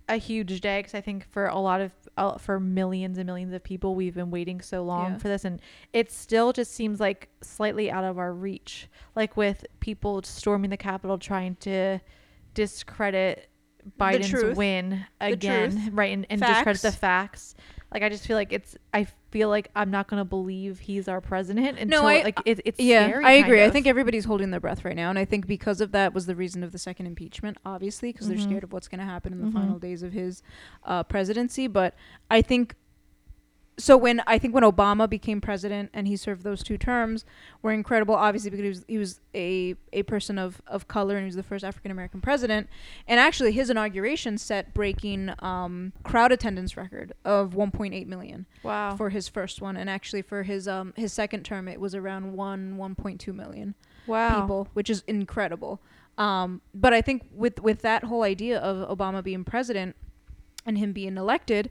a 0.07 0.15
huge 0.15 0.61
day 0.61 0.79
because 0.79 0.93
I 0.93 1.01
think 1.01 1.27
for 1.29 1.47
a 1.47 1.59
lot 1.59 1.81
of 1.81 1.91
uh, 2.17 2.37
for 2.37 2.61
millions 2.61 3.17
and 3.17 3.25
millions 3.27 3.53
of 3.53 3.61
people, 3.61 3.93
we've 3.93 4.15
been 4.15 4.31
waiting 4.31 4.61
so 4.61 4.81
long 4.83 5.11
Yeah. 5.11 5.17
for 5.17 5.27
this, 5.27 5.43
and 5.43 5.59
it 5.91 6.09
still 6.11 6.53
just 6.53 6.71
seems 6.73 7.01
like 7.01 7.27
slightly 7.41 7.91
out 7.91 8.05
of 8.05 8.17
our 8.17 8.33
reach. 8.33 8.87
Like 9.17 9.35
with 9.35 9.65
people 9.81 10.21
storming 10.23 10.69
the 10.69 10.77
Capitol, 10.77 11.17
trying 11.17 11.55
to 11.57 11.99
discredit 12.53 13.49
Biden's 13.99 14.29
truth. 14.29 14.57
win 14.57 15.05
again, 15.21 15.91
right, 15.93 16.11
and, 16.13 16.25
and 16.29 16.41
discredit 16.41 16.81
the 16.81 16.91
Facts. 16.91 17.55
Like 17.93 18.03
I 18.03 18.09
just 18.09 18.25
feel 18.27 18.35
like 18.35 18.51
it's. 18.51 18.75
I 18.93 19.07
feel 19.31 19.47
like 19.47 19.69
I'm 19.75 19.89
not 19.91 20.07
gonna 20.07 20.25
believe 20.25 20.79
he's 20.79 21.07
our 21.07 21.21
president 21.21 21.77
until 21.79 22.05
I- 22.05 22.23
like 22.23 22.39
it, 22.45 22.59
it's 22.65 22.79
yeah, 22.79 23.07
scary. 23.07 23.23
I 23.25 23.31
agree. 23.33 23.63
I 23.63 23.69
think 23.69 23.87
everybody's 23.87 24.25
holding 24.25 24.51
their 24.51 24.59
breath 24.59 24.83
right 24.83 24.95
now, 24.95 25.09
and 25.09 25.19
I 25.19 25.23
think 25.25 25.47
because 25.47 25.79
of 25.81 25.91
that 25.93 26.13
was 26.13 26.25
the 26.25 26.35
reason 26.35 26.63
of 26.63 26.71
the 26.71 26.77
second 26.77 27.05
impeachment, 27.05 27.57
obviously, 27.65 28.11
because 28.11 28.25
Mhm. 28.27 28.29
they're 28.29 28.37
scared 28.39 28.63
of 28.63 28.73
what's 28.73 28.87
going 28.89 28.99
to 28.99 29.05
happen 29.05 29.31
in 29.33 29.39
the 29.39 29.47
Mhm. 29.47 29.53
final 29.53 29.79
days 29.79 30.03
of 30.03 30.11
his 30.13 30.41
uh, 30.83 31.03
presidency. 31.03 31.67
But 31.67 31.95
I 32.29 32.41
think 32.41 32.75
so. 33.77 33.97
When 33.97 34.21
I 34.27 34.37
think 34.37 34.53
when 34.53 34.63
Obama 34.63 35.09
became 35.09 35.41
president 35.41 35.89
and 35.93 36.07
he 36.07 36.15
served 36.15 36.43
those 36.43 36.63
two 36.63 36.77
terms, 36.77 37.25
were 37.61 37.71
incredible. 37.71 38.15
Obviously, 38.15 38.49
because 38.49 38.63
he 38.63 38.69
was 38.69 38.85
he 38.87 38.97
was 38.97 39.19
a 39.33 39.75
a 39.93 40.03
person 40.03 40.37
of 40.37 40.61
of 40.67 40.87
color 40.87 41.15
and 41.15 41.23
he 41.23 41.27
was 41.27 41.35
the 41.35 41.43
first 41.43 41.63
African 41.63 41.91
American 41.91 42.21
president. 42.21 42.67
And 43.07 43.19
actually, 43.19 43.51
his 43.51 43.69
inauguration 43.69 44.37
set 44.37 44.73
breaking 44.73 45.33
um, 45.39 45.93
crowd 46.03 46.31
attendance 46.31 46.77
record 46.77 47.13
of 47.23 47.53
1.8 47.53 48.07
million 48.07 48.45
wow. 48.63 48.95
for 48.95 49.09
his 49.09 49.27
first 49.27 49.61
one, 49.61 49.77
and 49.77 49.89
actually 49.89 50.21
for 50.21 50.43
his 50.43 50.67
um 50.67 50.93
his 50.95 51.13
second 51.13 51.43
term, 51.43 51.67
it 51.67 51.79
was 51.79 51.95
around 51.95 52.33
one 52.33 52.77
1.2 52.77 53.33
million 53.33 53.75
wow. 54.07 54.41
people, 54.41 54.67
which 54.73 54.89
is 54.89 55.03
incredible. 55.07 55.81
Um, 56.17 56.61
but 56.73 56.93
I 56.93 57.01
think 57.01 57.23
with 57.33 57.61
with 57.61 57.81
that 57.81 58.05
whole 58.05 58.23
idea 58.23 58.59
of 58.59 58.97
Obama 58.97 59.23
being 59.23 59.43
president 59.43 59.95
and 60.65 60.77
him 60.77 60.93
being 60.93 61.17
elected, 61.17 61.69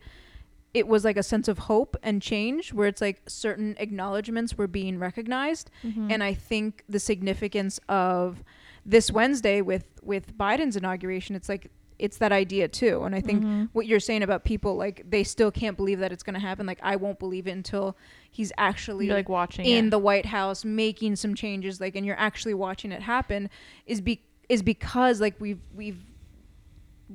it 0.74 0.88
was 0.88 1.04
like 1.04 1.16
a 1.16 1.22
sense 1.22 1.46
of 1.48 1.58
hope 1.60 1.96
and 2.02 2.20
change 2.20 2.72
where 2.72 2.88
it's 2.88 3.00
like 3.00 3.22
certain 3.28 3.76
acknowledgments 3.78 4.58
were 4.58 4.66
being 4.66 4.98
recognized 4.98 5.70
Mhm. 5.84 6.10
and 6.12 6.22
I 6.22 6.34
think 6.34 6.82
the 6.88 6.98
significance 6.98 7.78
of 7.88 8.42
this 8.84 9.10
Wednesday 9.10 9.60
with 9.62 9.86
with 10.02 10.36
Biden's 10.36 10.76
inauguration 10.76 11.34
it's 11.36 11.48
like 11.48 11.70
it's 11.96 12.18
that 12.18 12.32
idea 12.32 12.66
too 12.66 13.04
and 13.04 13.14
I 13.14 13.20
think 13.20 13.42
Mhm. 13.44 13.68
what 13.72 13.86
you're 13.86 14.00
saying 14.00 14.24
about 14.24 14.44
people 14.44 14.74
like 14.74 15.08
they 15.08 15.22
still 15.22 15.52
can't 15.52 15.76
believe 15.76 16.00
that 16.00 16.10
it's 16.12 16.24
going 16.24 16.34
to 16.34 16.40
happen 16.40 16.66
like 16.66 16.80
I 16.82 16.96
won't 16.96 17.20
believe 17.20 17.46
it 17.46 17.52
until 17.52 17.96
he's 18.30 18.50
actually 18.58 19.06
you're 19.06 19.14
like 19.14 19.28
watching 19.28 19.64
in 19.64 19.86
it. 19.86 19.90
the 19.90 19.98
White 19.98 20.26
House 20.26 20.64
making 20.64 21.14
some 21.16 21.36
changes 21.36 21.80
like 21.80 21.94
and 21.94 22.04
you're 22.04 22.18
actually 22.18 22.52
watching 22.54 22.90
it 22.90 23.00
happen 23.02 23.48
is 23.86 24.00
be 24.00 24.22
is 24.48 24.60
because 24.62 25.20
like 25.20 25.36
we've 25.40 25.60
we've 25.72 26.00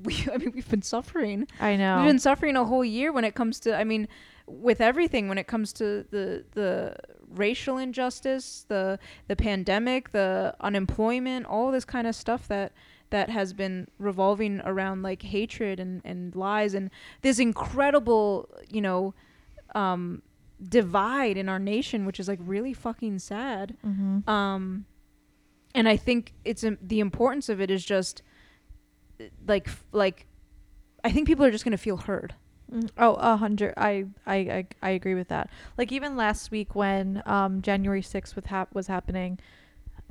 we 0.04 0.26
I 0.34 0.38
mean 0.38 0.52
we've 0.54 0.70
been 0.70 0.82
suffering. 0.82 1.48
I 1.60 1.76
know. 1.76 1.98
We've 1.98 2.08
been 2.08 2.20
suffering 2.20 2.56
a 2.56 2.66
whole 2.66 2.86
year 2.86 3.12
when 3.12 3.24
it 3.26 3.36
comes 3.36 3.60
to 3.62 3.76
I 3.76 3.84
mean 3.84 4.08
with 4.48 4.82
everything 4.82 5.28
when 5.28 5.38
it 5.38 5.48
comes 5.48 5.72
to 5.74 6.06
the 6.12 6.44
the 6.54 6.96
racial 7.30 7.78
injustice, 7.78 8.66
the 8.68 8.98
the 9.28 9.36
pandemic, 9.36 10.12
the 10.12 10.56
unemployment, 10.62 11.46
all 11.46 11.72
this 11.72 11.86
kind 11.86 12.08
of 12.08 12.16
stuff 12.16 12.48
that 12.48 12.72
that 13.12 13.30
has 13.30 13.54
been 13.54 13.88
revolving 13.98 14.62
around 14.66 15.02
like 15.04 15.22
hatred 15.24 15.80
and 15.80 16.02
and 16.04 16.36
lies 16.36 16.74
and 16.74 16.90
this 17.22 17.40
incredible, 17.40 18.50
you 18.70 18.82
know, 18.82 19.14
um 19.76 20.22
divide 20.68 21.38
in 21.38 21.48
our 21.48 21.60
nation 21.60 22.06
which 22.06 22.20
is 22.20 22.28
like 22.28 22.40
really 22.44 22.74
fucking 22.74 23.18
sad 23.18 23.78
Mhm. 23.86 24.28
um 24.28 24.86
and 25.74 25.88
i 25.88 25.96
think 25.96 26.34
it's 26.44 26.66
um, 26.66 26.78
the 26.82 27.00
importance 27.00 27.48
of 27.48 27.62
it 27.62 27.72
is 27.72 27.86
just 27.86 28.22
like 29.48 29.70
like 29.92 30.26
i 31.04 31.12
think 31.12 31.28
people 31.28 31.46
are 31.46 31.52
just 31.52 31.64
going 31.64 31.72
to 31.72 31.78
feel 31.78 31.98
heard 31.98 32.34
Mm, 32.72 32.88
Oh, 33.00 33.16
a 33.16 33.36
hundred. 33.36 33.74
I, 33.78 34.06
I, 34.28 34.36
I, 34.36 34.68
I 34.84 34.90
agree 34.92 35.16
with 35.16 35.30
that. 35.30 35.50
Like 35.76 35.92
even 35.92 36.16
last 36.16 36.52
week 36.52 36.76
when 36.76 37.24
um 37.26 37.64
January 37.64 38.04
sixth 38.04 38.36
with 38.36 38.46
hap- 38.46 38.76
was 38.76 38.86
happening, 38.86 39.40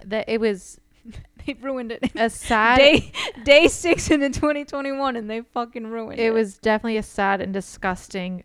that 0.04 0.28
it 0.28 0.40
was 0.40 0.80
they 1.46 1.52
ruined 1.60 1.92
it 1.92 2.10
a 2.16 2.28
sad. 2.28 2.78
day 2.78 3.12
day 3.44 3.68
6 3.68 4.10
in 4.10 4.18
the 4.18 4.30
2021 4.30 5.14
and 5.14 5.30
they 5.30 5.42
fucking 5.42 5.86
ruined 5.86 6.18
it 6.18 6.24
it 6.24 6.30
was 6.32 6.58
definitely 6.58 6.96
a 6.96 7.02
sad 7.04 7.40
and 7.40 7.52
disgusting 7.54 8.42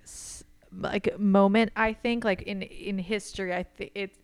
like 0.72 1.18
moment. 1.18 1.72
I 1.76 1.94
think 1.94 2.24
like 2.24 2.44
in 2.44 2.62
in 2.62 3.00
history, 3.00 3.52
I 3.52 3.64
think 3.64 3.94
it's. 3.96 4.20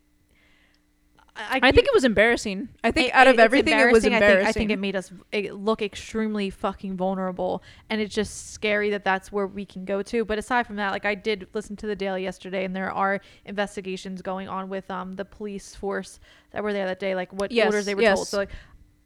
I, 1.35 1.59
i 1.63 1.71
think 1.71 1.87
it 1.87 1.93
was 1.93 2.03
embarrassing 2.03 2.69
i 2.83 2.91
think 2.91 3.09
It- 3.09 3.13
out 3.15 3.27
of 3.27 3.39
everything 3.39 3.79
it 3.79 3.91
was 3.91 4.03
I 4.03 4.07
embarrassing 4.07 4.45
think, 4.45 4.49
I 4.49 4.51
think 4.51 4.71
it 4.71 4.79
made 4.79 4.95
us 4.95 5.11
look 5.53 5.81
extremely 5.81 6.49
fucking 6.49 6.97
vulnerable, 6.97 7.63
and 7.89 8.01
it's 8.01 8.13
just 8.13 8.51
scary 8.51 8.89
that 8.89 9.03
that's 9.03 9.31
where 9.31 9.47
we 9.47 9.65
can 9.65 9.85
go 9.85 10.01
to. 10.01 10.25
But 10.25 10.37
aside 10.37 10.67
from 10.67 10.75
that, 10.77 10.91
like 10.91 11.05
I 11.05 11.15
did 11.15 11.47
listen 11.53 11.75
to 11.77 11.87
the 11.87 11.95
Daily 11.95 12.23
yesterday, 12.23 12.65
and 12.65 12.75
there 12.75 12.91
are 12.91 13.21
investigations 13.45 14.21
going 14.21 14.49
on 14.49 14.69
with 14.69 14.89
um 14.91 15.13
the 15.13 15.25
police 15.25 15.75
force 15.75 16.19
that 16.51 16.63
were 16.63 16.73
there 16.73 16.87
that 16.87 16.99
day, 16.99 17.15
like 17.15 17.31
what 17.31 17.51
Yes, 17.51 17.67
orders 17.67 17.85
they 17.85 17.95
were 17.95 18.01
told. 18.01 18.27
So 18.27 18.37
like, 18.37 18.49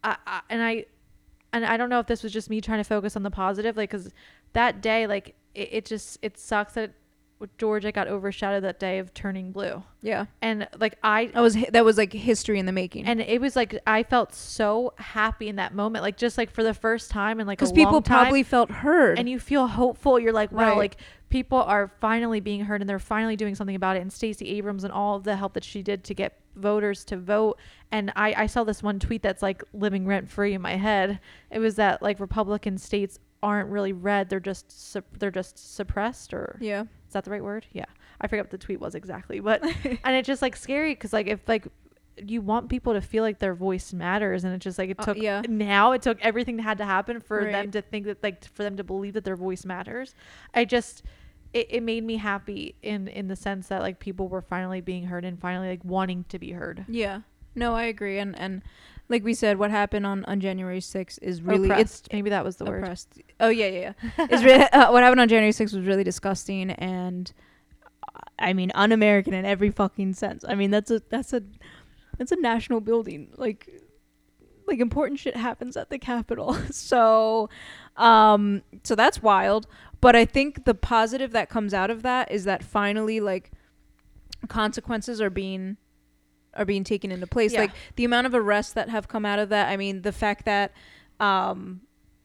I, 0.03 0.17
I 0.25 0.41
and 0.49 0.63
I 0.63 0.85
and 1.51 1.65
I 1.65 1.77
don't 1.77 1.89
know 1.89 1.99
if 1.99 2.07
this 2.07 2.23
was 2.23 2.31
just 2.31 2.49
me 2.49 2.61
trying 2.61 2.79
to 2.79 2.83
focus 2.83 3.15
on 3.15 3.23
the 3.23 3.31
positive, 3.31 3.77
like 3.77 3.91
because 3.91 4.09
that 4.53 4.81
day, 4.81 5.05
like 5.07 5.35
it, 5.53 5.69
it 5.71 5.85
just 5.85 6.17
it 6.21 6.37
sucks 6.37 6.73
that 6.73 6.93
Georgia 7.57 7.91
got 7.91 8.07
overshadowed 8.07 8.63
that 8.63 8.79
day 8.79 8.99
of 8.99 9.13
turning 9.13 9.51
blue, 9.51 9.83
yeah 10.01 10.25
and 10.41 10.67
like 10.77 10.97
I 11.03 11.27
that 11.27 11.41
was 11.41 11.57
that 11.71 11.83
was 11.85 11.97
like 11.97 12.13
history 12.13 12.59
in 12.59 12.65
the 12.65 12.71
making 12.71 13.05
and 13.05 13.21
it 13.21 13.39
was 13.41 13.55
like 13.55 13.79
I 13.87 14.03
felt 14.03 14.33
so 14.33 14.93
happy 14.97 15.47
in 15.49 15.55
that 15.57 15.73
moment, 15.73 16.03
like 16.03 16.17
just 16.17 16.37
like 16.37 16.51
for 16.51 16.63
the 16.63 16.73
first 16.73 17.11
time 17.11 17.39
in 17.39 17.47
like 17.47 17.59
a 17.61 17.65
because 17.65 17.71
people 17.71 17.93
long 17.93 18.03
time, 18.03 18.23
probably 18.23 18.43
felt 18.43 18.69
heard 18.71 19.19
and 19.19 19.29
you 19.29 19.39
feel 19.39 19.67
hopeful. 19.67 20.19
You're 20.19 20.33
like, 20.33 20.51
wow, 20.51 20.69
Right. 20.69 20.77
like 20.77 20.97
people 21.29 21.57
are 21.61 21.91
finally 21.99 22.39
being 22.39 22.61
heard 22.65 22.79
and 22.81 22.89
they're 22.89 22.99
finally 22.99 23.35
doing 23.35 23.55
something 23.55 23.75
about 23.75 23.97
it. 23.97 24.01
And 24.01 24.13
Stacey 24.13 24.49
Abrams 24.57 24.83
and 24.83 24.93
all 24.93 25.19
the 25.19 25.35
help 25.35 25.53
that 25.55 25.63
she 25.63 25.81
did 25.81 26.03
to 26.05 26.13
get 26.13 26.39
voters 26.55 27.03
to 27.05 27.17
vote. 27.17 27.57
And 27.91 28.11
I, 28.15 28.33
I 28.43 28.45
saw 28.45 28.63
this 28.63 28.83
one 28.83 28.99
tweet 28.99 29.23
that's 29.23 29.41
like 29.41 29.63
living 29.73 30.05
rent 30.05 30.29
free 30.29 30.53
in 30.53 30.61
my 30.61 30.75
head. 30.75 31.19
It 31.49 31.59
was 31.59 31.75
that 31.75 32.01
like 32.03 32.19
Republican 32.19 32.77
states 32.77 33.17
aren't 33.41 33.69
really 33.69 33.91
red; 33.93 34.29
they're 34.29 34.39
just 34.39 34.71
sup- 34.91 35.17
they're 35.19 35.29
just 35.31 35.75
suppressed, 35.75 36.33
or 36.33 36.57
yeah 36.61 36.83
is 37.13 37.15
that 37.15 37.25
the 37.25 37.31
right 37.31 37.43
word? 37.43 37.67
Yeah, 37.71 37.85
I 38.19 38.25
forget 38.27 38.45
what 38.45 38.49
the 38.51 38.57
tweet 38.57 38.79
was 38.79 38.95
exactly, 38.95 39.39
but 39.39 39.61
and 40.03 40.15
it's 40.15 40.25
just 40.25 40.41
like 40.41 40.55
scary 40.55 40.93
because 40.95 41.13
like 41.13 41.27
if 41.27 41.47
like 41.47 41.67
you 42.17 42.41
want 42.41 42.69
people 42.69 42.93
to 42.93 43.01
feel 43.01 43.23
like 43.23 43.37
their 43.37 43.53
voice 43.53 43.93
matters 43.93 44.43
and 44.43 44.53
it's 44.53 44.63
just 44.63 44.77
like 44.79 44.89
it 44.89 44.99
Uh, 44.99 45.05
took 45.05 45.17
yeah. 45.17 45.41
now 45.47 45.91
it 45.91 46.01
took 46.01 46.19
everything 46.21 46.57
that 46.57 46.63
had 46.63 46.77
to 46.79 46.85
happen 46.85 47.19
for 47.19 47.43
them 47.45 47.69
to 47.71 47.81
think 47.83 48.05
that 48.05 48.21
like 48.23 48.43
for 48.45 48.63
them 48.63 48.77
to 48.77 48.83
believe 48.83 49.13
that 49.13 49.23
their 49.25 49.35
voice 49.35 49.63
matters. 49.63 50.15
I 50.55 50.65
just 50.65 51.03
it, 51.53 51.67
it 51.69 51.83
made 51.83 52.03
me 52.03 52.17
happy 52.17 52.73
in 52.81 53.07
in 53.07 53.27
the 53.27 53.35
sense 53.35 53.67
that 53.67 53.81
like 53.83 53.99
people 53.99 54.27
were 54.27 54.41
finally 54.41 54.81
being 54.81 55.05
heard 55.05 55.23
and 55.23 55.39
finally 55.39 55.69
like 55.69 55.85
wanting 55.85 56.25
to 56.29 56.39
be 56.39 56.51
heard. 56.51 56.83
Yeah. 56.87 57.21
No 57.55 57.75
i 57.75 57.83
agree 57.83 58.17
and 58.17 58.35
and 58.39 58.63
like 59.09 59.23
we 59.23 59.33
said 59.33 59.57
what 59.57 59.69
happened 59.71 60.05
on 60.05 60.23
on 60.25 60.39
january 60.39 60.79
6th 60.79 61.19
is 61.21 61.41
really 61.41 61.69
it's 61.69 62.03
maybe 62.11 62.29
that 62.29 62.43
was 62.43 62.55
the 62.55 62.65
word. 62.65 62.97
Oh 63.39 63.49
yeah, 63.49 63.67
yeah. 63.67 63.93
yeah. 64.01 64.27
it's 64.31 64.43
really, 64.43 64.63
uh, 64.63 64.91
what 64.91 65.03
happened 65.03 65.21
on 65.21 65.27
January 65.27 65.51
6th 65.51 65.73
was 65.73 65.85
really 65.85 66.03
disgusting, 66.03 66.71
and 66.71 67.31
I 68.39 68.53
mean 68.53 68.71
un-American 68.75 69.33
in 69.33 69.45
every 69.45 69.69
fucking 69.71 70.13
sense. 70.13 70.43
I 70.47 70.55
mean 70.55 70.71
that's 70.71 70.91
a 70.91 71.01
that's 71.09 71.33
a 71.33 71.43
that's 72.17 72.31
a 72.31 72.37
national 72.37 72.79
building. 72.79 73.29
Like 73.35 73.69
like 74.65 74.79
important 74.79 75.19
shit 75.19 75.35
happens 75.35 75.75
at 75.75 75.89
the 75.89 75.99
Capitol. 75.99 76.53
so 76.71 77.49
Um, 77.97 78.63
so 78.83 78.95
that's 78.95 79.21
wild. 79.21 79.67
But 80.01 80.15
I 80.15 80.25
think 80.25 80.65
the 80.65 80.73
positive 80.73 81.31
that 81.31 81.49
comes 81.49 81.73
out 81.73 81.89
of 81.89 82.01
that 82.03 82.31
is 82.31 82.43
that 82.43 82.63
finally, 82.63 83.19
like, 83.19 83.51
consequences 84.49 85.21
are 85.21 85.29
being 85.29 85.77
are 86.55 86.65
being 86.65 86.83
taken 86.83 87.11
into 87.11 87.27
place. 87.27 87.53
Yeah. 87.53 87.61
Like 87.61 87.71
the 87.95 88.05
amount 88.05 88.27
of 88.27 88.33
arrests 88.33 88.73
that 88.73 88.89
have 88.89 89.07
come 89.07 89.25
out 89.25 89.39
of 89.39 89.49
that. 89.49 89.69
I 89.69 89.77
mean, 89.77 90.01
the 90.01 90.11
fact 90.11 90.45
that, 90.45 90.71
um, 91.19 91.81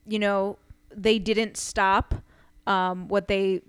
you 0.07 0.19
know, 0.19 0.59
they 0.95 1.19
didn't 1.19 1.57
stop 1.57 2.15
um, 2.67 3.09
what 3.09 3.29
they 3.29 3.63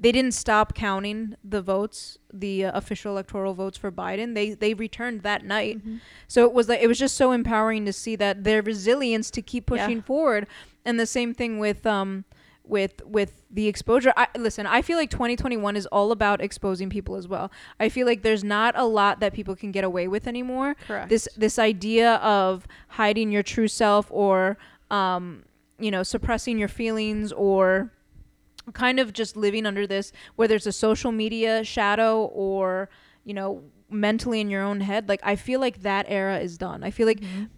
they 0.00 0.10
didn't 0.12 0.32
stop 0.32 0.74
counting 0.74 1.36
the 1.44 1.62
votes, 1.62 2.18
the 2.32 2.64
uh, 2.66 2.76
official 2.76 3.12
electoral 3.12 3.54
votes 3.54 3.78
for 3.78 3.92
Biden. 3.92 4.34
They 4.34 4.50
they 4.50 4.74
returned 4.74 5.22
that 5.22 5.44
night. 5.44 5.78
Mm-hmm. 5.78 5.96
So 6.26 6.44
it 6.44 6.52
was 6.52 6.68
like 6.68 6.80
it 6.82 6.88
was 6.88 6.98
just 6.98 7.16
so 7.16 7.32
empowering 7.32 7.84
to 7.86 7.92
see 7.92 8.16
that 8.16 8.44
their 8.44 8.60
resilience 8.62 9.30
to 9.30 9.42
keep 9.42 9.70
Yeah. 9.70 9.86
pushing 9.86 10.02
forward. 10.02 10.46
And 10.84 10.98
the 10.98 11.06
same 11.06 11.32
thing 11.32 11.58
with 11.58 11.86
um 11.86 12.24
with 12.66 13.02
with 13.04 13.42
the 13.50 13.66
exposure. 13.68 14.12
I 14.16 14.26
listen, 14.38 14.66
I 14.66 14.82
feel 14.82 14.96
like 14.96 15.10
2021 15.10 15.76
is 15.76 15.86
all 15.86 16.12
about 16.12 16.40
exposing 16.40 16.88
people 16.90 17.16
as 17.16 17.28
well. 17.28 17.50
I 17.78 17.88
feel 17.88 18.06
like 18.06 18.22
there's 18.22 18.42
not 18.44 18.74
a 18.76 18.84
lot 18.84 19.20
that 19.20 19.32
people 19.34 19.54
can 19.54 19.70
get 19.70 19.84
away 19.84 20.08
with 20.08 20.26
anymore. 20.26 20.74
Correct. 20.86 21.08
This 21.10 21.28
this 21.36 21.58
idea 21.58 22.14
of 22.16 22.66
hiding 22.88 23.30
your 23.30 23.42
true 23.42 23.68
self 23.68 24.06
or 24.10 24.56
um 24.90 25.44
you 25.78 25.90
know, 25.90 26.02
suppressing 26.02 26.56
your 26.58 26.68
feelings 26.68 27.32
or 27.32 27.90
kind 28.72 28.98
of 28.98 29.12
just 29.12 29.36
living 29.36 29.66
under 29.66 29.86
this 29.86 30.10
whether 30.36 30.54
it's 30.54 30.64
a 30.64 30.72
social 30.72 31.12
media 31.12 31.62
shadow 31.64 32.22
or 32.32 32.88
you 33.24 33.34
know 33.34 33.62
mentally 33.90 34.40
in 34.40 34.48
your 34.48 34.62
own 34.62 34.80
head 34.80 35.06
like 35.06 35.20
i 35.22 35.36
feel 35.36 35.60
like 35.60 35.82
that 35.82 36.06
era 36.08 36.38
is 36.38 36.56
done 36.56 36.82
i 36.82 36.90
feel 36.90 37.06
like 37.06 37.20
Mhm. 37.20 37.50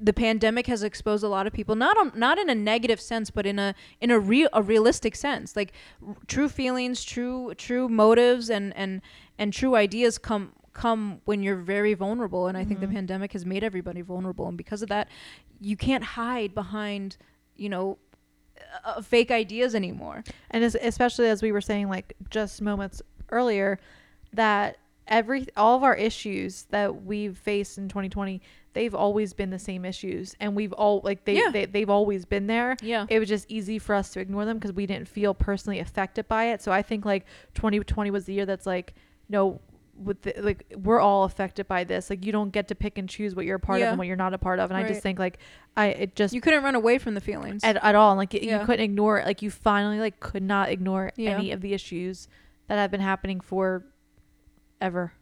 The 0.00 0.12
pandemic 0.12 0.66
has 0.68 0.82
exposed 0.82 1.24
a 1.24 1.28
lot 1.28 1.46
of 1.46 1.52
people 1.52 1.74
not 1.74 1.96
on, 1.98 2.12
not 2.14 2.38
in 2.38 2.48
a 2.48 2.54
negative 2.54 3.00
sense 3.00 3.30
but 3.30 3.44
in 3.46 3.58
a 3.58 3.74
in 4.00 4.10
a 4.10 4.18
real 4.18 4.48
a 4.52 4.62
realistic 4.62 5.16
sense. 5.16 5.56
Like 5.56 5.72
r- 6.06 6.16
true 6.26 6.48
feelings 6.48 7.02
true 7.04 7.52
true 7.56 7.88
motives 7.88 8.48
and 8.50 8.72
and 8.76 9.00
and 9.38 9.52
true 9.52 9.74
ideas 9.74 10.18
come 10.18 10.52
come 10.72 11.20
when 11.24 11.42
you're 11.42 11.56
very 11.56 11.94
vulnerable. 11.94 12.46
And 12.46 12.56
i 12.56 12.64
think 12.64 12.78
the 12.80 12.86
Mhm. 12.86 12.92
pandemic 12.94 13.32
has 13.32 13.44
made 13.44 13.64
everybody 13.64 14.00
vulnerable. 14.00 14.46
And 14.48 14.56
because 14.56 14.82
of 14.82 14.88
that 14.90 15.08
you 15.60 15.76
can't 15.76 16.04
hide 16.04 16.54
behind 16.54 17.16
you 17.56 17.68
know 17.68 17.98
uh, 18.84 19.00
fake 19.00 19.30
ideas 19.30 19.74
anymore. 19.74 20.22
And 20.50 20.62
as, 20.64 20.76
especially 20.80 21.28
as 21.28 21.42
we 21.42 21.50
were 21.52 21.60
saying 21.60 21.88
like 21.88 22.14
just 22.30 22.60
moments 22.62 23.02
earlier 23.30 23.78
that 24.32 24.78
every 25.06 25.46
all 25.56 25.76
of 25.76 25.82
our 25.82 25.94
issues 25.94 26.64
that 26.70 27.04
we've 27.04 27.36
faced 27.36 27.78
in 27.78 27.88
2020 27.88 28.40
they've 28.78 28.94
always 28.94 29.32
been 29.32 29.50
the 29.50 29.58
same 29.58 29.84
issues 29.84 30.36
and 30.38 30.54
we've 30.54 30.72
all 30.74 31.00
like 31.02 31.24
they, 31.24 31.34
Yeah. 31.36 31.50
they 31.52 31.64
they've 31.66 31.90
always 31.90 32.24
been 32.24 32.46
there 32.46 32.76
yeah 32.80 33.06
it 33.08 33.18
was 33.18 33.28
just 33.28 33.46
easy 33.50 33.78
for 33.80 33.94
us 33.94 34.10
to 34.10 34.20
ignore 34.20 34.44
them 34.44 34.56
because 34.58 34.72
we 34.72 34.86
didn't 34.86 35.08
feel 35.08 35.34
personally 35.34 35.80
affected 35.80 36.28
by 36.28 36.44
it 36.52 36.62
so 36.62 36.70
i 36.70 36.80
think 36.82 37.04
like 37.04 37.26
2020 37.54 38.10
was 38.12 38.24
the 38.26 38.34
year 38.34 38.46
that's 38.46 38.66
like 38.66 38.94
no 39.28 39.60
with 40.00 40.22
the, 40.22 40.32
like 40.38 40.64
we're 40.84 41.00
all 41.00 41.24
affected 41.24 41.66
by 41.66 41.82
this 41.82 42.08
like 42.08 42.24
you 42.24 42.30
don't 42.30 42.50
get 42.52 42.68
to 42.68 42.76
pick 42.76 42.98
and 42.98 43.08
choose 43.08 43.34
what 43.34 43.44
you're 43.44 43.56
a 43.56 43.60
part 43.60 43.80
of 43.82 43.88
and 43.88 43.98
what 43.98 44.06
you're 44.06 44.14
not 44.16 44.32
a 44.32 44.38
part 44.38 44.60
of 44.60 44.70
and 44.70 44.78
i 44.78 44.86
just 44.86 45.02
think 45.02 45.18
like 45.18 45.38
i 45.76 45.86
it 45.88 46.14
just 46.14 46.32
you 46.32 46.40
couldn't 46.40 46.62
run 46.62 46.76
away 46.76 46.98
from 46.98 47.14
the 47.14 47.20
feelings 47.20 47.64
at, 47.64 47.76
at 47.82 47.96
all. 47.96 48.12
And, 48.12 48.18
like 48.18 48.32
Yeah. 48.32 48.60
you 48.60 48.64
couldn't 48.66 48.84
ignore 48.84 49.18
it. 49.18 49.26
Like 49.26 49.42
you 49.42 49.50
finally 49.50 49.98
like 49.98 50.20
could 50.20 50.44
not 50.44 50.68
ignore 50.70 51.10
Yeah. 51.16 51.30
any 51.36 51.50
of 51.50 51.60
the 51.62 51.74
issues 51.74 52.28
that 52.68 52.76
have 52.76 52.92
been 52.92 53.00
happening 53.00 53.40
for 53.40 53.84
ever. 54.80 55.12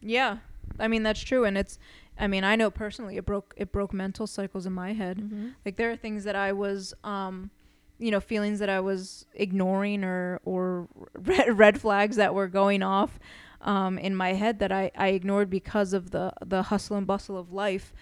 yeah 0.00 0.38
i 0.78 0.86
mean 0.88 1.02
that's 1.02 1.20
true 1.20 1.44
and 1.44 1.58
it's 1.58 1.78
i 2.18 2.26
mean 2.26 2.44
i 2.44 2.54
know 2.56 2.70
personally 2.70 3.16
it 3.16 3.24
broke 3.24 3.54
it 3.56 3.72
broke 3.72 3.92
mental 3.92 4.26
cycles 4.26 4.66
in 4.66 4.72
my 4.72 4.92
head 4.92 5.18
Mm-hmm. 5.18 5.48
like 5.64 5.76
there 5.76 5.90
are 5.90 5.96
things 5.96 6.24
that 6.24 6.36
i 6.36 6.52
was 6.52 6.94
um 7.04 7.50
you 7.98 8.10
know 8.10 8.20
feelings 8.20 8.58
that 8.58 8.68
i 8.68 8.80
was 8.80 9.26
ignoring 9.34 10.04
or 10.04 10.40
or 10.44 10.88
red, 11.14 11.58
red 11.58 11.80
flags 11.80 12.16
that 12.16 12.34
were 12.34 12.48
going 12.48 12.82
off 12.82 13.18
um 13.60 13.98
in 13.98 14.14
my 14.14 14.34
head 14.34 14.58
that 14.58 14.72
i 14.72 14.90
i 14.96 15.08
ignored 15.08 15.48
because 15.50 15.92
of 15.92 16.10
the 16.10 16.32
the 16.44 16.64
hustle 16.64 16.96
and 16.96 17.06
bustle 17.06 17.36
of 17.38 17.52
life 17.52 17.92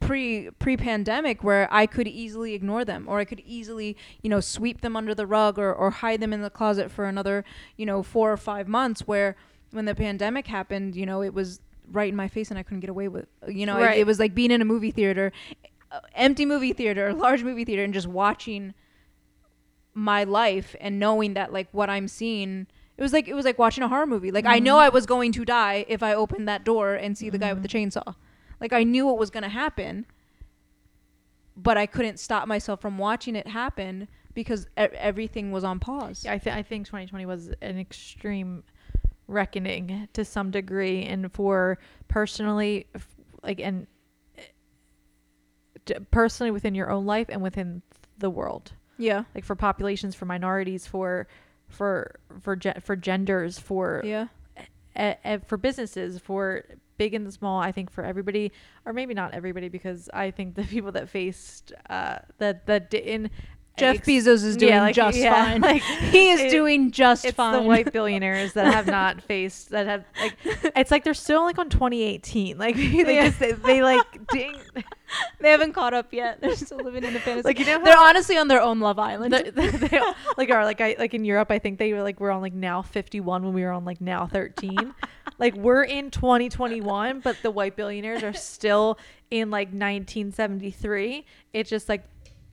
pre 0.00 0.50
pre 0.58 0.76
pandemic 0.76 1.42
where 1.42 1.66
I 1.72 1.86
could 1.86 2.06
easily 2.06 2.52
ignore 2.52 2.84
them 2.84 3.06
or 3.08 3.20
I 3.20 3.24
could 3.24 3.40
easily 3.46 3.96
you 4.22 4.28
know 4.28 4.40
sweep 4.40 4.82
them 4.82 4.96
under 4.96 5.14
the 5.14 5.26
rug 5.26 5.58
or 5.58 5.72
or 5.72 5.90
hide 5.90 6.20
them 6.20 6.32
in 6.32 6.42
the 6.42 6.50
closet 6.50 6.90
for 6.90 7.06
another 7.06 7.42
you 7.76 7.86
know 7.86 8.02
4 8.02 8.32
or 8.32 8.36
5 8.36 8.68
months 8.68 9.06
where 9.06 9.34
when 9.70 9.86
the 9.86 9.94
pandemic 9.94 10.46
happened 10.48 10.94
you 10.94 11.06
know 11.06 11.22
it 11.22 11.32
was 11.32 11.60
right 11.90 12.08
in 12.08 12.16
my 12.16 12.28
face 12.28 12.50
and 12.50 12.58
I 12.58 12.62
couldn't 12.62 12.80
get 12.80 12.90
away 12.90 13.08
with 13.08 13.26
you 13.48 13.66
know 13.66 13.76
it, 13.78 13.82
Right. 13.82 13.98
it 13.98 14.06
was 14.06 14.18
like 14.18 14.34
being 14.34 14.50
in 14.50 14.60
a 14.62 14.64
movie 14.64 14.90
theater 14.90 15.32
uh, 15.92 16.00
empty 16.14 16.44
movie 16.46 16.72
theater 16.72 17.12
large 17.26 17.42
movie 17.42 17.64
theater 17.64 17.84
and 17.84 17.92
just 17.94 18.06
watching 18.06 18.74
my 19.94 20.24
life 20.24 20.74
and 20.80 20.98
knowing 20.98 21.34
that 21.34 21.52
like 21.52 21.68
what 21.72 21.88
I'm 21.90 22.08
seeing 22.08 22.66
it 22.96 23.02
was 23.02 23.12
like 23.12 23.28
it 23.28 23.34
was 23.34 23.44
like 23.44 23.58
watching 23.58 23.84
a 23.84 23.88
horror 23.88 24.06
movie 24.06 24.30
like 24.30 24.46
I 24.46 24.58
know 24.58 24.76
Mhm. 24.76 24.80
I 24.80 24.88
was 24.88 25.06
going 25.06 25.32
to 25.32 25.44
die 25.44 25.84
if 25.88 26.02
I 26.02 26.14
opened 26.14 26.48
that 26.48 26.64
door 26.64 26.94
and 26.94 27.16
see 27.16 27.30
the 27.30 27.38
guy 27.38 27.52
with 27.52 27.62
the 27.62 27.68
chainsaw 27.68 28.14
like 28.60 28.72
I 28.72 28.82
knew 28.82 29.06
what 29.06 29.18
was 29.18 29.30
going 29.30 29.42
to 29.42 29.48
happen, 29.48 30.06
but 31.56 31.76
I 31.76 31.86
couldn't 31.86 32.18
stop 32.18 32.48
myself 32.48 32.80
from 32.80 32.98
watching 32.98 33.36
it 33.36 33.48
happen 33.48 34.08
because 34.32 34.66
e- 34.78 34.86
everything 34.96 35.52
was 35.52 35.64
on 35.64 35.78
pause. 35.80 36.22
Yeah, 36.24 36.32
I, 36.32 36.38
th- 36.38 36.54
I 36.54 36.62
think 36.62 36.86
2020 36.86 37.26
was 37.26 37.48
an 37.62 37.78
extreme 37.78 38.62
reckoning 39.26 40.08
to 40.12 40.24
some 40.24 40.50
degree, 40.50 41.02
and 41.04 41.32
for 41.32 41.78
personally, 42.08 42.86
like 43.42 43.60
and 43.60 43.86
uh, 45.90 45.94
personally 46.10 46.50
within 46.50 46.74
your 46.74 46.90
own 46.90 47.06
life 47.06 47.26
and 47.28 47.42
within 47.42 47.82
the 48.18 48.30
world. 48.30 48.72
Yeah. 48.98 49.24
Like 49.34 49.44
for 49.44 49.56
populations, 49.56 50.14
for 50.14 50.24
minorities, 50.26 50.86
for 50.86 51.26
for 51.68 52.16
for 52.42 52.56
ge- 52.56 52.80
for 52.82 52.96
genders, 52.96 53.58
for 53.58 54.02
Yeah. 54.04 54.26
e- 54.98 55.14
e- 55.26 55.38
for 55.46 55.56
businesses, 55.56 56.18
for 56.18 56.64
big 56.96 57.12
and 57.12 57.32
small. 57.32 57.58
I 57.60 57.72
think 57.72 57.90
for 57.90 58.04
everybody, 58.04 58.52
or 58.86 58.92
maybe 58.92 59.14
not 59.14 59.34
everybody, 59.34 59.68
because 59.68 60.08
I 60.14 60.30
think 60.30 60.54
the 60.54 60.62
people 60.74 60.92
that 60.92 61.08
faced 61.08 61.72
uh, 61.90 62.18
that 62.38 62.66
that 62.66 62.90
didn't. 62.90 63.32
Jeff 63.76 63.96
ex- 63.96 64.06
Bezos 64.08 64.44
is 64.44 64.56
doing 64.56 64.72
yeah, 64.72 64.82
like, 64.82 64.94
just 64.94 65.18
yeah, 65.18 65.34
fine. 65.34 65.60
like, 65.60 65.82
he 65.82 66.30
is 66.30 66.40
it- 66.42 66.50
doing 66.50 66.90
just 66.92 67.24
it's 67.24 67.34
fine. 67.34 67.54
the 67.54 67.62
white 67.62 67.92
billionaires 67.92 68.52
that 68.52 68.72
have 68.72 68.86
not 69.00 69.20
faced 69.20 69.70
that 69.70 69.86
have 69.86 70.04
like 70.20 70.36
it's 70.76 70.90
like 70.92 71.02
they're 71.02 71.12
still 71.14 71.42
like 71.42 71.58
on 71.58 71.68
2018 71.70 72.56
like 72.56 72.76
they 72.76 72.82
Yeah. 73.16 73.26
just 73.26 73.38
they, 73.40 73.52
they 73.52 73.82
like 73.82 74.04
ding 74.28 74.56
they 75.40 75.50
haven't 75.50 75.72
caught 75.74 75.94
up 75.94 76.12
yet. 76.12 76.40
They're 76.40 76.56
still 76.56 76.78
living 76.78 77.04
in 77.04 77.14
a 77.14 77.20
fantasy. 77.20 77.46
like 77.46 77.58
you 77.58 77.66
know 77.66 77.82
They're 77.84 77.98
honestly 77.98 78.36
on 78.36 78.48
their 78.48 78.60
own 78.62 78.80
Love 78.80 78.98
Island. 78.98 79.32
they, 79.34 79.50
they 79.70 80.00
like 80.36 80.50
are 80.50 80.64
like 80.64 80.80
I 80.80 80.96
like 80.98 81.14
in 81.14 81.24
Europe 81.24 81.50
I 81.50 81.58
think 81.58 81.78
they 81.78 81.92
were 81.92 82.02
like 82.02 82.20
we're 82.20 82.30
on 82.30 82.42
like 82.42 82.54
now 82.54 82.82
51 82.82 83.44
when 83.44 83.52
we 83.54 83.62
were 83.62 83.70
on 83.72 83.84
like 83.84 84.00
now 84.00 84.26
13 84.26 84.94
like 85.38 85.54
we're 85.56 85.82
in 85.82 86.10
2021 86.12 87.20
but 87.20 87.36
the 87.42 87.50
white 87.50 87.74
billionaires 87.76 88.22
are 88.22 88.32
still 88.32 88.98
in 89.30 89.50
like 89.50 89.68
1973 89.68 91.24
it's 91.52 91.70
just 91.70 91.88
like 91.88 92.04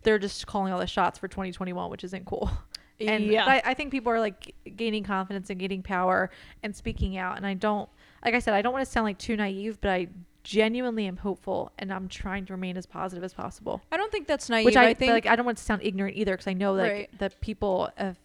they're 0.03 0.19
just 0.19 0.47
calling 0.47 0.71
all 0.73 0.79
the 0.79 0.87
shots 0.87 1.17
for 1.19 1.27
2021 1.27 1.89
which 1.89 2.03
isn't 2.03 2.25
cool 2.25 2.49
and 2.99 3.25
yeah. 3.25 3.45
I, 3.45 3.61
I 3.65 3.73
think 3.73 3.91
people 3.91 4.11
are 4.11 4.19
like 4.19 4.53
gaining 4.75 5.03
confidence 5.03 5.49
and 5.49 5.59
gaining 5.59 5.81
power 5.81 6.29
and 6.63 6.75
speaking 6.75 7.17
out 7.17 7.37
and 7.37 7.45
i 7.45 7.53
don't 7.53 7.89
like 8.23 8.33
i 8.35 8.39
said 8.39 8.53
i 8.53 8.61
don't 8.61 8.73
want 8.73 8.85
to 8.85 8.91
sound 8.91 9.05
like 9.05 9.17
too 9.17 9.35
naive 9.35 9.79
but 9.81 9.89
i 9.91 10.07
genuinely 10.43 11.05
am 11.05 11.17
hopeful 11.17 11.71
and 11.77 11.93
i'm 11.93 12.07
trying 12.07 12.45
to 12.45 12.53
remain 12.53 12.75
as 12.75 12.85
positive 12.87 13.23
as 13.23 13.31
possible 13.33 13.79
I 13.91 13.97
don't 13.97 14.11
think 14.11 14.25
that's 14.27 14.49
naive. 14.49 14.65
which 14.65 14.75
I, 14.75 14.87
I 14.87 14.93
think 14.95 15.11
like 15.11 15.27
I 15.27 15.35
don't 15.35 15.45
want 15.45 15.59
to 15.59 15.63
sound 15.63 15.83
ignorant 15.83 16.17
either 16.17 16.33
because 16.33 16.47
I 16.47 16.53
know 16.53 16.73
like 16.73 16.91
Right. 16.91 17.19
that 17.19 17.39
people 17.41 17.89
have 17.95 18.17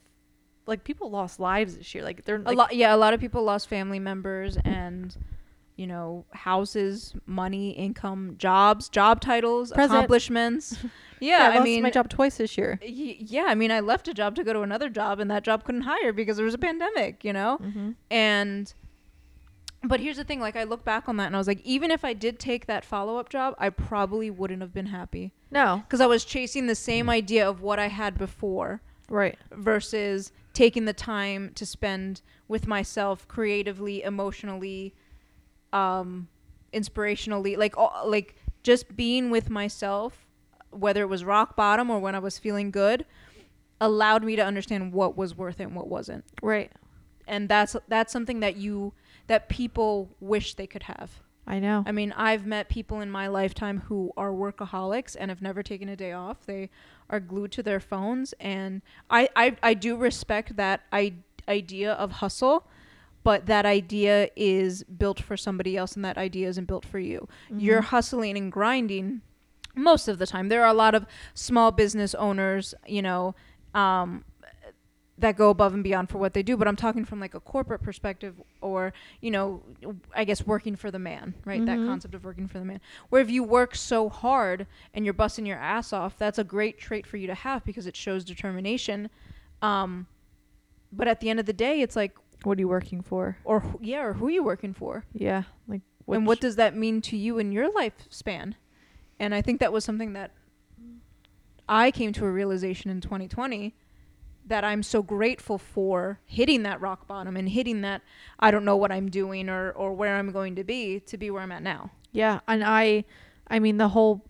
like 0.66 0.82
people 0.82 1.10
lost 1.10 1.38
lives 1.38 1.76
this 1.76 1.94
year 1.94 2.02
like 2.02 2.24
they're 2.24 2.42
a 2.44 2.52
lot 2.52 2.74
yeah, 2.74 2.94
a 2.94 2.96
lot 2.96 3.12
of 3.12 3.20
people 3.20 3.42
lost 3.42 3.68
family 3.68 3.98
members 3.98 4.56
and 4.64 5.14
you 5.76 5.86
know, 5.86 6.24
houses, 6.32 7.14
money, 7.26 7.70
income, 7.72 8.34
jobs, 8.38 8.88
job 8.88 9.20
titles, 9.20 9.70
President. 9.72 9.98
accomplishments. 10.04 10.78
yeah, 11.20 11.42
I, 11.42 11.46
I 11.46 11.54
lost 11.56 11.64
mean 11.64 11.82
my 11.82 11.90
job 11.90 12.08
twice 12.08 12.36
this 12.36 12.56
year 12.58 12.78
Y- 12.82 13.16
yeah, 13.18 13.44
I 13.48 13.54
mean, 13.54 13.70
I 13.70 13.80
left 13.80 14.08
a 14.08 14.14
job 14.14 14.34
to 14.36 14.44
go 14.44 14.52
to 14.52 14.60
another 14.62 14.88
job, 14.88 15.20
and 15.20 15.30
that 15.30 15.44
job 15.44 15.64
couldn't 15.64 15.82
hire 15.82 16.12
because 16.12 16.36
there 16.36 16.44
was 16.44 16.54
a 16.54 16.58
pandemic, 16.58 17.24
you 17.24 17.32
know? 17.32 17.58
mm-hmm. 17.62 17.92
And, 18.10 18.72
but 19.82 20.00
here's 20.00 20.16
the 20.16 20.24
thing 20.24 20.40
like, 20.40 20.56
I 20.56 20.64
look 20.64 20.84
back 20.84 21.08
on 21.08 21.16
that 21.18 21.26
and 21.26 21.36
I 21.36 21.38
was 21.38 21.46
like, 21.46 21.60
even 21.64 21.90
if 21.90 22.04
I 22.04 22.12
did 22.12 22.38
take 22.38 22.66
that 22.66 22.84
follow 22.84 23.18
up 23.18 23.28
job, 23.28 23.54
I 23.58 23.70
probably 23.70 24.30
wouldn't 24.30 24.60
have 24.60 24.72
been 24.74 24.86
happy 24.86 25.32
no 25.50 25.82
because 25.86 26.00
I 26.00 26.06
was 26.06 26.24
chasing 26.24 26.66
the 26.66 26.74
same 26.74 27.08
idea 27.08 27.48
of 27.48 27.60
what 27.60 27.78
I 27.78 27.86
had 27.86 28.18
before 28.18 28.80
right 29.08 29.38
versus 29.52 30.32
taking 30.52 30.86
the 30.86 30.92
time 30.92 31.52
to 31.54 31.64
spend 31.66 32.22
with 32.48 32.66
myself 32.66 33.28
creatively, 33.28 34.02
emotionally, 34.02 34.94
um, 35.72 36.28
inspirationally, 36.72 37.56
like, 37.56 37.76
all, 37.76 38.04
like 38.06 38.34
just 38.62 38.96
being 38.96 39.30
with 39.30 39.50
myself, 39.50 40.25
whether 40.70 41.02
it 41.02 41.08
was 41.08 41.24
rock 41.24 41.56
bottom 41.56 41.90
or 41.90 41.98
when 41.98 42.14
I 42.14 42.18
was 42.18 42.38
feeling 42.38 42.70
good, 42.70 43.04
allowed 43.80 44.24
me 44.24 44.36
to 44.36 44.44
understand 44.44 44.92
what 44.92 45.16
was 45.16 45.36
worth 45.36 45.60
it 45.60 45.64
and 45.64 45.74
what 45.76 45.88
wasn't. 45.88 46.24
right 46.42 46.70
And 47.26 47.48
that's 47.48 47.76
that's 47.88 48.12
something 48.12 48.40
that 48.40 48.56
you 48.56 48.92
that 49.26 49.48
people 49.48 50.08
wish 50.20 50.54
they 50.54 50.66
could 50.66 50.84
have. 50.84 51.20
I 51.48 51.60
know. 51.60 51.84
I 51.86 51.92
mean, 51.92 52.12
I've 52.16 52.44
met 52.46 52.68
people 52.68 53.00
in 53.00 53.10
my 53.10 53.28
lifetime 53.28 53.82
who 53.86 54.12
are 54.16 54.30
workaholics 54.32 55.14
and 55.18 55.30
have 55.30 55.40
never 55.42 55.62
taken 55.62 55.88
a 55.88 55.94
day 55.96 56.12
off. 56.12 56.44
They 56.46 56.70
are 57.08 57.20
glued 57.20 57.52
to 57.52 57.62
their 57.62 57.78
phones, 57.80 58.34
and 58.40 58.82
I 59.10 59.28
I, 59.36 59.56
I 59.62 59.74
do 59.74 59.96
respect 59.96 60.56
that 60.56 60.82
I, 60.92 61.14
idea 61.48 61.92
of 61.92 62.10
hustle, 62.12 62.66
but 63.22 63.46
that 63.46 63.64
idea 63.66 64.28
is 64.34 64.82
built 64.84 65.20
for 65.20 65.36
somebody 65.36 65.76
else, 65.76 65.94
and 65.94 66.04
that 66.04 66.18
idea 66.18 66.48
isn't 66.48 66.66
built 66.66 66.84
for 66.84 66.98
you. 66.98 67.28
You're 67.56 67.82
Mhm. 67.82 67.86
hustling 67.86 68.36
and 68.36 68.50
grinding 68.50 69.22
most 69.76 70.08
of 70.08 70.18
the 70.18 70.26
time. 70.26 70.48
There 70.48 70.62
are 70.62 70.68
a 70.68 70.74
lot 70.74 70.94
of 70.94 71.06
small 71.34 71.70
business 71.70 72.14
owners, 72.14 72.74
you 72.86 73.02
know, 73.02 73.34
um, 73.74 74.24
that 75.18 75.34
go 75.36 75.48
above 75.48 75.72
and 75.72 75.82
beyond 75.82 76.10
for 76.10 76.18
what 76.18 76.34
they 76.34 76.42
do. 76.42 76.56
But 76.58 76.68
I'm 76.68 76.76
talking 76.76 77.04
from 77.04 77.20
like 77.20 77.34
a 77.34 77.40
corporate 77.40 77.82
perspective, 77.82 78.34
or 78.60 78.92
you 79.20 79.30
know, 79.30 79.62
I 80.14 80.24
guess 80.24 80.46
working 80.46 80.76
for 80.76 80.90
the 80.90 80.98
man, 80.98 81.34
right? 81.44 81.64
That 81.64 81.78
Mhm. 81.78 81.86
concept 81.86 82.14
of 82.14 82.24
working 82.24 82.48
for 82.48 82.58
the 82.58 82.64
man. 82.66 82.80
Where 83.08 83.22
if 83.22 83.30
you 83.30 83.42
work 83.42 83.74
so 83.74 84.08
hard 84.10 84.66
and 84.92 85.04
you're 85.06 85.14
busting 85.14 85.46
your 85.46 85.56
ass 85.58 85.92
off, 85.92 86.18
that's 86.18 86.38
a 86.38 86.44
great 86.44 86.78
trait 86.78 87.06
for 87.06 87.16
you 87.16 87.26
to 87.28 87.34
have 87.34 87.64
because 87.64 87.86
it 87.86 87.96
shows 87.96 88.24
determination. 88.24 89.08
Um, 89.62 90.06
but 90.92 91.08
at 91.08 91.20
the 91.20 91.30
end 91.30 91.40
of 91.40 91.46
the 91.46 91.52
day, 91.54 91.80
it's 91.80 91.96
like, 91.96 92.12
What 92.44 92.58
are 92.58 92.60
you 92.60 92.68
working 92.68 93.00
for? 93.02 93.38
or 93.44 93.62
yeah, 93.80 94.02
or 94.02 94.12
who 94.14 94.26
are 94.28 94.30
you 94.30 94.42
working 94.44 94.74
for? 94.74 95.04
Yeah. 95.14 95.44
Like 95.66 95.80
and 96.08 96.26
what 96.26 96.40
does 96.40 96.56
that 96.56 96.76
mean 96.76 97.00
to 97.02 97.16
you 97.16 97.38
in 97.38 97.52
your 97.52 97.70
lifespan 97.72 98.54
and 99.18 99.34
i 99.34 99.42
think 99.42 99.60
that 99.60 99.72
was 99.72 99.84
something 99.84 100.12
that 100.12 100.30
i 101.68 101.90
came 101.90 102.12
to 102.12 102.24
a 102.24 102.30
realization 102.30 102.90
in 102.90 103.00
2020 103.00 103.74
that 104.46 104.62
i'm 104.64 104.82
so 104.82 105.02
grateful 105.02 105.58
for 105.58 106.20
hitting 106.24 106.62
that 106.62 106.80
rock 106.80 107.06
bottom 107.06 107.36
and 107.36 107.48
hitting 107.48 107.80
that 107.80 108.02
i 108.38 108.50
don't 108.50 108.64
know 108.64 108.76
what 108.76 108.92
i'm 108.92 109.08
doing 109.10 109.48
or, 109.48 109.70
or 109.72 109.92
where 109.92 110.16
i'm 110.16 110.30
going 110.30 110.54
to 110.54 110.64
be 110.64 111.00
to 111.00 111.16
be 111.16 111.30
where 111.30 111.42
i'm 111.42 111.52
at 111.52 111.62
now 111.62 111.90
Yeah, 112.12 112.40
and 112.48 112.64
I, 112.64 113.04
I 113.48 113.58
mean, 113.58 113.76
the 113.76 113.88
whole 113.88 114.24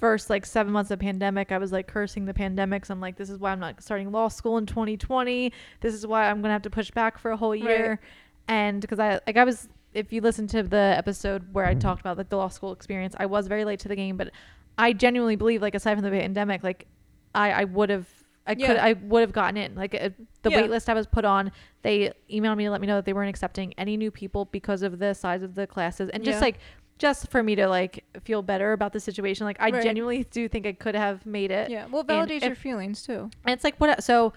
first 0.00 0.30
like 0.30 0.44
seven 0.46 0.72
months 0.72 0.90
of 0.90 0.98
pandemic, 0.98 1.52
I 1.52 1.58
was 1.58 1.70
like 1.70 1.86
cursing 1.86 2.24
the 2.24 2.34
pandemics. 2.34 2.90
I'm 2.90 3.00
like, 3.00 3.16
this 3.16 3.30
is 3.30 3.38
why 3.38 3.52
I'm 3.52 3.60
not 3.60 3.82
starting 3.82 4.10
law 4.10 4.26
school 4.28 4.58
in 4.58 4.66
2020. 4.66 5.52
This 5.80 5.94
is 5.94 6.06
why 6.06 6.28
I'm 6.28 6.40
gonna 6.42 6.54
have 6.54 6.62
to 6.62 6.70
push 6.70 6.90
back 6.90 7.18
for 7.18 7.30
a 7.30 7.36
whole 7.36 7.54
year. 7.54 8.00
And 8.48 8.80
because 8.80 8.98
I 8.98 9.20
like 9.28 9.36
I 9.36 9.44
was, 9.44 9.68
if 9.94 10.12
you 10.12 10.20
listen 10.20 10.46
to 10.48 10.62
the 10.62 10.94
episode 10.96 11.52
where 11.52 11.66
I 11.66 11.74
talked 11.74 12.00
about 12.00 12.18
like 12.18 12.28
the 12.28 12.36
law 12.36 12.48
school 12.48 12.72
experience, 12.72 13.14
I 13.18 13.26
was 13.26 13.46
very 13.48 13.64
late 13.64 13.80
to 13.80 13.88
the 13.88 13.96
game, 13.96 14.16
but 14.16 14.30
I 14.76 14.92
genuinely 14.92 15.36
believe 15.36 15.62
like 15.62 15.74
aside 15.74 15.94
from 15.94 16.04
the 16.04 16.10
pandemic, 16.10 16.62
like 16.62 16.86
I 17.34 17.50
I 17.52 17.64
would 17.64 17.90
have. 17.90 18.06
I 18.46 18.54
could 18.54 18.76
I 18.78 18.94
would 18.94 19.20
have 19.20 19.32
gotten 19.32 19.58
in 19.58 19.74
like 19.74 19.94
uh, 19.94 20.08
the 20.40 20.50
Yeah. 20.50 20.62
wait 20.62 20.70
list 20.70 20.88
I 20.88 20.94
was 20.94 21.06
put 21.06 21.26
on. 21.26 21.52
They 21.82 22.12
emailed 22.30 22.56
me 22.56 22.64
to 22.64 22.70
let 22.70 22.80
me 22.80 22.86
know 22.86 22.94
that 22.96 23.04
they 23.04 23.12
weren't 23.12 23.28
accepting 23.28 23.74
any 23.76 23.98
new 23.98 24.10
people 24.10 24.46
because 24.46 24.80
of 24.82 24.98
the 24.98 25.12
size 25.12 25.42
of 25.42 25.54
the 25.54 25.66
classes 25.66 26.08
and 26.14 26.24
just 26.24 26.36
Yeah. 26.36 26.40
like 26.46 26.58
just 26.96 27.30
for 27.30 27.42
me 27.42 27.54
to 27.56 27.68
like 27.68 28.04
feel 28.24 28.40
better 28.40 28.72
about 28.72 28.94
the 28.94 29.00
situation. 29.00 29.44
Like 29.44 29.60
I 29.60 29.68
Right. 29.68 29.82
genuinely 29.82 30.24
do 30.30 30.48
think 30.48 30.66
I 30.66 30.72
could 30.72 30.94
have 30.94 31.26
made 31.26 31.50
it. 31.50 31.68
yeah 31.70 31.86
well 31.90 32.00
it 32.02 32.10
and 32.10 32.30
validates 32.30 32.36
if- 32.38 32.44
your 32.44 32.54
feelings 32.54 33.02
too 33.02 33.28
And 33.44 33.52
it's 33.52 33.64
like 33.64 33.76
what 33.78 34.02
so 34.02 34.32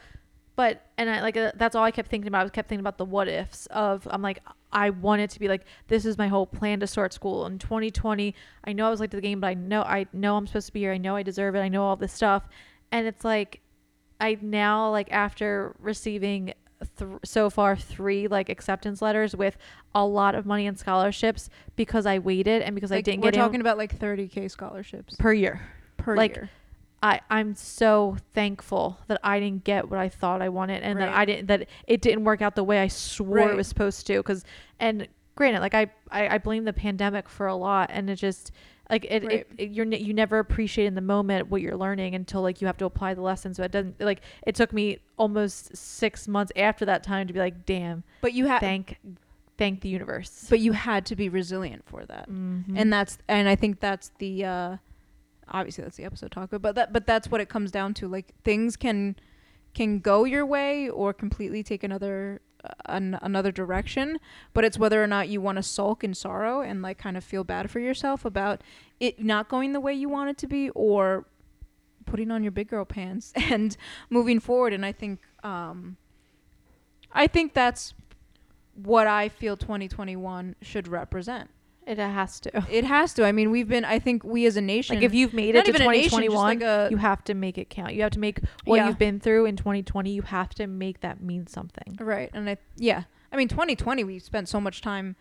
but 0.62 0.86
and 0.96 1.10
I 1.10 1.22
like 1.24 1.36
uh, 1.36 1.54
that's 1.56 1.76
all 1.76 1.84
I 1.84 1.90
kept 1.90 2.08
thinking 2.08 2.28
about. 2.28 2.42
I 2.42 2.44
was 2.44 2.52
kept 2.52 2.70
thinking 2.70 2.82
about 2.82 3.00
the 3.00 3.06
what 3.06 3.28
ifs 3.28 3.66
of 3.72 4.08
I'm 4.12 4.22
like 4.22 4.44
I 4.72 4.92
wanted 4.92 5.32
to 5.32 5.40
be 5.40 5.48
like 5.48 5.64
this 5.88 6.06
is 6.06 6.20
my 6.20 6.28
whole 6.28 6.46
plan 6.46 6.80
to 6.82 6.88
start 6.88 7.14
school 7.14 7.48
in 7.48 7.58
2020. 7.58 8.36
I 8.64 8.74
know 8.74 8.86
I 8.86 8.92
was 8.92 9.00
late 9.00 9.10
to 9.10 9.18
the 9.18 9.22
game, 9.22 9.40
but 9.40 9.48
I 9.48 9.56
know 9.56 9.82
I 9.82 10.06
know 10.14 10.38
I'm 10.38 10.46
supposed 10.46 10.68
to 10.68 10.74
be 10.74 10.82
here. 10.82 10.94
I 10.94 11.00
know 11.00 11.16
I 11.16 11.24
deserve 11.24 11.56
it. 11.56 11.62
I 11.62 11.68
know 11.68 11.82
all 11.82 11.96
this 11.96 12.14
stuff. 12.14 12.44
And 12.92 13.08
it's 13.08 13.26
like 13.26 13.62
I 14.20 14.38
now 14.40 14.92
like 14.92 15.12
after 15.12 15.76
receiving 15.80 16.54
th- 17.00 17.12
so 17.26 17.50
far 17.50 17.76
three 17.76 18.28
like 18.28 18.48
acceptance 18.48 19.02
letters 19.02 19.36
with 19.36 19.58
a 19.96 20.06
lot 20.06 20.36
of 20.36 20.46
money 20.46 20.68
and 20.68 20.78
scholarships 20.78 21.50
because 21.76 22.06
I 22.06 22.20
waited 22.20 22.62
and 22.62 22.76
because 22.76 22.92
I 22.92 23.02
didn't 23.02 23.22
we're 23.22 23.32
get 23.32 23.34
in 23.34 23.40
talking 23.40 23.62
about 23.62 23.80
like 23.80 23.98
30k 23.98 24.52
scholarships 24.52 25.16
per 25.16 25.34
year. 25.34 25.60
per 25.98 26.16
like, 26.16 26.36
year 26.36 26.52
I 27.04 27.22
I'm 27.30 27.56
so 27.56 28.18
thankful 28.34 29.00
that 29.08 29.20
I 29.24 29.40
didn't 29.40 29.64
get 29.64 29.90
what 29.90 30.00
I 30.00 30.10
thought 30.10 30.42
I 30.42 30.50
wanted 30.50 30.84
and 30.84 31.00
that 31.00 31.10
I 31.10 31.26
didn't 31.26 31.48
that 31.48 31.68
it 31.88 32.02
didn't 32.02 32.24
work 32.24 32.42
out 32.42 32.56
the 32.56 32.64
way 32.64 32.80
I 32.80 32.88
swore 32.88 33.38
Right. 33.38 33.52
it 33.52 33.56
was 33.56 33.68
supposed 33.68 34.06
to 34.08 34.22
cuz 34.24 34.44
and 34.80 35.08
granted 35.36 35.62
like 35.62 35.74
I, 35.74 35.88
I 36.12 36.36
I 36.36 36.38
blame 36.38 36.66
the 36.66 36.74
pandemic 36.74 37.28
for 37.30 37.48
a 37.48 37.56
lot 37.56 37.90
and 37.92 38.10
it 38.10 38.16
just 38.18 38.52
like 38.90 39.06
it, 39.10 39.24
Right. 39.24 39.32
it, 39.40 39.48
it 39.58 39.70
you're 39.72 39.86
you 39.88 40.14
never 40.14 40.38
appreciate 40.40 40.86
in 40.86 40.96
the 40.96 41.02
moment 41.02 41.50
what 41.50 41.62
you're 41.62 41.78
learning 41.78 42.14
until 42.14 42.42
like 42.42 42.62
you 42.62 42.68
have 42.68 42.78
to 42.78 42.86
apply 42.86 43.14
the 43.14 43.22
lesson 43.22 43.54
so 43.54 43.64
it 43.64 43.72
doesn't 43.72 44.00
like 44.00 44.22
it 44.46 44.54
took 44.54 44.72
me 44.74 45.00
almost 45.18 45.76
6 45.76 46.28
months 46.28 46.52
after 46.56 46.86
that 46.86 47.02
time 47.04 47.26
to 47.28 47.34
be 47.34 47.40
like 47.40 47.66
damn 47.66 48.04
but 48.22 48.34
you 48.34 48.46
had 48.48 48.60
thank 48.60 48.98
thank 49.58 49.82
the 49.82 49.90
universe 49.90 50.46
but 50.50 50.60
you 50.60 50.74
had 50.74 51.06
to 51.06 51.16
be 51.16 51.30
resilient 51.30 51.84
for 51.86 52.06
that 52.06 52.30
Mhm. 52.30 52.74
and 52.76 52.92
that's 52.94 53.18
and 53.28 53.48
I 53.50 53.56
think 53.56 53.80
that's 53.80 54.12
the 54.20 54.46
uh 54.46 54.78
obviously 55.52 55.84
that's 55.84 55.98
the 55.98 56.06
episode 56.06 56.32
talk 56.32 56.52
about, 56.52 56.62
but 56.62 56.76
that 56.76 56.94
but 56.94 57.06
that's 57.06 57.30
what 57.30 57.42
it 57.42 57.50
comes 57.50 57.72
down 57.72 57.94
to. 57.96 58.08
Like 58.08 58.34
things 58.44 58.76
can 58.76 59.16
can 59.74 60.00
go 60.00 60.24
your 60.24 60.46
way 60.46 60.90
or 60.90 61.14
completely 61.14 61.64
take 61.64 61.84
another 61.84 62.42
uh, 62.64 62.70
an, 62.86 63.18
another 63.22 63.52
direction 63.52 64.20
but 64.54 64.66
it's 64.66 64.78
whether 64.78 65.02
or 65.02 65.08
not 65.08 65.30
you 65.30 65.40
want 65.40 65.56
to 65.56 65.64
sulk 65.64 66.04
in 66.04 66.14
sorrow 66.14 66.62
and 66.62 66.82
like 66.82 66.98
kind 66.98 67.16
of 67.16 67.24
feel 67.24 67.46
bad 67.46 67.72
for 67.72 67.80
yourself 67.80 68.26
about 68.26 68.62
it 69.00 69.24
not 69.24 69.48
going 69.48 69.72
the 69.72 69.80
way 69.80 69.94
you 69.94 70.10
want 70.10 70.30
it 70.30 70.38
to 70.38 70.46
be 70.46 70.70
or 70.72 71.26
putting 72.06 72.30
on 72.30 72.44
your 72.44 72.52
big 72.52 72.68
girl 72.68 72.86
pants 72.86 73.32
and 73.36 73.78
moving 74.10 74.40
forward. 74.40 74.74
And 74.74 74.86
I 74.86 74.92
think 74.92 75.20
um 75.44 75.98
I 77.12 77.28
think 77.28 77.54
that's 77.54 77.94
what 78.76 79.08
I 79.08 79.30
feel 79.30 79.58
2021 79.58 80.56
should 80.62 80.88
represent 80.88 81.50
it 81.88 81.98
has 81.98 82.40
to 82.42 82.66
it 82.72 82.84
has 82.86 83.14
to. 83.16 83.26
I 83.26 83.32
mean, 83.32 83.52
we've 83.52 83.68
been. 83.68 83.84
I 83.86 84.00
think 84.00 84.24
we 84.24 84.46
as 84.46 84.56
a 84.58 84.62
nation. 84.62 84.96
like 84.98 85.04
if 85.04 85.14
you've 85.14 85.34
made 85.34 85.56
it 85.56 85.66
to 85.66 85.70
even 85.70 85.82
a 85.82 85.88
nation, 85.88 86.10
2021 86.22 86.46
like 86.46 86.62
a- 86.62 86.88
you 86.92 86.98
have 86.98 87.24
to 87.26 87.34
make 87.34 87.58
it 87.58 87.70
count. 87.70 87.94
You 87.94 88.02
have 88.04 88.12
to 88.12 88.20
make 88.20 88.40
what 88.66 88.78
Yeah. 88.78 88.88
you've 88.88 89.00
been 89.00 89.20
through 89.20 89.46
in 89.46 89.56
2020. 89.56 90.12
You 90.12 90.22
have 90.22 90.50
to 90.56 90.68
make 90.68 91.02
that 91.02 91.22
mean 91.22 91.48
something. 91.48 91.98
right, 92.00 92.30
and 92.34 92.50
I 92.50 92.58
yeah. 92.78 93.04
I 93.34 93.38
mean, 93.38 93.48
2020 93.48 94.04
we 94.04 94.20
spent 94.20 94.50
so 94.50 94.60
much 94.62 94.82
time 94.82 95.16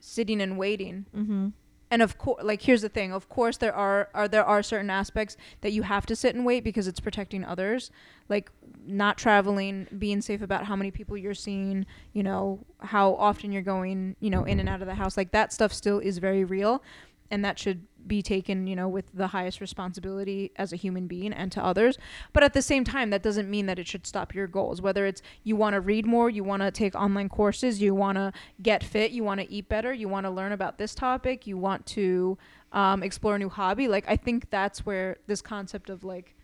sitting 0.00 0.40
and 0.40 0.56
waiting, 0.58 1.06
Mm-hmm. 1.16 1.48
And 1.90 2.02
of 2.02 2.18
course, 2.18 2.42
like 2.44 2.62
here's 2.62 2.82
the 2.82 2.88
thing. 2.88 3.12
Of 3.12 3.28
course, 3.28 3.56
there 3.56 3.74
are 3.74 4.08
are 4.14 4.28
there 4.28 4.44
are 4.44 4.62
certain 4.62 4.90
aspects 4.90 5.36
that 5.62 5.72
you 5.72 5.82
have 5.82 6.06
to 6.06 6.16
sit 6.16 6.34
and 6.34 6.44
wait 6.44 6.64
because 6.64 6.86
it's 6.86 7.00
protecting 7.00 7.44
others, 7.44 7.90
like 8.28 8.50
not 8.86 9.16
traveling, 9.16 9.86
being 9.98 10.20
safe 10.20 10.42
about 10.42 10.64
how 10.64 10.76
many 10.76 10.90
people 10.90 11.16
you're 11.16 11.34
seeing, 11.34 11.86
you 12.12 12.22
know, 12.22 12.64
how 12.80 13.14
often 13.14 13.52
you're 13.52 13.62
going, 13.62 14.16
you 14.20 14.30
know, 14.30 14.44
in 14.44 14.60
and 14.60 14.68
out 14.68 14.82
of 14.82 14.86
the 14.86 14.94
house. 14.94 15.16
Like 15.16 15.32
that 15.32 15.52
stuff 15.52 15.72
still 15.72 15.98
is 15.98 16.18
very 16.18 16.44
real, 16.44 16.82
and 17.30 17.44
that 17.44 17.58
should 17.58 17.86
be 18.06 18.22
taken, 18.22 18.66
you 18.66 18.76
know, 18.76 18.88
with 18.88 19.06
the 19.12 19.28
highest 19.28 19.60
responsibility 19.60 20.52
as 20.56 20.72
a 20.72 20.76
human 20.76 21.06
being 21.06 21.32
and 21.32 21.50
to 21.52 21.62
others. 21.62 21.98
But 22.32 22.42
at 22.42 22.54
the 22.54 22.62
same 22.62 22.84
time, 22.84 23.10
that 23.10 23.22
doesn't 23.22 23.50
mean 23.50 23.66
that 23.66 23.78
it 23.78 23.86
should 23.86 24.06
stop 24.06 24.34
your 24.34 24.46
goals. 24.46 24.80
Whether 24.80 25.06
it's 25.06 25.22
you 25.44 25.56
want 25.56 25.74
to 25.74 25.80
read 25.80 26.06
more, 26.06 26.30
you 26.30 26.44
want 26.44 26.62
to 26.62 26.70
take 26.70 26.94
online 26.94 27.28
courses, 27.28 27.80
you 27.80 27.94
want 27.94 28.16
to 28.16 28.32
get 28.62 28.82
fit, 28.82 29.10
you 29.10 29.24
want 29.24 29.40
to 29.40 29.50
eat 29.50 29.68
better, 29.68 29.92
you 29.92 30.08
want 30.08 30.24
to 30.26 30.30
learn 30.30 30.52
about 30.52 30.78
this 30.78 30.94
topic, 30.94 31.46
you 31.46 31.58
want 31.58 31.84
to 31.86 32.38
um, 32.72 33.02
explore 33.02 33.36
a 33.36 33.38
new 33.38 33.48
hobby. 33.48 33.88
Like 33.88 34.04
I 34.08 34.16
think 34.16 34.50
that's 34.50 34.86
where 34.86 35.18
this 35.26 35.42
concept 35.42 35.90
of 35.90 36.04
like, 36.04 36.34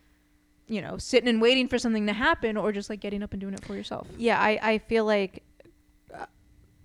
you 0.67 0.81
know, 0.81 0.99
sitting 0.99 1.29
and 1.29 1.41
waiting 1.41 1.69
for 1.69 1.79
something 1.79 2.07
to 2.07 2.13
happen, 2.13 2.57
or 2.57 2.73
just 2.73 2.91
like 2.91 3.01
getting 3.01 3.23
up 3.23 3.33
and 3.33 3.41
doing 3.41 3.55
it 3.55 3.65
for 3.65 3.75
yourself. 3.75 4.07
Yeah, 4.17 4.41
I 4.41 4.59
I 4.63 4.79
feel 4.79 5.05
like 5.05 5.43
uh, 6.13 6.27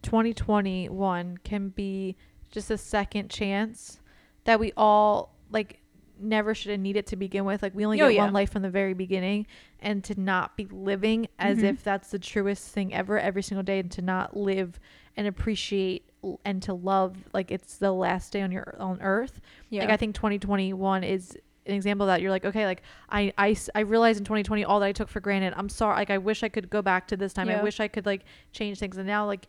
2021 0.04 1.38
can 1.44 1.70
be 1.70 2.18
just 2.52 2.72
a 2.72 2.78
second 2.78 3.30
chance 3.30 4.00
that 4.46 4.60
we 4.60 4.72
all 4.78 5.36
like 5.50 5.80
never 6.22 6.54
should 6.54 6.72
have 6.72 6.80
needed 6.82 7.08
to 7.08 7.16
begin 7.16 7.46
with. 7.46 7.62
Like 7.64 7.74
we 7.74 7.86
only 7.86 8.02
Oh, 8.02 8.08
get 8.08 8.16
yeah. 8.16 8.24
one 8.26 8.34
life 8.34 8.52
from 8.52 8.62
the 8.62 8.70
very 8.70 8.94
beginning, 8.94 9.48
and 9.80 10.04
to 10.04 10.20
not 10.20 10.58
be 10.58 10.66
living 10.66 11.28
as 11.40 11.60
Mhm. 11.60 11.64
if 11.64 11.84
that's 11.84 12.12
the 12.12 12.20
truest 12.20 12.72
thing 12.74 12.94
ever 12.94 13.18
every 13.20 13.42
single 13.42 13.64
day, 13.64 13.80
and 13.80 13.90
to 13.92 14.02
not 14.02 14.36
live 14.36 14.80
and 15.16 15.28
appreciate 15.28 16.06
and 16.44 16.62
to 16.62 16.74
love 16.74 17.16
like 17.34 17.50
it's 17.50 17.78
the 17.78 17.92
last 17.94 18.34
day 18.34 18.42
on 18.42 18.52
your 18.52 18.76
on 18.80 19.02
earth. 19.02 19.40
Yeah. 19.70 19.82
Like 19.82 19.92
I 19.92 19.98
think 19.98 20.14
2021 20.16 21.04
is 21.06 21.38
an 21.66 21.74
example 21.76 22.06
of 22.06 22.08
that 22.10 22.22
you're 22.22 22.32
like, 22.32 22.44
okay, 22.46 22.66
like 22.66 22.82
I, 23.10 23.32
I 23.38 23.56
i 23.76 23.80
realized 23.82 24.20
in 24.20 24.26
2020 24.26 24.66
all 24.66 24.80
that 24.82 24.88
I 24.88 24.92
took 24.92 25.08
for 25.08 25.22
granted. 25.22 25.54
I'm 25.56 25.70
sorry. 25.70 25.96
Like 25.96 26.10
I 26.10 26.18
wish 26.18 26.44
I 26.44 26.50
could 26.50 26.70
go 26.70 26.82
back 26.82 27.08
to 27.10 27.18
this 27.18 27.32
time. 27.32 27.48
Yeah. 27.48 27.60
I 27.60 27.64
wish 27.64 27.80
I 27.80 27.88
could 27.88 28.06
like 28.06 28.24
change 28.52 28.80
things. 28.80 28.98
And 28.98 29.08
now 29.08 29.26
like, 29.26 29.48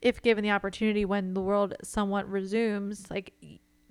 if 0.00 0.22
given 0.22 0.44
the 0.44 0.50
opportunity 0.52 1.04
when 1.04 1.34
the 1.34 1.40
world 1.40 1.74
somewhat 1.82 2.30
resumes, 2.30 3.10
like 3.10 3.32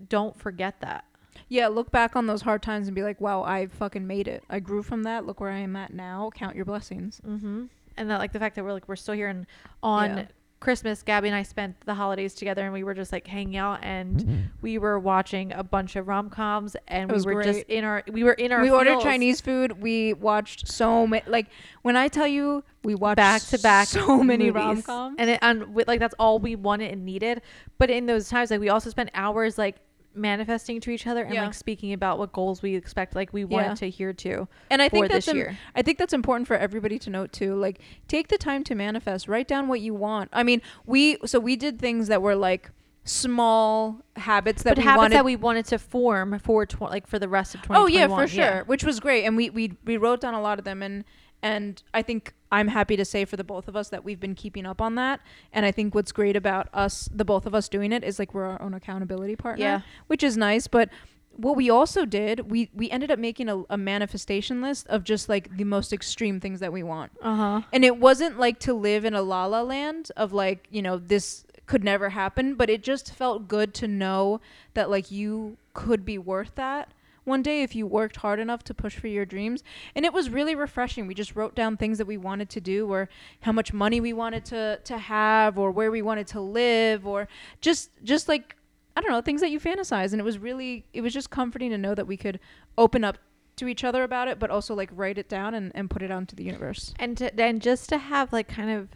don't 0.10 0.38
forget 0.40 0.80
that. 0.82 1.06
Yeah, 1.50 1.68
look 1.68 1.92
back 1.92 2.16
on 2.16 2.26
those 2.28 2.42
hard 2.42 2.62
times 2.62 2.88
and 2.88 2.96
be 2.96 3.04
like, 3.04 3.22
wow, 3.22 3.44
I 3.44 3.68
fucking 3.68 4.06
made 4.06 4.28
it. 4.28 4.44
I 4.50 4.60
grew 4.60 4.84
from 4.84 5.04
that. 5.04 5.26
Look 5.26 5.40
where 5.40 5.52
I 5.52 5.60
am 5.60 5.76
at 5.76 5.94
now. 5.94 6.32
Count 6.34 6.56
your 6.56 6.66
blessings. 6.66 7.22
Mm-hmm. 7.26 7.66
And 7.96 8.10
that 8.10 8.20
like 8.20 8.34
the 8.34 8.40
fact 8.40 8.56
that 8.56 8.64
we're 8.64 8.74
like, 8.74 8.88
we're 8.88 8.96
still 8.96 9.14
here 9.16 9.28
and 9.30 9.46
on 9.82 10.18
Yeah. 10.18 10.26
Christmas, 10.60 11.04
Gabby 11.04 11.28
and 11.28 11.38
I 11.38 11.44
spent 11.44 11.80
the 11.86 11.94
holidays 11.94 12.34
together, 12.34 12.64
and 12.64 12.74
we 12.74 12.84
were 12.84 12.96
just 12.96 13.12
like 13.12 13.28
hanging 13.28 13.58
out, 13.58 13.80
and 13.84 14.50
we 14.64 14.80
were 14.80 14.98
watching 14.98 15.52
a 15.52 15.64
bunch 15.64 15.96
of 15.96 16.08
rom 16.08 16.32
coms, 16.32 16.76
and 16.88 17.12
we 17.12 17.14
was 17.14 17.28
were 17.28 17.44
just 17.44 17.60
in 17.68 17.84
our 17.84 18.04
we 18.12 18.24
were 18.24 18.34
in 18.34 18.52
our 18.52 18.64
we 18.64 18.72
ordered 18.72 19.00
Chinese 19.02 19.40
food. 19.40 19.80
We 19.80 20.14
watched 20.14 20.68
so 20.68 21.06
many. 21.06 21.24
Like 21.28 21.46
when 21.84 21.96
I 21.96 22.08
tell 22.08 22.26
you, 22.26 22.64
we 22.84 22.96
watched 22.96 23.18
back 23.18 23.44
to 23.44 23.60
back 23.60 23.88
so 23.88 24.24
many 24.24 24.46
movies. 24.46 24.56
rom 24.56 24.82
coms. 24.82 25.16
and 25.20 25.30
it 25.30 25.40
and 25.44 25.76
with, 25.76 25.88
like 25.88 26.00
that's 26.00 26.16
all 26.18 26.40
we 26.40 26.56
wanted 26.56 26.92
and 26.92 27.06
needed. 27.06 27.44
But 27.78 27.92
in 27.92 28.08
those 28.08 28.28
times, 28.28 28.50
like 28.50 28.60
we 28.60 28.70
also 28.70 28.90
spent 28.90 29.12
hours 29.14 29.60
like 29.60 29.76
manifesting 30.18 30.80
to 30.82 30.90
each 30.92 31.06
other 31.08 31.24
and 31.24 31.34
Yeah. 31.34 31.46
like 31.46 31.54
speaking 31.54 31.94
about 31.94 32.18
what 32.20 32.32
goals 32.34 32.62
we 32.62 32.76
expect, 32.76 33.16
like 33.16 33.32
we 33.34 33.46
Yeah. 33.46 33.74
to 33.76 33.86
adhere 33.86 34.14
to 34.14 34.48
And 34.70 34.82
I 34.82 34.90
think 34.90 35.08
that's 35.10 35.26
this 35.26 35.34
im- 35.34 35.38
year. 35.38 35.58
I 35.76 35.82
think 35.82 35.98
that's 35.98 36.14
important 36.14 36.48
for 36.48 36.56
everybody 36.58 37.00
to 37.00 37.10
note 37.10 37.32
too. 37.32 37.56
Like, 37.56 37.80
take 38.08 38.28
the 38.30 38.38
time 38.38 38.64
to 38.66 38.76
manifest. 38.76 39.28
Write 39.28 39.48
down 39.48 39.68
what 39.68 39.82
you 39.82 39.94
want. 39.94 40.30
I 40.34 40.44
mean, 40.44 40.62
we 40.86 41.18
so 41.26 41.40
we 41.40 41.56
did 41.56 41.80
things 41.80 42.08
that 42.08 42.22
were 42.22 42.36
like 42.36 42.72
small 43.04 44.02
habits 44.18 44.64
that 44.64 44.72
but 44.76 44.78
we 44.80 44.84
habits 44.84 44.98
wanted. 44.98 45.16
that 45.16 45.26
we 45.26 45.36
wanted 45.36 45.66
to 45.66 45.80
form 45.80 46.38
for 46.40 46.66
tw- 46.66 46.82
like 46.82 47.08
for 47.08 47.18
the 47.20 47.30
rest 47.30 47.56
of 47.56 47.62
oh 47.70 47.88
yeah, 47.88 48.08
for 48.08 48.28
sure, 48.28 48.64
which 48.66 48.84
was 48.84 49.00
great, 49.00 49.24
and 49.26 49.36
we 49.38 49.50
we 49.50 49.74
we 49.86 49.98
wrote 49.98 50.22
down 50.22 50.34
a 50.34 50.42
lot 50.42 50.60
of 50.60 50.66
them, 50.66 50.84
and 50.84 51.04
and 51.42 51.82
I 51.94 52.02
think 52.02 52.34
I'm 52.52 52.70
happy 52.70 52.96
to 52.96 53.06
say 53.06 53.26
for 53.26 53.38
the 53.38 53.44
both 53.44 53.68
of 53.68 53.76
us 53.76 53.90
that 53.90 54.04
we've 54.04 54.20
been 54.20 54.36
keeping 54.36 54.66
up 54.66 54.82
on 54.82 54.96
that. 54.96 55.20
And 55.52 55.66
I 55.66 55.72
think 55.72 55.94
what's 55.94 56.12
great 56.12 56.36
about 56.36 56.70
us, 56.74 57.10
the 57.14 57.26
both 57.26 57.46
of 57.46 57.54
us 57.54 57.68
doing 57.70 57.92
it, 57.92 58.04
is 58.04 58.20
like 58.20 58.34
we're 58.34 58.46
our 58.46 58.62
own 58.62 58.74
accountability 58.74 59.36
partner. 59.36 59.64
Yeah. 59.64 59.82
which 60.08 60.24
is 60.24 60.38
nice. 60.38 60.68
But 60.68 60.90
what 61.36 61.56
we 61.56 61.70
also 61.70 62.06
did, 62.06 62.50
we 62.50 62.70
we 62.74 62.90
ended 62.90 63.12
up 63.12 63.20
making 63.20 63.48
a, 63.50 63.64
a 63.70 63.78
manifestation 63.78 64.62
list 64.62 64.88
of 64.88 65.04
just 65.04 65.30
like 65.30 65.56
the 65.56 65.64
most 65.64 65.94
extreme 65.94 66.40
things 66.40 66.60
that 66.60 66.74
we 66.74 66.84
want. 66.84 67.12
Uh 67.22 67.36
huh. 67.36 67.62
And 67.72 67.86
it 67.86 67.98
wasn't 67.98 68.40
like 68.40 68.60
to 68.62 68.74
live 68.74 69.06
in 69.06 69.14
a 69.14 69.22
la 69.22 69.46
la 69.46 69.62
land 69.62 70.12
of 70.18 70.34
like, 70.34 70.68
you 70.72 70.82
know, 70.82 70.98
this 70.98 71.46
could 71.68 71.84
never 71.84 72.10
happen, 72.10 72.56
but 72.56 72.70
it 72.70 72.82
just 72.82 73.14
felt 73.14 73.48
good 73.48 73.74
to 73.76 73.88
know 73.88 74.40
that 74.74 74.90
like 74.90 75.12
you 75.12 75.58
could 75.74 76.06
be 76.06 76.18
worth 76.18 76.56
that 76.56 76.92
one 77.28 77.42
day 77.42 77.62
if 77.62 77.76
you 77.76 77.86
worked 77.86 78.18
hard 78.18 78.40
enough 78.40 78.64
to 78.64 78.74
push 78.74 78.96
for 78.96 79.08
your 79.08 79.26
dreams. 79.26 79.64
And 79.96 80.06
it 80.06 80.14
was 80.14 80.30
really 80.30 80.56
refreshing. 80.56 81.08
We 81.08 81.14
just 81.14 81.36
wrote 81.36 81.56
down 81.56 81.78
things 81.78 81.98
that 81.98 82.08
we 82.08 82.18
wanted 82.18 82.50
to 82.52 82.62
do 82.62 82.92
or 82.92 83.10
how 83.42 83.52
much 83.52 83.74
money 83.74 84.00
we 84.00 84.14
wanted 84.14 84.46
to 84.46 84.80
to 84.84 84.98
have 84.98 85.58
or 85.58 85.72
where 85.72 85.92
we 85.92 86.02
wanted 86.02 86.28
to 86.28 86.40
live 86.40 87.06
or 87.06 87.28
just 87.62 87.92
just 88.04 88.28
like 88.28 88.56
I 88.96 89.02
don't 89.02 89.12
know, 89.12 89.22
things 89.22 89.42
that 89.42 89.52
you 89.52 89.60
fantasize 89.60 90.12
and 90.14 90.20
it 90.20 90.24
was 90.24 90.40
really 90.40 90.86
it 90.94 91.02
was 91.02 91.14
just 91.14 91.30
comforting 91.30 91.70
to 91.72 91.78
know 91.78 91.94
that 91.94 92.08
we 92.08 92.18
could 92.18 92.40
open 92.78 93.04
up 93.04 93.18
to 93.58 93.68
each 93.68 93.84
other 93.84 94.04
about 94.04 94.28
it 94.28 94.40
but 94.40 94.50
also 94.52 94.74
like 94.74 94.90
write 94.94 95.18
it 95.18 95.28
down 95.28 95.54
and, 95.54 95.72
and 95.76 95.90
put 95.90 96.02
it 96.02 96.12
out 96.12 96.20
into 96.20 96.36
the 96.36 96.44
universe. 96.44 96.94
and 97.00 97.18
to, 97.18 97.42
and 97.42 97.62
just 97.62 97.90
to 97.90 97.98
have 97.98 98.32
like 98.32 98.48
kind 98.48 98.70
of 98.70 98.88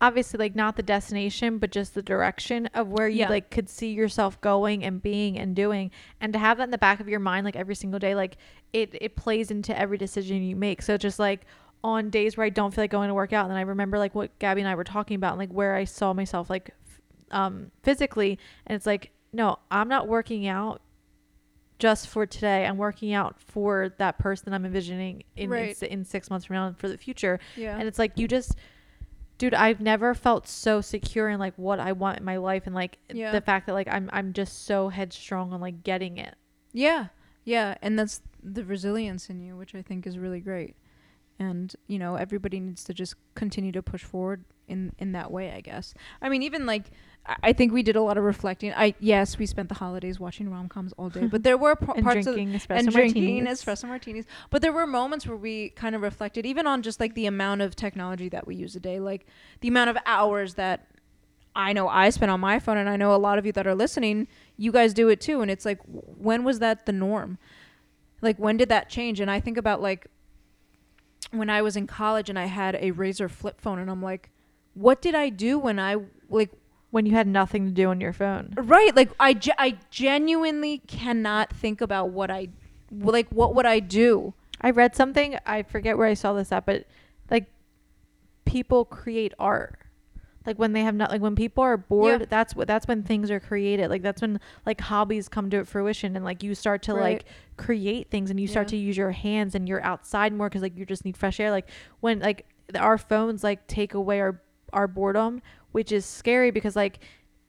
obviously 0.00 0.36
like 0.38 0.54
not 0.54 0.76
the 0.76 0.82
destination 0.82 1.56
but 1.58 1.70
just 1.70 1.94
the 1.94 2.02
direction 2.02 2.66
of 2.74 2.88
where 2.88 3.08
you 3.08 3.20
Yeah. 3.20 3.30
like 3.30 3.50
could 3.50 3.68
see 3.68 3.92
yourself 3.92 4.38
going 4.42 4.84
and 4.84 5.00
being 5.00 5.38
and 5.38 5.56
doing 5.56 5.90
and 6.20 6.32
to 6.34 6.38
have 6.38 6.58
that 6.58 6.64
in 6.64 6.70
the 6.70 6.76
back 6.78 7.00
of 7.00 7.08
your 7.08 7.20
mind 7.20 7.44
like 7.46 7.56
every 7.56 7.74
single 7.74 7.98
day 7.98 8.14
like 8.14 8.36
it 8.74 8.90
it 9.00 9.16
plays 9.16 9.50
into 9.50 9.76
every 9.78 9.96
decision 9.96 10.42
you 10.42 10.54
make 10.54 10.82
so 10.82 10.98
just 10.98 11.18
like 11.18 11.46
on 11.82 12.10
days 12.10 12.36
where 12.36 12.44
I 12.44 12.50
don't 12.50 12.74
feel 12.74 12.82
like 12.84 12.90
going 12.90 13.08
to 13.08 13.14
work 13.14 13.32
out 13.32 13.42
and 13.44 13.50
then 13.52 13.56
I 13.58 13.62
remember 13.62 13.98
like 13.98 14.14
what 14.14 14.38
Gabby 14.38 14.60
and 14.60 14.68
I 14.68 14.74
were 14.74 14.84
talking 14.84 15.14
about 15.14 15.32
and 15.32 15.38
like 15.38 15.50
where 15.52 15.74
I 15.74 15.84
saw 15.84 16.12
myself 16.12 16.50
like 16.50 16.70
f- 16.86 17.00
um 17.30 17.70
physically 17.82 18.38
and 18.66 18.76
it's 18.76 18.86
like 18.86 19.12
no 19.32 19.58
I'm 19.70 19.88
not 19.88 20.08
working 20.08 20.46
out 20.46 20.82
just 21.78 22.08
for 22.08 22.26
today 22.26 22.66
I'm 22.66 22.76
working 22.78 23.12
out 23.12 23.38
for 23.40 23.94
that 23.98 24.18
person 24.18 24.52
I'm 24.52 24.64
envisioning 24.64 25.24
in 25.36 25.44
in 25.44 25.50
Right. 25.50 25.70
s- 25.70 25.82
in, 25.82 26.04
six 26.04 26.28
months 26.30 26.46
from 26.46 26.54
now 26.56 26.66
and 26.66 26.78
for 26.78 26.88
the 26.88 26.98
future 26.98 27.38
Yeah. 27.56 27.78
and 27.78 27.86
it's 27.86 27.98
like 27.98 28.18
you 28.18 28.26
just 28.28 28.56
dude 29.38 29.54
i've 29.54 29.80
never 29.80 30.14
felt 30.14 30.46
so 30.48 30.80
secure 30.80 31.28
in 31.28 31.38
like 31.38 31.54
what 31.56 31.78
i 31.80 31.92
want 31.92 32.18
in 32.18 32.24
my 32.24 32.36
life 32.36 32.62
and 32.66 32.74
like 32.74 32.98
Yeah. 33.12 33.32
the 33.32 33.40
fact 33.40 33.66
that 33.66 33.72
like 33.74 33.88
i'm 33.88 34.08
i'm 34.12 34.32
just 34.32 34.64
so 34.66 34.88
headstrong 34.88 35.52
on 35.52 35.60
like 35.60 35.82
getting 35.82 36.16
it 36.18 36.34
Yeah, 36.72 37.06
yeah, 37.44 37.76
and 37.82 37.98
that's 37.98 38.20
the 38.42 38.64
resilience 38.64 39.28
in 39.30 39.40
you, 39.40 39.56
which 39.56 39.74
I 39.74 39.82
think 39.82 40.06
is 40.06 40.18
really 40.18 40.40
great. 40.40 40.76
And 41.38 41.74
you 41.88 41.98
know, 41.98 42.14
everybody 42.16 42.60
needs 42.60 42.84
to 42.84 42.94
just 42.94 43.14
continue 43.34 43.72
to 43.72 43.82
push 43.82 44.02
forward 44.04 44.44
in 44.68 44.92
in 44.98 45.12
that 45.12 45.30
way. 45.30 45.52
I 45.52 45.60
guess. 45.60 45.94
I 46.22 46.28
mean, 46.28 46.42
even 46.42 46.64
like 46.66 46.86
I- 47.42 47.52
think 47.52 47.72
we 47.72 47.82
did 47.82 47.96
a 47.96 48.02
lot 48.02 48.16
of 48.18 48.24
reflecting. 48.24 48.72
I 48.74 48.94
yes, 49.00 49.38
we 49.38 49.46
spent 49.46 49.68
the 49.68 49.74
holidays 49.76 50.20
watching 50.20 50.50
rom 50.50 50.68
coms 50.68 50.92
all 50.96 51.08
day, 51.10 51.26
but 51.26 51.42
there 51.42 51.56
were 51.56 51.74
p- 51.76 51.86
and 51.94 52.04
parts 52.04 52.26
of 52.26 52.34
drinking 52.34 52.54
espresso 52.58 52.78
and 52.78 52.90
drinking 52.90 53.24
martinis. 53.44 53.64
espresso 53.64 53.88
martinis. 53.88 54.24
But 54.50 54.62
there 54.62 54.72
were 54.72 54.86
moments 54.86 55.26
where 55.26 55.36
we 55.36 55.70
kind 55.70 55.94
of 55.94 56.02
reflected, 56.02 56.46
even 56.46 56.66
on 56.66 56.82
just 56.82 57.00
like 57.00 57.14
the 57.14 57.26
amount 57.26 57.62
of 57.62 57.74
technology 57.74 58.28
that 58.28 58.46
we 58.46 58.54
use 58.54 58.76
a 58.76 58.80
day, 58.80 59.00
like 59.00 59.26
the 59.60 59.68
amount 59.68 59.90
of 59.90 59.96
hours 60.06 60.54
that 60.54 60.86
I 61.54 61.72
know 61.72 61.88
I 61.88 62.10
spend 62.10 62.30
on 62.30 62.40
my 62.40 62.58
phone, 62.58 62.76
and 62.76 62.88
I 62.88 62.96
know 62.96 63.14
a 63.14 63.16
lot 63.16 63.38
of 63.38 63.46
you 63.46 63.52
that 63.52 63.66
are 63.66 63.74
listening, 63.74 64.28
you 64.56 64.70
guys 64.70 64.92
do 64.92 65.08
it 65.08 65.20
too. 65.20 65.40
And 65.40 65.50
it's 65.50 65.64
like, 65.64 65.80
when 65.86 66.44
was 66.44 66.58
that 66.58 66.86
the 66.86 66.92
norm? 66.92 67.38
Like, 68.20 68.38
when 68.38 68.56
did 68.56 68.68
that 68.68 68.88
change? 68.90 69.20
And 69.20 69.30
I 69.30 69.40
think 69.40 69.56
about 69.56 69.80
like 69.80 70.06
when 71.32 71.50
I 71.50 71.62
was 71.62 71.76
in 71.76 71.86
college 71.86 72.28
and 72.30 72.38
I 72.38 72.44
had 72.46 72.74
a 72.76 72.92
Razr 72.92 73.30
flip 73.30 73.60
phone, 73.60 73.78
and 73.78 73.90
I'm 73.90 74.02
like, 74.02 74.30
what 74.74 75.00
did 75.02 75.14
I 75.14 75.28
do 75.30 75.58
when 75.58 75.78
I 75.78 75.96
like 76.28 76.50
when 76.96 77.06
you 77.06 77.12
had 77.12 77.26
nothing 77.26 77.66
to 77.66 77.70
do 77.70 77.90
on 77.90 78.00
your 78.00 78.12
phone 78.12 78.52
Right. 78.56 78.94
Like 78.96 79.10
I, 79.20 79.34
ge- 79.34 79.58
I 79.58 79.76
genuinely 79.90 80.78
cannot 80.86 81.52
think 81.52 81.80
about 81.80 82.10
what 82.10 82.30
I 82.30 82.48
like. 82.90 83.28
What 83.30 83.54
would 83.54 83.66
I 83.66 83.80
do? 83.80 84.32
i 84.62 84.70
read 84.70 84.96
something 84.96 85.36
i 85.44 85.62
forget 85.62 85.98
where 85.98 86.08
i 86.08 86.14
saw 86.14 86.32
this 86.32 86.50
at 86.50 86.64
but 86.64 86.86
like 87.30 87.44
people 88.46 88.86
create 88.86 89.34
art 89.38 89.78
like 90.46 90.58
when 90.58 90.72
they 90.72 90.80
have 90.80 90.94
not 90.94 91.10
like 91.10 91.20
when 91.20 91.34
people 91.34 91.62
are 91.62 91.76
bored 91.76 92.20
Yeah. 92.20 92.26
that's 92.30 92.56
what 92.56 92.66
that's 92.66 92.86
when 92.86 93.02
things 93.02 93.30
are 93.30 93.38
created 93.40 93.90
like 93.90 94.00
that's 94.02 94.22
when 94.22 94.40
like 94.64 94.80
hobbies 94.80 95.28
come 95.28 95.50
to 95.50 95.64
fruition 95.66 96.16
and 96.16 96.24
like 96.24 96.42
you 96.42 96.54
start 96.54 96.82
to 96.84 96.94
Right. 96.94 97.02
like 97.02 97.24
create 97.58 98.10
things 98.10 98.30
and 98.30 98.40
you 98.40 98.46
start 98.46 98.68
Yeah. 98.68 98.70
to 98.70 98.76
use 98.78 98.96
your 98.96 99.10
hands 99.10 99.54
and 99.54 99.68
you're 99.68 99.82
outside 99.84 100.32
more 100.32 100.48
because 100.48 100.62
like 100.62 100.76
you 100.78 100.86
just 100.86 101.04
need 101.04 101.16
fresh 101.18 101.38
air 101.38 101.50
like 101.50 101.68
when 102.00 102.20
like 102.20 102.46
our 102.78 102.96
phones 102.96 103.44
like 103.44 103.66
take 103.66 103.92
away 103.92 104.20
our 104.20 104.40
our 104.72 104.86
boredom 104.88 105.42
which 105.76 105.92
is 105.92 106.04
scary 106.04 106.50
because 106.50 106.74
like 106.74 106.98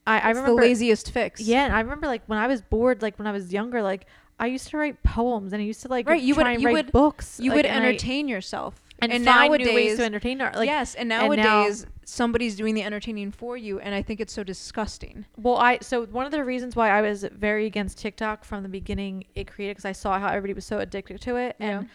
i 0.06 0.18
i 0.20 0.28
remember 0.28 0.50
the 0.50 0.54
laziest 0.66 1.10
fix. 1.10 1.40
yeah 1.40 1.64
and 1.64 1.74
i 1.74 1.80
remember 1.80 2.06
like 2.06 2.22
when 2.26 2.38
i 2.38 2.46
was 2.46 2.60
bored 2.60 3.00
like 3.02 3.18
when 3.18 3.26
i 3.26 3.32
was 3.32 3.52
younger 3.52 3.80
like 3.82 4.02
i 4.38 4.46
used 4.46 4.68
to 4.68 4.76
write 4.76 5.02
poems 5.02 5.52
and 5.54 5.62
i 5.62 5.64
used 5.64 5.80
to 5.82 5.88
like 5.88 6.06
Right, 6.08 6.22
you 6.22 6.34
would- 6.34 6.46
and 6.46 6.60
you 6.60 6.66
write 6.68 6.72
would- 6.74 6.92
books 6.92 7.40
You 7.42 7.50
like, 7.50 7.56
would 7.56 7.66
and 7.66 7.84
I- 7.84 7.88
entertain 7.88 8.28
yourself. 8.28 8.72
and, 9.00 9.12
find 9.12 9.24
nowadays, 9.24 9.66
new 9.66 9.74
ways 9.74 9.96
to 9.98 10.04
entertain 10.04 10.40
our 10.42 10.52
like 10.52 10.66
yes, 10.66 10.94
and 10.94 11.10
and 11.12 11.30
now- 11.30 11.34
nowadays 11.36 11.86
somebody's 12.04 12.56
doing 12.56 12.74
the 12.74 12.82
entertaining 12.82 13.30
for 13.30 13.54
you, 13.56 13.78
and 13.80 13.94
I 13.94 14.00
think 14.02 14.18
it's 14.18 14.32
so 14.32 14.42
disgusting. 14.42 15.24
Well, 15.36 15.56
I 15.56 15.78
so 15.82 16.06
one 16.06 16.26
of 16.26 16.32
the 16.32 16.42
reasons 16.52 16.74
why 16.74 16.88
I 16.90 17.00
was 17.02 17.18
very 17.46 17.64
against 17.66 17.98
TikTok 17.98 18.44
from 18.44 18.62
the 18.64 18.68
beginning 18.68 19.24
it 19.34 19.46
created 19.46 19.72
because 19.76 19.84
I 19.84 19.92
saw 19.92 20.18
how 20.18 20.28
everybody 20.28 20.52
was 20.54 20.64
so 20.64 20.78
addicted 20.78 21.20
to 21.26 21.36
it, 21.36 21.54
and 21.60 21.88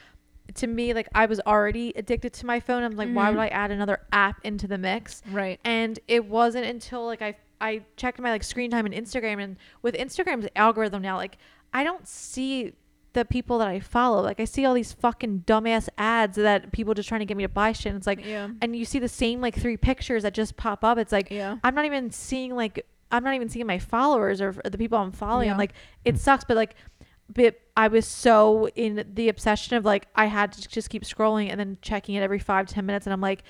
to 0.56 0.68
me, 0.68 0.94
like 0.94 1.08
I 1.16 1.26
was 1.26 1.40
already 1.48 1.94
addicted 1.96 2.34
to 2.34 2.46
my 2.46 2.60
phone. 2.60 2.84
I'm 2.84 2.96
like, 2.96 3.10
why 3.10 3.28
Mhm. 3.30 3.36
would 3.36 3.40
I 3.42 3.48
add 3.48 3.72
another 3.72 4.02
app 4.12 4.40
into 4.44 4.68
the 4.68 4.78
mix? 4.78 5.22
Right. 5.32 5.60
And 5.64 6.00
it 6.08 6.26
wasn't 6.26 6.66
until 6.66 7.06
like 7.06 7.22
I 7.22 7.36
I 7.62 7.84
checked 7.96 8.20
my 8.20 8.30
like 8.32 8.44
screen 8.44 8.70
time 8.72 8.86
in 8.86 8.92
Instagram, 8.92 9.42
and 9.42 9.56
with 9.82 9.96
Instagram's 9.96 10.48
algorithm 10.56 11.02
now, 11.02 11.16
like 11.18 11.38
I 11.74 11.84
don't 11.84 12.08
see 12.08 12.74
the 13.14 13.24
people 13.26 13.60
that 13.60 13.68
I 13.68 13.80
follow. 13.80 14.22
Like 14.22 14.40
I 14.40 14.46
see 14.46 14.66
all 14.66 14.74
these 14.74 14.92
fucking 14.92 15.44
dumbass 15.46 15.88
ads 15.98 16.36
that 16.36 16.72
people 16.72 16.94
just 16.94 17.08
trying 17.08 17.20
to 17.20 17.26
get 17.26 17.38
me 17.38 17.44
to 17.44 17.50
buy 17.50 17.72
shit. 17.72 17.88
And 17.92 17.98
it's 17.98 18.08
like, 18.08 18.26
yeah. 18.26 18.50
and 18.62 18.76
you 18.76 18.86
see 18.86 18.98
the 19.00 19.08
same 19.08 19.40
like 19.40 19.56
three 19.56 19.78
pictures 19.78 20.24
that 20.24 20.34
just 20.34 20.58
pop 20.58 20.84
up. 20.84 20.98
It's 20.98 21.12
like 21.12 21.30
Yeah. 21.32 21.58
I'm 21.64 21.76
not 21.76 21.86
even 21.86 22.10
seeing 22.12 22.56
like 22.56 22.86
I'm 23.12 23.24
not 23.24 23.36
even 23.36 23.48
seeing 23.50 23.68
my 23.68 23.78
followers 23.80 24.42
or 24.42 24.54
the 24.66 24.78
people 24.80 24.98
I'm 24.98 25.12
following. 25.12 25.50
I'm 25.52 25.58
like 25.58 25.74
it 26.04 26.18
sucks, 26.18 26.44
but 26.44 26.58
like 26.58 26.76
but 27.34 27.60
I 27.76 27.88
was 27.88 28.06
so 28.06 28.68
in 28.76 29.06
the 29.14 29.30
obsession 29.30 29.76
of 29.76 29.86
like 29.86 30.08
I 30.16 30.26
had 30.26 30.52
to 30.54 30.68
just 30.68 30.90
keep 30.90 31.04
scrolling 31.04 31.50
and 31.50 31.60
then 31.60 31.78
checking 31.82 32.16
it 32.16 32.22
every 32.22 32.40
five 32.40 32.68
ten 32.68 32.86
minutes, 32.86 33.06
and 33.06 33.14
I'm 33.14 33.22
like, 33.22 33.44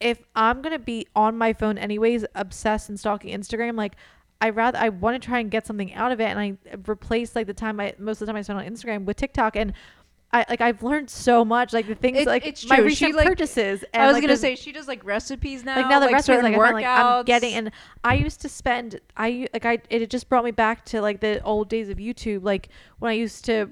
if 0.00 0.22
I'm 0.34 0.62
gonna 0.62 0.78
be 0.78 1.06
on 1.14 1.36
my 1.36 1.52
phone 1.52 1.78
anyways, 1.78 2.24
obsessed 2.34 2.88
and 2.88 2.98
stalking 2.98 3.38
Instagram, 3.38 3.76
like 3.76 3.96
I 4.40 4.50
rather 4.50 4.78
I 4.78 4.90
want 4.90 5.20
to 5.20 5.26
try 5.26 5.38
and 5.40 5.50
get 5.50 5.66
something 5.66 5.92
out 5.94 6.12
of 6.12 6.20
it, 6.20 6.26
and 6.26 6.38
I 6.38 6.56
replace 6.88 7.34
like 7.36 7.46
the 7.46 7.54
time 7.54 7.80
I 7.80 7.94
most 7.98 8.20
of 8.20 8.26
the 8.26 8.32
time 8.32 8.38
I 8.38 8.42
spend 8.42 8.58
on 8.58 8.66
Instagram 8.66 9.04
with 9.04 9.16
TikTok 9.16 9.56
and. 9.56 9.72
I 10.32 10.44
like 10.48 10.60
I've 10.60 10.82
learned 10.82 11.08
so 11.08 11.44
much 11.44 11.72
like 11.72 11.86
the 11.86 11.94
things 11.94 12.18
It- 12.18 12.26
like 12.26 12.44
it's 12.46 12.68
my 12.68 12.76
true. 12.76 12.90
She, 12.90 13.06
recent 13.06 13.16
like- 13.16 13.26
purchases. 13.28 13.84
And, 13.94 14.02
I 14.02 14.06
was 14.06 14.14
like, 14.14 14.22
gonna 14.22 14.34
the- 14.34 14.38
say 14.40 14.56
she 14.56 14.72
does 14.72 14.88
like 14.88 15.04
recipes 15.04 15.64
now. 15.64 15.76
like 15.76 15.88
now 15.88 16.00
the 16.00 16.06
like 16.06 16.14
recipes 16.14 16.42
like, 16.42 16.56
find, 16.56 16.74
like 16.74 16.84
I'm 16.84 17.24
getting 17.24 17.54
and 17.54 17.70
I 18.04 18.14
used 18.14 18.40
to 18.42 18.48
spend 18.48 19.00
I 19.16 19.46
like 19.52 19.64
I 19.64 19.78
it 19.88 20.10
just 20.10 20.28
brought 20.28 20.44
me 20.44 20.50
back 20.50 20.84
to 20.86 21.00
like 21.00 21.20
the 21.20 21.42
old 21.42 21.68
days 21.68 21.88
of 21.88 21.98
YouTube 21.98 22.42
like 22.44 22.68
when 22.98 23.10
I 23.10 23.14
used 23.14 23.44
to 23.46 23.70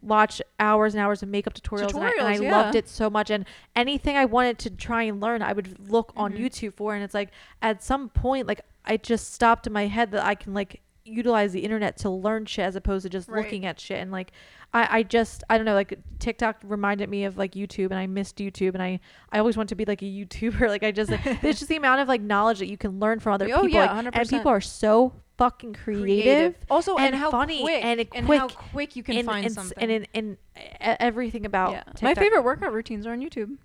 watch 0.00 0.40
hours 0.58 0.94
and 0.94 1.02
hours 1.02 1.22
of 1.22 1.28
makeup 1.28 1.52
tutorials, 1.54 1.92
and 1.94 2.02
I, 2.02 2.10
and 2.12 2.26
I 2.26 2.36
Tutorials, 2.38 2.50
loved 2.50 2.74
it 2.76 2.88
so 2.88 3.10
much 3.10 3.30
and 3.30 3.44
anything 3.74 4.16
I 4.16 4.24
wanted 4.24 4.58
to 4.60 4.70
try 4.70 5.02
and 5.02 5.20
learn 5.20 5.42
I 5.42 5.52
would 5.52 5.90
look 5.90 6.12
on 6.16 6.32
Mhm. 6.32 6.40
YouTube 6.40 6.74
for 6.74 6.94
and 6.94 7.04
it's 7.04 7.12
like 7.14 7.28
at 7.62 7.82
some 7.82 8.08
point 8.08 8.46
like 8.48 8.62
I 8.86 8.96
just 8.96 9.34
stopped 9.34 9.66
in 9.66 9.72
my 9.72 9.86
head 9.86 10.12
that 10.12 10.24
I 10.24 10.34
can 10.34 10.54
like 10.54 10.80
utilize 11.06 11.52
the 11.52 11.60
internet 11.60 11.96
to 11.98 12.10
learn 12.10 12.44
shit 12.46 12.64
as 12.64 12.76
opposed 12.76 13.04
to 13.04 13.08
just 13.08 13.28
Right. 13.28 13.42
looking 13.44 13.64
at 13.66 13.78
shit 13.80 13.98
and 14.00 14.10
like 14.12 14.32
I, 14.74 14.98
I 14.98 15.02
just 15.04 15.44
I 15.48 15.56
don't 15.56 15.64
know 15.64 15.74
like 15.74 15.98
TikTok 16.18 16.56
reminded 16.64 17.08
me 17.08 17.24
of 17.24 17.38
like 17.38 17.52
YouTube 17.52 17.86
and 17.86 17.94
I 17.94 18.06
missed 18.06 18.36
YouTube 18.38 18.74
and 18.74 18.82
I 18.82 19.00
I 19.32 19.38
always 19.38 19.56
want 19.56 19.68
to 19.70 19.74
be 19.74 19.84
like 19.84 20.02
a 20.02 20.06
YouTuber 20.06 20.68
like 20.68 20.82
I 20.82 20.90
just 20.90 21.10
like 21.10 21.24
it's 21.44 21.60
just 21.60 21.68
the 21.68 21.76
amount 21.76 22.00
of 22.00 22.08
like 22.08 22.20
knowledge 22.20 22.58
that 22.58 22.68
you 22.68 22.76
can 22.76 22.98
learn 23.00 23.20
from 23.20 23.32
other 23.34 23.46
Oh, 23.46 23.62
people 23.62 23.68
yeah, 23.70 23.92
like, 23.92 24.06
100%. 24.06 24.18
and 24.20 24.28
people 24.28 24.50
are 24.50 24.60
so 24.60 25.12
fucking 25.38 25.74
creative, 25.74 26.56
Also, 26.70 26.96
and, 26.96 27.08
and 27.08 27.14
how 27.16 27.30
funny 27.30 27.60
quick 27.60 27.84
and 27.84 28.06
and 28.14 28.26
how 28.26 28.48
quick 28.48 28.96
you 28.96 29.02
can 29.02 29.18
and, 29.18 29.26
find 29.26 29.44
and, 29.46 29.54
something. 29.54 29.76
and 29.78 29.90
in, 29.92 30.06
in 30.14 30.38
e- 30.56 30.60
everything 30.80 31.44
about 31.44 31.72
yeah. 31.72 31.82
TikTok. 31.84 32.02
My 32.02 32.14
favorite 32.14 32.42
workout 32.42 32.72
routines 32.72 33.06
are 33.06 33.12
on 33.12 33.20
YouTube. 33.20 33.58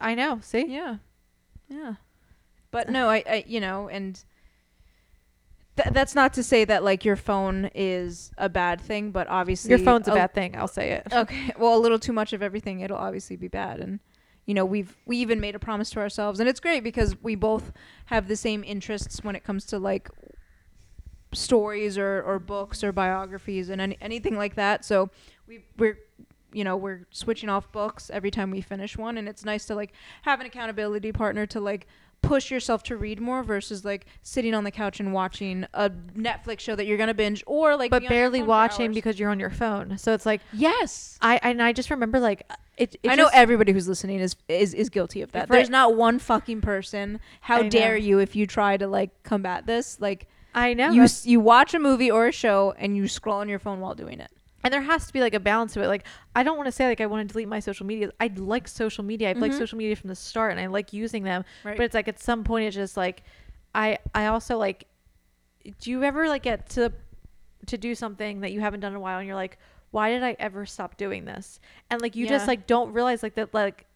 I 0.00 0.14
know 0.14 0.38
see 0.42 0.64
Yeah, 0.66 0.96
yeah. 1.68 1.94
But 2.70 2.88
no, 2.88 3.08
I, 3.08 3.22
I 3.28 3.44
you 3.46 3.60
know, 3.60 3.88
and 3.88 4.22
th- 5.76 5.92
that's 5.92 6.14
not 6.14 6.34
to 6.34 6.42
say 6.42 6.64
that 6.64 6.84
like 6.84 7.04
your 7.04 7.16
phone 7.16 7.70
is 7.74 8.32
a 8.38 8.48
bad 8.48 8.80
thing, 8.80 9.10
but 9.10 9.28
obviously 9.28 9.70
your 9.70 9.78
phone's 9.78 10.08
a 10.08 10.12
bad 10.12 10.34
thing 10.34 10.56
I'll 10.56 10.68
say 10.68 10.92
it 10.92 11.06
Okay, 11.12 11.52
well, 11.58 11.76
a 11.76 11.80
little 11.80 11.98
too 11.98 12.12
much 12.12 12.32
of 12.32 12.42
everything, 12.42 12.80
it'll 12.80 12.98
obviously 12.98 13.36
be 13.36 13.48
bad, 13.48 13.80
and 13.80 14.00
you 14.46 14.54
know 14.54 14.64
we've 14.64 14.96
we 15.06 15.18
even 15.18 15.40
made 15.40 15.54
a 15.54 15.58
promise 15.58 15.90
to 15.90 16.00
ourselves, 16.00 16.40
and 16.40 16.48
it's 16.48 16.60
great 16.60 16.82
because 16.82 17.16
we 17.22 17.34
both 17.34 17.72
have 18.06 18.28
the 18.28 18.36
same 18.36 18.64
interests 18.64 19.22
when 19.22 19.36
it 19.36 19.44
comes 19.44 19.64
to 19.66 19.78
like 19.78 20.08
stories 21.34 21.96
or, 21.98 22.22
or 22.22 22.38
books 22.38 22.84
or 22.84 22.92
biographies 22.92 23.70
and 23.70 23.80
any, 23.80 23.96
anything 24.00 24.36
like 24.36 24.54
that. 24.54 24.84
So 24.84 25.10
we 25.46 25.64
we're 25.78 25.98
you 26.52 26.64
know 26.64 26.76
we're 26.76 27.06
switching 27.10 27.48
off 27.48 27.72
books 27.72 28.10
every 28.12 28.30
time 28.30 28.50
we 28.50 28.60
finish 28.60 28.96
one, 28.96 29.16
and 29.18 29.28
it's 29.28 29.44
nice 29.44 29.66
to 29.66 29.74
like 29.74 29.92
have 30.22 30.40
an 30.40 30.46
accountability 30.46 31.12
partner 31.12 31.46
to 31.46 31.60
like 31.60 31.86
push 32.22 32.50
yourself 32.50 32.82
to 32.84 32.96
read 32.96 33.20
more 33.20 33.42
versus 33.42 33.84
like 33.84 34.06
sitting 34.22 34.54
on 34.54 34.64
the 34.64 34.70
couch 34.70 35.00
and 35.00 35.12
watching 35.12 35.66
a 35.74 35.90
Netflix 35.90 36.60
show 36.60 36.74
that 36.76 36.86
you're 36.86 36.96
gonna 36.96 37.12
binge 37.12 37.42
or 37.46 37.76
like 37.76 37.90
but 37.90 38.06
barely 38.08 38.42
watching 38.42 38.92
because 38.94 39.18
you're 39.18 39.28
on 39.30 39.40
your 39.40 39.50
phone 39.50 39.98
so 39.98 40.14
it's 40.14 40.24
like 40.24 40.40
yes 40.52 41.18
I 41.20 41.38
and 41.42 41.60
I 41.62 41.72
just 41.72 41.90
remember 41.90 42.20
like 42.20 42.48
it, 42.78 42.96
it 43.02 43.10
I 43.10 43.16
know 43.16 43.24
just- 43.24 43.34
everybody 43.34 43.72
who's 43.72 43.86
listening 43.88 44.20
is 44.20 44.34
is 44.48 44.72
is 44.72 44.88
guilty 44.88 45.20
of 45.20 45.32
that. 45.32 45.48
There's 45.48 45.68
not 45.68 45.94
one 45.94 46.18
fucking 46.18 46.62
person. 46.62 47.20
How 47.42 47.58
I 47.58 47.62
know. 47.62 47.68
dare 47.68 47.96
you 47.98 48.18
if 48.18 48.34
you 48.34 48.46
try 48.46 48.76
to 48.78 48.86
like 48.86 49.10
combat 49.24 49.66
this? 49.66 50.00
Like 50.00 50.26
I 50.54 50.72
know 50.72 50.90
you 50.90 51.06
you 51.24 51.40
watch 51.40 51.74
a 51.74 51.78
movie 51.78 52.10
or 52.10 52.28
a 52.28 52.32
show 52.32 52.72
and 52.78 52.96
you 52.96 53.08
scroll 53.08 53.36
on 53.38 53.48
your 53.48 53.58
phone 53.58 53.80
while 53.80 53.94
doing 53.94 54.20
it. 54.20 54.30
And 54.64 54.72
there 54.72 54.82
has 54.82 55.06
to 55.06 55.12
be 55.12 55.20
like 55.20 55.34
a 55.34 55.40
balance 55.40 55.72
to 55.74 55.82
it 55.82 55.86
like 55.88 56.04
i 56.36 56.42
don't 56.42 56.56
want 56.56 56.66
to 56.66 56.72
say 56.72 56.86
like 56.86 57.00
i 57.00 57.06
want 57.06 57.26
to 57.26 57.32
delete 57.32 57.48
my 57.48 57.60
social 57.60 57.84
media 57.86 58.10
i 58.20 58.30
like 58.36 58.68
social 58.68 59.04
media 59.04 59.30
i've 59.30 59.38
liked 59.38 59.54
Mhm. 59.54 59.58
social 59.58 59.78
media 59.78 59.96
from 59.96 60.08
the 60.08 60.14
start 60.16 60.52
and 60.52 60.60
i 60.60 60.66
like 60.66 60.92
using 60.92 61.22
them 61.24 61.44
Right. 61.64 61.76
but 61.76 61.84
it's 61.84 61.94
like 61.94 62.08
at 62.08 62.20
some 62.20 62.44
point 62.44 62.66
it's 62.66 62.76
just 62.76 62.96
like 62.96 63.22
i 63.74 63.98
i 64.14 64.26
also 64.26 64.58
like 64.58 64.86
do 65.80 65.90
you 65.90 66.02
ever 66.04 66.28
like 66.28 66.42
get 66.42 66.68
to 66.70 66.92
to 67.66 67.78
do 67.78 67.94
something 67.94 68.40
that 68.40 68.52
you 68.52 68.60
haven't 68.60 68.80
done 68.80 68.92
in 68.92 68.96
a 68.96 69.00
while 69.00 69.18
and 69.18 69.26
you're 69.26 69.36
like 69.36 69.58
why 69.92 70.10
did 70.10 70.22
i 70.22 70.34
ever 70.38 70.64
stop 70.66 70.96
doing 70.96 71.24
this 71.24 71.60
and 71.90 72.00
like 72.02 72.16
you 72.16 72.26
just 72.26 72.48
like 72.48 72.66
don't 72.66 72.92
realize 72.92 73.22
like 73.22 73.34
that 73.34 73.52
like 73.54 73.86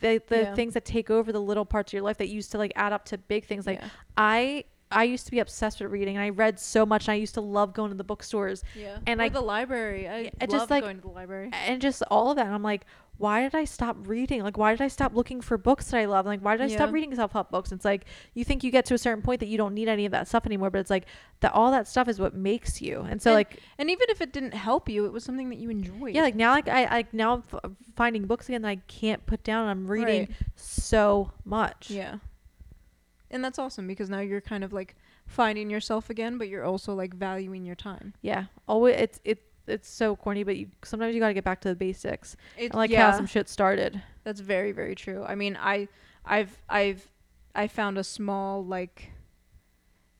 the, 0.00 0.22
the 0.28 0.38
Yeah. 0.38 0.54
things 0.54 0.74
that 0.74 0.84
take 0.86 1.10
over 1.10 1.30
the 1.32 1.40
little 1.40 1.64
parts 1.66 1.90
of 1.90 1.94
your 1.94 2.02
life 2.02 2.16
that 2.18 2.28
used 2.28 2.52
to 2.52 2.58
like 2.58 2.72
add 2.76 2.92
up 2.92 3.04
to 3.06 3.18
big 3.18 3.44
things 3.46 3.66
like 3.66 3.80
yeah. 3.80 3.88
i 4.16 4.64
i 4.90 5.04
used 5.04 5.24
to 5.26 5.30
be 5.30 5.38
obsessed 5.38 5.80
with 5.80 5.90
reading 5.90 6.16
and 6.16 6.24
i 6.24 6.28
read 6.30 6.58
so 6.58 6.84
much 6.84 7.06
and 7.08 7.12
i 7.12 7.16
used 7.16 7.34
to 7.34 7.40
love 7.40 7.72
going 7.72 7.90
to 7.90 7.96
the 7.96 8.04
bookstores 8.04 8.62
yeah. 8.74 8.98
and 9.06 9.20
or 9.20 9.24
I- 9.24 9.28
the 9.28 9.40
library. 9.40 10.08
I 10.08 10.18
Yeah, 10.20 10.30
love 10.40 10.50
just, 10.50 10.70
like- 10.70 10.82
going 10.84 10.96
to 10.96 11.02
the 11.02 11.08
library. 11.08 11.50
and 11.52 11.80
just 11.80 12.02
all 12.10 12.30
of 12.30 12.36
that. 12.36 12.46
And 12.46 12.54
I'm 12.54 12.62
like, 12.62 12.84
why 13.18 13.42
did 13.42 13.54
I 13.54 13.64
stop 13.66 13.96
reading? 14.08 14.42
Like, 14.42 14.56
why 14.56 14.72
did 14.72 14.80
I 14.80 14.88
stop 14.88 15.14
looking 15.14 15.42
for 15.42 15.58
books 15.58 15.90
that 15.90 15.98
I 15.98 16.06
love? 16.06 16.24
Like, 16.24 16.40
why 16.40 16.56
did 16.56 16.64
I 16.64 16.68
stop 16.74 16.90
reading 16.90 17.14
self 17.14 17.32
help 17.32 17.50
books? 17.50 17.70
It's 17.70 17.84
like 17.84 18.06
you 18.32 18.44
think 18.44 18.64
you 18.64 18.70
get 18.70 18.86
to 18.86 18.94
a 18.94 18.98
certain 18.98 19.20
point 19.22 19.40
that 19.40 19.46
you 19.46 19.58
don't 19.58 19.74
need 19.74 19.88
any 19.88 20.06
of 20.06 20.12
that 20.12 20.26
stuff 20.26 20.46
anymore, 20.46 20.70
but 20.70 20.78
it's 20.78 20.88
like 20.88 21.04
that 21.40 21.52
all 21.52 21.70
that 21.70 21.86
stuff 21.86 22.08
is 22.08 22.18
what 22.18 22.34
makes 22.34 22.80
you. 22.80 23.00
And 23.02 23.20
so 23.20 23.30
And- 23.30 23.36
like 23.36 23.58
And 23.78 23.90
even 23.90 24.06
if 24.08 24.22
it 24.22 24.32
didn't 24.32 24.54
help 24.54 24.88
you, 24.88 25.04
it 25.04 25.12
was 25.12 25.22
something 25.22 25.50
that 25.50 25.58
you 25.58 25.68
enjoyed. 25.68 26.14
yeah, 26.14 26.22
like 26.22 26.34
now 26.34 26.52
like 26.52 26.66
I 26.68 26.84
like 26.90 27.12
now 27.12 27.34
I'm 27.34 27.44
f- 27.52 27.70
finding 27.94 28.24
books 28.26 28.48
again 28.48 28.62
that 28.62 28.68
I 28.68 28.76
can't 28.88 29.24
put 29.26 29.44
down. 29.44 29.68
And 29.68 29.70
I'm 29.70 29.86
reading 29.90 30.20
Right. 30.20 30.30
so 30.56 31.30
much. 31.44 31.90
Yeah. 31.90 32.16
And 33.30 33.44
that's 33.44 33.58
awesome 33.58 33.86
because 33.86 34.10
now 34.10 34.20
you're 34.20 34.40
kind 34.40 34.64
of 34.64 34.72
like 34.72 34.96
finding 35.26 35.70
yourself 35.70 36.10
again, 36.10 36.36
but 36.38 36.48
you're 36.48 36.64
also 36.64 36.94
like 36.94 37.14
valuing 37.14 37.64
your 37.64 37.76
time. 37.76 38.14
Yeah. 38.22 38.44
Always 38.66 38.96
it's 38.96 39.20
it 39.24 39.42
it's 39.66 39.88
so 39.88 40.16
corny, 40.16 40.42
but 40.42 40.56
you 40.56 40.68
sometimes 40.82 41.14
you 41.14 41.20
got 41.20 41.28
to 41.28 41.34
get 41.34 41.44
back 41.44 41.60
to 41.60 41.68
the 41.68 41.76
basics. 41.76 42.36
It's 42.56 42.74
like 42.74 42.90
yeah. 42.90 43.10
how 43.10 43.16
some 43.16 43.26
shit 43.26 43.48
started. 43.48 44.02
That's 44.24 44.40
very 44.40 44.72
very 44.72 44.94
true. 44.94 45.24
I 45.26 45.34
mean, 45.36 45.56
I 45.60 45.88
I've 46.24 46.58
I've 46.68 47.08
I 47.54 47.68
found 47.68 47.98
a 47.98 48.04
small 48.04 48.64
like 48.64 49.12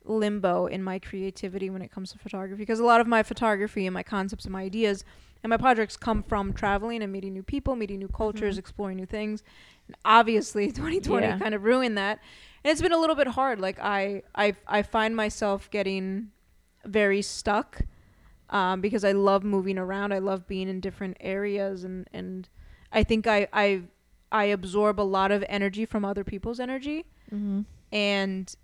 limbo 0.04 0.66
in 0.66 0.82
my 0.82 0.98
creativity 0.98 1.68
when 1.68 1.82
it 1.82 1.90
comes 1.92 2.10
to 2.12 2.18
photography 2.18 2.62
because 2.62 2.80
a 2.80 2.84
lot 2.84 3.00
of 3.00 3.06
my 3.06 3.22
photography 3.22 3.86
and 3.86 3.94
my 3.94 4.02
concepts 4.02 4.44
and 4.44 4.52
my 4.52 4.62
ideas 4.62 5.04
and 5.42 5.50
my 5.50 5.56
projects 5.56 5.96
come 5.96 6.22
from 6.22 6.52
traveling 6.52 7.02
and 7.02 7.12
meeting 7.12 7.32
new 7.32 7.42
people, 7.42 7.74
meeting 7.76 7.98
new 7.98 8.08
cultures, 8.08 8.56
Mhm. 8.56 8.60
exploring 8.60 8.96
new 8.96 9.06
things. 9.06 9.42
And 9.86 9.96
obviously, 10.04 10.70
2020 10.72 11.26
Yeah. 11.26 11.38
kind 11.38 11.54
of 11.54 11.64
ruined 11.64 11.96
that. 11.98 12.18
And 12.64 12.70
it's 12.72 12.82
been 12.82 12.92
a 12.92 12.98
little 12.98 13.16
bit 13.16 13.28
hard. 13.28 13.60
Like 13.60 13.78
I 13.80 14.22
I 14.34 14.54
I 14.66 14.82
find 14.82 15.16
myself 15.16 15.70
getting 15.70 16.30
very 16.84 17.22
stuck 17.22 17.82
um, 18.50 18.80
because 18.80 19.04
I 19.04 19.12
love 19.12 19.44
moving 19.44 19.78
around. 19.78 20.12
I 20.12 20.18
love 20.18 20.46
being 20.46 20.68
in 20.68 20.80
different 20.80 21.16
areas, 21.20 21.84
and 21.84 22.08
and 22.12 22.48
I 22.92 23.02
think 23.04 23.26
I 23.26 23.48
I 23.52 23.82
I 24.32 24.44
absorb 24.44 25.00
a 25.00 25.02
lot 25.02 25.32
of 25.32 25.44
energy 25.48 25.84
from 25.86 26.04
other 26.04 26.24
people's 26.24 26.60
energy, 26.60 27.04
Mm-hmm. 27.32 27.60
and 27.92 28.54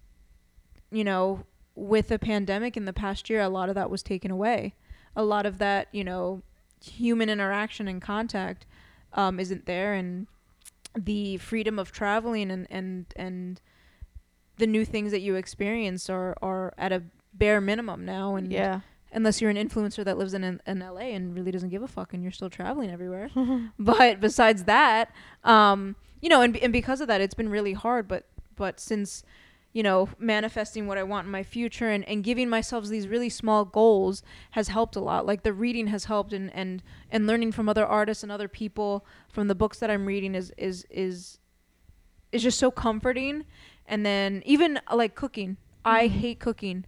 you 0.91 1.05
know, 1.05 1.45
with 1.75 2.09
the 2.09 2.19
pandemic 2.19 2.77
in 2.77 2.85
the 2.85 2.93
past 2.93 3.29
year, 3.31 3.41
a 3.41 3.49
lot 3.49 3.69
of 3.69 3.75
that 3.75 3.91
was 3.91 4.03
taken 4.03 4.31
away. 4.31 4.75
A 5.17 5.25
lot 5.25 5.47
of 5.47 5.59
that, 5.59 5.89
you 5.93 6.05
know, 6.05 6.43
human 6.85 7.29
interaction 7.29 7.89
and 7.89 8.01
contact 8.03 8.67
um, 9.15 9.41
isn't 9.41 9.67
there, 9.67 9.95
and 9.95 10.27
the 10.95 11.37
freedom 11.39 11.79
of 11.79 11.93
traveling 11.93 12.51
and 12.51 12.67
and 12.71 13.07
and 13.17 13.61
the 14.59 14.67
new 14.67 14.85
things 14.85 15.11
that 15.13 15.21
you 15.21 15.35
experience 15.37 16.09
are 16.11 16.37
are 16.43 16.73
at 16.79 16.93
a 16.93 17.03
bare 17.35 17.61
minimum 17.61 18.05
now 18.05 18.35
and 18.37 18.51
Yeah. 18.53 18.81
unless 19.13 19.41
you're 19.41 19.51
an 19.51 19.57
influencer 19.57 20.05
that 20.05 20.17
lives 20.19 20.35
in, 20.35 20.43
in 20.45 20.61
in 20.67 20.79
LA 20.81 21.13
and 21.17 21.35
really 21.35 21.51
doesn't 21.51 21.69
give 21.71 21.83
a 21.83 21.89
fuck 21.89 22.15
and 22.15 22.23
you're 22.23 22.33
still 22.33 22.51
traveling 22.51 22.91
everywhere. 22.91 23.31
but 23.79 24.21
besides 24.21 24.65
that, 24.65 25.11
um, 25.45 25.97
you 26.23 26.29
know, 26.29 26.41
and 26.41 26.57
and 26.57 26.73
because 26.73 27.01
of 27.01 27.09
that, 27.09 27.21
it's 27.21 27.35
been 27.35 27.49
really 27.51 27.75
hard. 27.75 28.09
But 28.09 28.25
but 28.57 28.81
since 28.81 29.23
you 29.75 29.83
know 29.83 30.09
manifesting 30.19 30.87
what 30.87 30.97
I 30.97 31.03
want 31.03 31.27
in 31.27 31.31
my 31.31 31.43
future 31.43 31.91
and, 31.91 32.03
and 32.09 32.25
giving 32.25 32.49
myself 32.49 32.87
these 32.87 33.07
really 33.07 33.29
small 33.29 33.67
goals 33.67 34.23
has 34.53 34.69
helped 34.69 34.97
a 34.97 35.01
lot. 35.01 35.27
Like 35.27 35.43
the 35.43 35.53
reading 35.53 35.89
has 35.89 36.07
helped 36.07 36.33
and 36.33 36.51
and 36.55 36.83
and 37.11 37.27
learning 37.27 37.53
from 37.53 37.69
other 37.69 37.85
artists 37.85 38.23
and 38.23 38.33
other 38.33 38.49
people 38.49 39.05
from 39.29 39.49
the 39.49 39.55
books 39.55 39.79
that 39.81 39.91
I'm 39.91 40.07
reading 40.07 40.35
is 40.35 40.51
is 40.57 40.87
is 40.89 41.39
is 42.33 42.43
just 42.43 42.59
so 42.59 42.71
comforting. 42.71 43.45
And 43.89 44.05
then 44.05 44.43
even 44.45 44.81
like 44.93 45.15
cooking, 45.15 45.57
I 45.85 46.09
Mhm. 46.09 46.11
hate 46.11 46.41
cooking, 46.41 46.85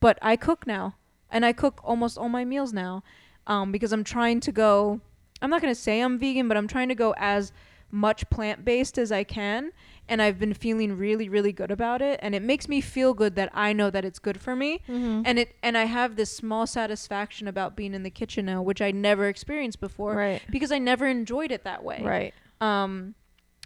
but 0.00 0.18
I 0.22 0.36
cook 0.36 0.66
now, 0.66 0.94
and 1.30 1.44
I 1.44 1.52
cook 1.52 1.80
almost 1.82 2.16
all 2.16 2.28
my 2.28 2.44
meals 2.44 2.72
now, 2.72 3.02
um, 3.46 3.72
because 3.72 3.92
I'm 3.92 4.04
trying 4.04 4.40
to 4.40 4.52
go. 4.52 5.00
I'm 5.42 5.50
not 5.50 5.60
gonna 5.60 5.74
say 5.74 6.00
I'm 6.00 6.18
vegan, 6.18 6.48
but 6.48 6.56
I'm 6.56 6.68
trying 6.68 6.88
to 6.88 6.94
go 6.94 7.14
as 7.18 7.52
much 7.90 8.28
plant 8.30 8.64
based 8.64 8.98
as 8.98 9.12
I 9.12 9.22
can, 9.24 9.70
and 10.08 10.20
I've 10.22 10.38
been 10.38 10.54
feeling 10.54 10.96
really, 10.96 11.28
really 11.28 11.52
good 11.52 11.70
about 11.70 12.00
it, 12.02 12.18
and 12.22 12.34
it 12.34 12.42
makes 12.42 12.68
me 12.68 12.80
feel 12.80 13.12
good 13.14 13.34
that 13.36 13.50
I 13.52 13.72
know 13.72 13.90
that 13.90 14.04
it's 14.04 14.18
good 14.18 14.40
for 14.40 14.56
me, 14.56 14.80
Mm-hmm. 14.88 15.22
and 15.24 15.38
it 15.38 15.56
and 15.62 15.76
I 15.76 15.84
have 15.84 16.16
this 16.16 16.30
small 16.34 16.66
satisfaction 16.66 17.46
about 17.48 17.76
being 17.76 17.92
in 17.94 18.02
the 18.02 18.10
kitchen 18.10 18.46
now, 18.46 18.62
which 18.62 18.80
I 18.80 18.90
never 18.92 19.28
experienced 19.28 19.80
before 19.80 20.14
right. 20.16 20.42
because 20.50 20.70
I 20.72 20.78
never 20.78 21.06
enjoyed 21.06 21.50
it 21.52 21.64
that 21.64 21.82
way. 21.84 22.02
Right. 22.02 22.34
Um, 22.60 23.14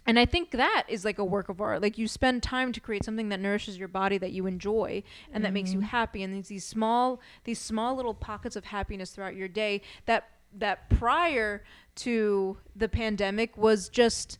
and 0.07 0.17
I 0.19 0.25
think 0.25 0.51
that 0.51 0.85
is 0.87 1.05
like 1.05 1.19
a 1.19 1.23
work 1.25 1.47
of 1.49 1.61
art. 1.61 1.81
Like 1.81 1.97
you 1.97 2.07
spend 2.07 2.41
time 2.43 2.71
to 2.73 2.79
create 2.79 3.03
something 3.03 3.29
that 3.29 3.39
nourishes 3.39 3.77
your 3.77 3.87
body 3.87 4.17
that 4.17 4.31
you 4.31 4.47
enjoy 4.47 5.03
and 5.33 5.45
that 5.45 5.53
makes 5.53 5.73
you 5.73 5.79
Mhm. 5.79 5.83
happy. 5.83 6.23
And 6.23 6.33
these 6.33 6.47
these 6.47 6.65
small 6.65 7.19
these 7.43 7.59
small 7.59 7.95
little 7.95 8.13
pockets 8.15 8.55
of 8.55 8.65
happiness 8.65 9.11
throughout 9.11 9.35
your 9.35 9.47
day 9.47 9.81
that 10.05 10.29
that 10.53 10.89
prior 10.89 11.63
to 11.95 12.57
the 12.75 12.89
pandemic 12.89 13.55
was 13.55 13.89
just 13.89 14.37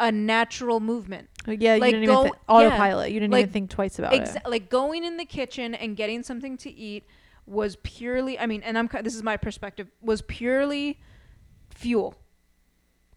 a 0.00 0.10
natural 0.10 0.80
movement. 0.80 1.28
Yeah, 1.46 1.74
Like, 1.76 1.92
you 1.94 2.00
didn't 2.00 2.02
even 2.04 2.14
go- 2.16 2.22
th- 2.24 2.34
autopilot. 2.48 3.12
You 3.12 3.20
didn't 3.20 3.32
like, 3.32 3.42
even 3.42 3.52
think 3.52 3.70
twice 3.70 3.98
about 3.98 4.14
it. 4.14 4.36
Like 4.46 4.68
going 4.70 5.04
in 5.04 5.16
the 5.16 5.24
kitchen 5.24 5.74
and 5.74 5.96
getting 5.96 6.22
something 6.22 6.56
to 6.58 6.70
eat 6.72 7.04
was 7.46 7.76
purely 7.82 8.38
I 8.38 8.46
mean, 8.46 8.62
and 8.62 8.78
I'm 8.78 8.88
this 9.02 9.14
is 9.14 9.22
my 9.22 9.36
perspective 9.36 9.90
was 10.00 10.22
purely 10.22 11.00
fuel. 11.70 12.14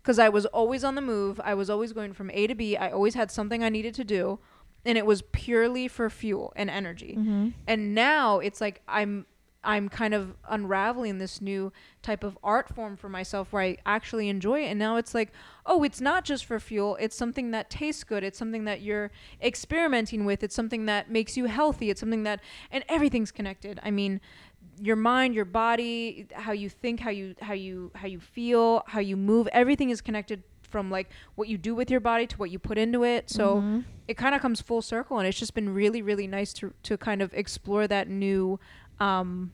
Cuz 0.05 0.19
I 0.19 0.29
was 0.29 0.45
always 0.45 0.83
on 0.83 0.95
the 0.95 1.01
move. 1.01 1.41
I 1.43 1.53
was 1.55 1.69
always 1.69 1.91
going 1.91 2.13
from 2.13 2.29
A 2.31 2.47
to 2.47 2.55
B. 2.55 2.77
I 2.77 2.89
always 2.91 3.15
had 3.15 3.31
something 3.31 3.63
I 3.63 3.69
needed 3.69 3.93
to 3.95 4.03
do, 4.03 4.39
and 4.85 4.97
it 4.97 5.05
was 5.05 5.23
purely 5.31 5.87
for 5.87 6.09
fuel 6.09 6.53
and 6.55 6.69
energy. 6.69 7.15
Mm-hmm. 7.17 7.49
And 7.67 7.95
now 7.95 8.39
it's 8.39 8.61
like 8.61 8.81
I'm 8.87 9.25
I'm 9.65 9.89
kind 9.89 10.13
of 10.13 10.35
unraveling 10.47 11.17
this 11.17 11.41
new 11.41 11.73
type 12.01 12.23
of 12.23 12.37
art 12.43 12.69
form 12.69 12.95
for 12.95 13.09
myself 13.09 13.51
where 13.51 13.63
I 13.63 13.77
actually 13.85 14.29
enjoy 14.29 14.63
it. 14.63 14.67
And 14.67 14.79
now 14.79 14.97
it's 14.97 15.13
like, 15.13 15.33
oh, 15.65 15.83
it's 15.83 15.99
not 15.99 16.23
just 16.23 16.45
for 16.45 16.59
fuel. 16.59 16.95
It's 16.99 17.17
something 17.17 17.51
that 17.51 17.69
tastes 17.69 18.03
good. 18.03 18.23
It's 18.23 18.37
something 18.37 18.65
that 18.65 18.81
you're 18.81 19.11
experimenting 19.41 20.23
with. 20.23 20.43
It's 20.43 20.55
something 20.55 20.85
that 20.85 21.09
makes 21.09 21.35
you 21.35 21.45
healthy. 21.45 21.89
It's 21.89 21.99
something 21.99 22.23
that, 22.23 22.41
and 22.71 22.83
everything's 22.87 23.31
connected. 23.31 23.79
I 23.83 23.91
mean, 23.91 24.21
your 24.81 24.95
mind, 24.95 25.33
your 25.35 25.45
body, 25.45 26.27
how 26.33 26.51
you 26.51 26.69
think, 26.69 26.99
how 26.99 27.09
you 27.09 27.35
how 27.41 27.53
you 27.53 27.91
how 27.95 28.07
you 28.07 28.19
feel, 28.19 28.83
how 28.87 28.99
you 28.99 29.15
move, 29.17 29.47
everything 29.51 29.89
is 29.89 30.01
connected 30.01 30.43
from 30.61 30.91
like 30.91 31.09
what 31.35 31.47
you 31.47 31.57
do 31.57 31.73
with 31.75 31.89
your 31.89 31.99
body 31.99 32.27
to 32.27 32.37
what 32.37 32.49
you 32.51 32.59
put 32.59 32.77
into 32.77 33.03
it. 33.03 33.29
So 33.29 33.57
Mhm. 33.61 33.83
it 34.07 34.15
kind 34.17 34.35
of 34.35 34.41
comes 34.41 34.61
full 34.61 34.81
circle 34.81 35.17
and 35.19 35.27
it's 35.27 35.39
just 35.39 35.53
been 35.53 35.73
really 35.73 36.01
really 36.01 36.27
nice 36.27 36.51
to 36.53 36.73
to 36.83 36.97
kind 36.97 37.21
of 37.21 37.33
explore 37.33 37.87
that 37.87 38.07
new 38.09 38.59
um 38.99 39.51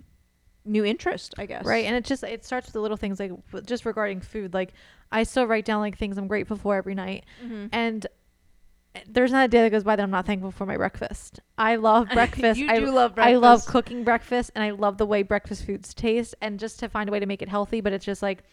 new 0.63 0.85
interest, 0.85 1.33
I 1.37 1.45
guess. 1.47 1.65
Right, 1.65 1.85
and 1.85 1.95
it 1.95 2.05
just 2.05 2.23
it 2.23 2.45
starts 2.45 2.67
with 2.67 2.73
the 2.73 2.81
little 2.81 2.97
things 2.97 3.19
like 3.19 3.31
just 3.65 3.85
regarding 3.85 4.21
food. 4.21 4.53
Like 4.53 4.73
I 5.11 5.23
still 5.23 5.45
write 5.47 5.65
down 5.65 5.81
like 5.81 5.97
things 5.97 6.17
I'm 6.17 6.27
grateful 6.27 6.55
for 6.57 6.75
every 6.75 6.95
night, 6.95 7.25
Mhm. 7.43 7.69
and 7.71 8.07
there's 9.07 9.31
not 9.31 9.45
a 9.45 9.47
day 9.47 9.61
that 9.61 9.69
goes 9.69 9.83
by 9.83 9.95
that 9.95 10.03
I'm 10.03 10.11
not 10.11 10.25
thankful 10.25 10.51
for 10.51 10.65
my 10.65 10.77
breakfast. 10.77 11.39
I 11.57 11.75
love 11.75 12.09
breakfast. 12.13 12.59
you 12.59 12.67
I, 12.69 12.79
do 12.79 12.91
love 12.91 13.15
breakfast. 13.15 13.35
I 13.35 13.37
love 13.37 13.65
cooking 13.65 14.03
breakfast, 14.03 14.51
and 14.55 14.63
I 14.63 14.71
love 14.71 14.97
the 14.97 15.05
way 15.05 15.23
breakfast 15.23 15.65
foods 15.65 15.93
taste, 15.93 16.35
and 16.41 16.59
just 16.59 16.79
to 16.79 16.89
find 16.89 17.07
a 17.07 17.11
way 17.11 17.19
to 17.19 17.25
make 17.25 17.41
it 17.41 17.49
healthy. 17.49 17.81
But 17.81 17.93
it's 17.93 18.05
just 18.05 18.21
like 18.21 18.43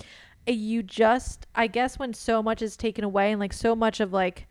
uh, 0.49 0.53
you 0.53 0.82
just 0.82 1.47
I 1.55 1.66
guess 1.66 1.99
when 1.99 2.14
so 2.14 2.43
much 2.43 2.62
is 2.62 2.76
taken 2.76 3.05
away 3.05 3.32
and 3.32 3.41
like 3.41 3.53
so 3.53 3.74
much 3.74 4.01
of 4.01 4.12
like 4.12 4.47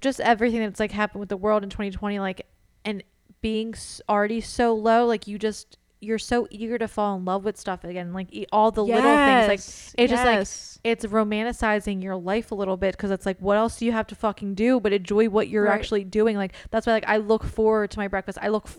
just 0.00 0.20
everything 0.20 0.60
that's 0.60 0.80
like 0.80 0.92
happened 0.92 1.20
with 1.20 1.28
the 1.28 1.36
world 1.36 1.62
in 1.62 1.70
2020 1.70 2.20
like 2.20 2.46
and 2.84 3.02
being 3.40 3.74
already 4.08 4.40
so 4.40 4.74
low 4.74 5.06
like 5.06 5.26
you 5.26 5.38
just 5.38 5.78
you're 6.00 6.18
so 6.18 6.46
eager 6.50 6.78
to 6.78 6.88
fall 6.88 7.14
in 7.16 7.24
love 7.24 7.44
with 7.44 7.58
stuff 7.58 7.84
again 7.84 8.12
like 8.14 8.28
all 8.52 8.70
the 8.70 8.82
little 8.84 9.16
things 9.16 9.46
like 9.48 9.58
Yes, 9.58 9.94
it 9.98 10.08
just, 10.08 10.24
like, 10.24 10.38
it's 10.82 11.04
romanticizing 11.04 12.02
your 12.02 12.16
life 12.16 12.50
a 12.52 12.54
little 12.54 12.76
bit 12.78 12.96
because 12.96 13.10
it's 13.10 13.26
like 13.26 13.38
what 13.38 13.56
else 13.58 13.78
do 13.78 13.84
you 13.84 13.92
have 13.92 14.06
to 14.06 14.14
fucking 14.14 14.54
do 14.54 14.80
but 14.80 14.92
enjoy 14.94 15.28
what 15.28 15.48
you're 15.48 15.64
Right. 15.64 15.74
actually 15.74 16.04
doing? 16.04 16.36
Like 16.36 16.54
that's 16.70 16.86
why 16.86 16.94
like 16.94 17.04
i 17.06 17.18
look 17.18 17.44
forward 17.44 17.90
to 17.90 17.98
my 17.98 18.08
breakfast. 18.08 18.38
I 18.40 18.48
look 18.48 18.64
f- 18.66 18.78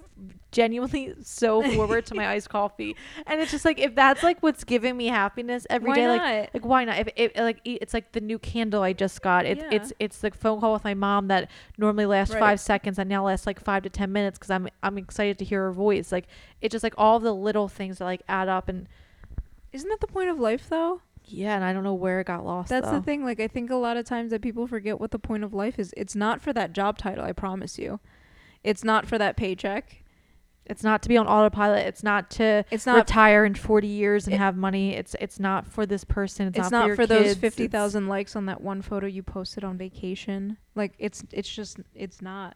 genuinely 0.51 1.13
so 1.23 1.61
forward 1.73 2.05
to 2.05 2.13
my 2.15 2.27
iced 2.33 2.49
coffee 2.49 2.95
and 3.25 3.39
it's 3.39 3.51
just 3.51 3.63
like 3.65 3.79
if 3.79 3.95
that's 3.95 4.21
like 4.21 4.41
what's 4.43 4.63
giving 4.63 4.97
me 4.97 5.07
happiness 5.07 5.65
every 5.69 5.89
Why 5.89 5.95
day, 5.95 6.07
like 6.07 6.21
not? 6.21 6.49
like 6.53 6.65
why 6.65 6.83
not 6.85 6.99
if 6.99 7.07
it 7.15 7.37
like 7.37 7.59
it's 7.63 7.93
like 7.93 8.11
the 8.11 8.19
new 8.21 8.37
candle 8.37 8.81
i 8.83 8.91
just 8.93 9.21
got 9.21 9.45
it's 9.45 9.61
Yeah. 9.61 9.69
it's 9.71 9.93
it's 9.99 10.17
the 10.19 10.31
phone 10.31 10.59
call 10.59 10.73
with 10.73 10.83
my 10.83 10.93
mom 10.93 11.27
that 11.29 11.49
normally 11.77 12.05
lasts 12.05 12.33
Right. 12.33 12.39
five 12.39 12.59
seconds 12.59 12.99
and 12.99 13.09
now 13.09 13.25
lasts 13.25 13.47
like 13.47 13.59
five 13.59 13.83
to 13.83 13.89
ten 13.89 14.11
minutes 14.11 14.37
because 14.37 14.51
i'm 14.51 14.67
i'm 14.83 14.97
excited 14.97 15.37
to 15.39 15.45
hear 15.45 15.63
her 15.63 15.71
voice 15.71 16.11
like 16.11 16.25
it's 16.61 16.71
just 16.73 16.83
like 16.83 16.95
all 16.97 17.19
the 17.19 17.33
little 17.33 17.67
things 17.67 17.99
that 17.99 18.05
like 18.05 18.21
add 18.27 18.49
up 18.49 18.67
and 18.67 18.87
Isn't 19.71 19.89
that 19.89 20.01
the 20.01 20.07
point 20.07 20.29
of 20.29 20.37
life 20.39 20.67
though? 20.69 21.01
yeah 21.25 21.55
and 21.55 21.63
i 21.63 21.71
don't 21.71 21.83
know 21.83 21.93
where 21.93 22.19
it 22.19 22.27
got 22.27 22.43
lost 22.43 22.69
That's 22.69 22.87
though. 22.89 22.95
the 22.95 23.01
thing. 23.01 23.23
Like 23.23 23.39
I 23.39 23.47
think 23.47 23.69
a 23.69 23.75
lot 23.75 23.95
of 23.95 24.05
times 24.05 24.31
that 24.31 24.41
people 24.41 24.67
forget 24.67 24.99
what 24.99 25.11
the 25.11 25.19
point 25.19 25.43
of 25.43 25.53
life 25.53 25.79
is. 25.79 25.93
It's 25.95 26.15
not 26.15 26.41
for 26.41 26.51
that 26.53 26.73
job 26.73 26.97
title, 26.97 27.23
I 27.23 27.31
promise 27.31 27.77
you. 27.79 27.99
It's 28.63 28.83
not 28.83 29.05
for 29.05 29.17
that 29.17 29.37
paycheck. 29.37 30.00
It's 30.71 30.83
not 30.83 31.01
to 31.03 31.09
be 31.09 31.17
on 31.17 31.27
autopilot. 31.27 31.85
It's 31.85 32.01
not 32.01 32.29
to 32.31 32.63
It's 32.71 32.85
not 32.85 32.95
retire 32.95 33.43
in 33.45 33.53
40 33.55 33.87
years 33.87 34.25
and 34.25 34.33
It- 34.33 34.37
have 34.39 34.55
money. 34.55 34.95
It's 34.95 35.15
it's 35.19 35.39
not 35.39 35.67
for 35.67 35.85
this 35.85 36.03
person. 36.03 36.47
It's, 36.47 36.57
it's 36.57 36.71
not, 36.71 36.87
not, 36.87 36.89
for, 36.91 36.95
for 36.95 37.05
those 37.05 37.23
kids. 37.27 37.39
fifty 37.39 37.65
It's- 37.65 37.93
likes 37.93 38.35
on 38.35 38.45
that 38.45 38.61
one 38.61 38.81
photo 38.81 39.05
you 39.05 39.21
posted 39.21 39.63
on 39.63 39.77
vacation. 39.77 40.57
Like 40.73 40.93
it's 40.97 41.23
it's 41.31 41.49
just 41.49 41.77
it's 41.93 42.21
not. 42.21 42.55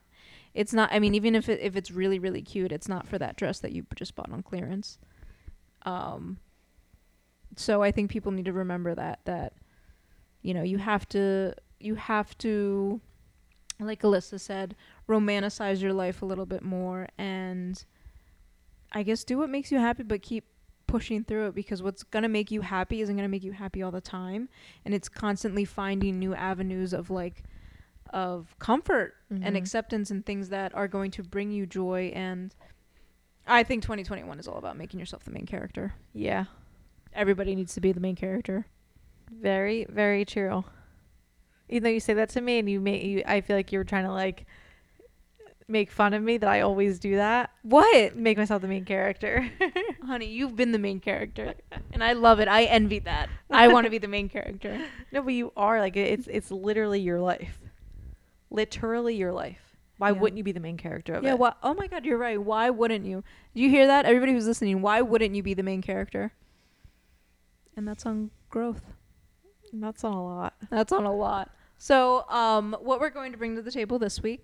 It's 0.54 0.72
not. 0.74 0.90
I 0.94 1.00
mean, 1.00 1.14
even 1.14 1.36
if 1.36 1.50
it, 1.50 1.60
if 1.62 1.76
it's 1.76 1.92
really 1.92 2.18
really 2.18 2.42
cute, 2.42 2.72
it's 2.72 2.88
not 2.88 3.06
for 3.06 3.18
that 3.20 3.36
dress 3.36 3.60
that 3.60 3.74
you 3.74 3.86
just 3.96 4.16
bought 4.16 4.32
on 4.32 4.42
clearance. 4.42 4.98
Um. 5.84 6.38
So 7.58 7.84
I 7.84 7.92
think 7.92 8.10
people 8.10 8.32
need 8.32 8.46
to 8.46 8.54
remember 8.54 8.96
that 8.96 9.20
that, 9.26 9.54
you 10.42 10.54
know, 10.54 10.64
you 10.64 10.78
have 10.78 11.08
to 11.10 11.54
you 11.80 11.96
have 11.96 12.38
to, 12.40 13.02
like 13.80 14.02
Alyssa 14.02 14.40
said, 14.40 14.76
romanticize 15.10 15.82
your 15.82 15.92
life 15.94 16.22
a 16.22 16.26
little 16.26 16.46
bit 16.46 16.64
more 16.64 17.10
and. 17.18 17.84
I 18.92 19.04
guess 19.04 19.24
do 19.24 19.38
what 19.38 19.50
makes 19.50 19.72
you 19.72 19.80
happy, 19.80 20.04
but 20.04 20.22
keep 20.22 20.46
pushing 20.88 21.24
through 21.24 21.48
it 21.48 21.56
because 21.56 21.82
what's 21.84 22.04
going 22.04 22.24
to 22.24 22.30
make 22.30 22.52
you 22.52 22.62
happy 22.62 23.02
isn't 23.02 23.16
going 23.16 23.26
to 23.28 23.32
make 23.32 23.44
you 23.44 23.52
happy 23.52 23.82
all 23.82 23.92
the 23.92 24.00
time 24.00 24.48
and 24.86 24.94
it's 24.94 25.10
constantly 25.10 25.66
finding 25.66 26.20
new 26.20 26.34
avenues 26.36 26.94
of 26.94 27.10
like 27.10 27.44
of 28.12 28.56
comfort 28.60 29.16
and 29.32 29.44
Mhm. 29.44 29.58
acceptance 29.58 30.12
and 30.12 30.24
things 30.26 30.50
that 30.50 30.74
are 30.76 30.88
going 30.88 31.10
to 31.12 31.24
bring 31.24 31.52
you 31.52 31.66
joy 31.66 32.12
and 32.14 32.54
I 33.48 33.64
think 33.64 33.82
2021 33.84 34.40
is 34.40 34.48
all 34.48 34.58
about 34.58 34.78
making 34.78 35.00
yourself 35.00 35.24
the 35.26 35.32
main 35.32 35.46
character. 35.48 35.94
Yeah, 36.14 36.46
Everybody 37.14 37.56
needs 37.56 37.74
to 37.76 37.82
be 37.82 37.92
the 37.92 38.00
main 38.00 38.16
character. 38.16 38.68
very 39.32 39.86
very 39.90 40.24
true. 40.24 40.64
Even 41.68 41.84
though 41.84 41.90
you 41.90 42.00
say 42.00 42.14
that 42.14 42.30
to 42.30 42.42
me 42.42 42.60
and 42.60 42.70
you 42.70 42.80
make 42.80 43.04
you, 43.04 43.24
I 43.26 43.42
feel 43.42 43.56
like 43.56 43.72
you're 43.72 43.84
trying 43.84 44.06
to 44.06 44.12
like 44.12 44.46
make 45.68 45.90
fun 45.92 46.14
of 46.14 46.22
me 46.22 46.38
that 46.38 46.50
I 46.50 46.62
always 46.62 47.00
do 47.00 47.16
that. 47.16 47.50
What? 47.64 48.16
Make 48.16 48.38
myself 48.38 48.62
the 48.62 48.68
main 48.68 48.86
character. 48.86 49.50
Honey, 50.06 50.28
you've 50.28 50.56
been 50.56 50.72
the 50.72 50.80
main 50.80 51.00
character 51.00 51.54
and 51.92 52.04
I 52.04 52.14
love 52.14 52.40
it. 52.40 52.48
I 52.48 52.64
envy 52.66 53.00
that. 53.00 53.30
I 53.50 53.68
want 53.74 53.86
to 53.86 53.90
be 53.92 53.98
the 53.98 54.08
main 54.08 54.30
character. 54.30 54.80
no, 55.12 55.22
but 55.24 55.34
you 55.34 55.52
are 55.58 55.80
like 55.80 55.96
it's 55.98 56.28
it's 56.28 56.52
literally 56.52 57.00
your 57.00 57.20
life. 57.20 57.58
Literally 58.50 59.16
your 59.16 59.34
life. 59.34 59.60
Why 59.98 60.10
Yeah. 60.12 60.20
wouldn't 60.20 60.38
you 60.38 60.44
be 60.44 60.52
the 60.52 60.60
main 60.60 60.78
character 60.78 61.14
of 61.14 61.24
Yeah, 61.24 61.32
it? 61.32 61.40
why, 61.40 61.54
oh 61.64 61.74
my 61.74 61.88
god, 61.88 62.06
you're 62.06 62.18
right. 62.18 62.42
Why 62.42 62.70
wouldn't 62.70 63.06
you? 63.06 63.24
Do 63.56 63.62
you 63.62 63.70
hear 63.70 63.88
that? 63.88 64.06
Everybody 64.06 64.34
who's 64.34 64.46
listening, 64.48 64.82
why 64.82 65.02
wouldn't 65.02 65.36
you 65.36 65.42
be 65.42 65.54
the 65.54 65.64
main 65.64 65.82
character? 65.82 66.34
And 67.78 67.88
that's 67.88 68.06
on 68.06 68.32
growth. 68.50 68.82
That's 69.74 70.04
on 70.04 70.14
a 70.14 70.24
lot. 70.24 70.54
That's 70.70 70.92
on 70.92 71.06
a 71.06 71.14
lot. 71.14 71.50
So, 71.78 72.26
um, 72.30 72.76
what 72.80 73.02
we're 73.02 73.10
going 73.10 73.34
to 73.34 73.38
bring 73.38 73.56
to 73.58 73.62
the 73.62 73.72
table 73.72 74.00
this 74.00 74.22
week 74.24 74.44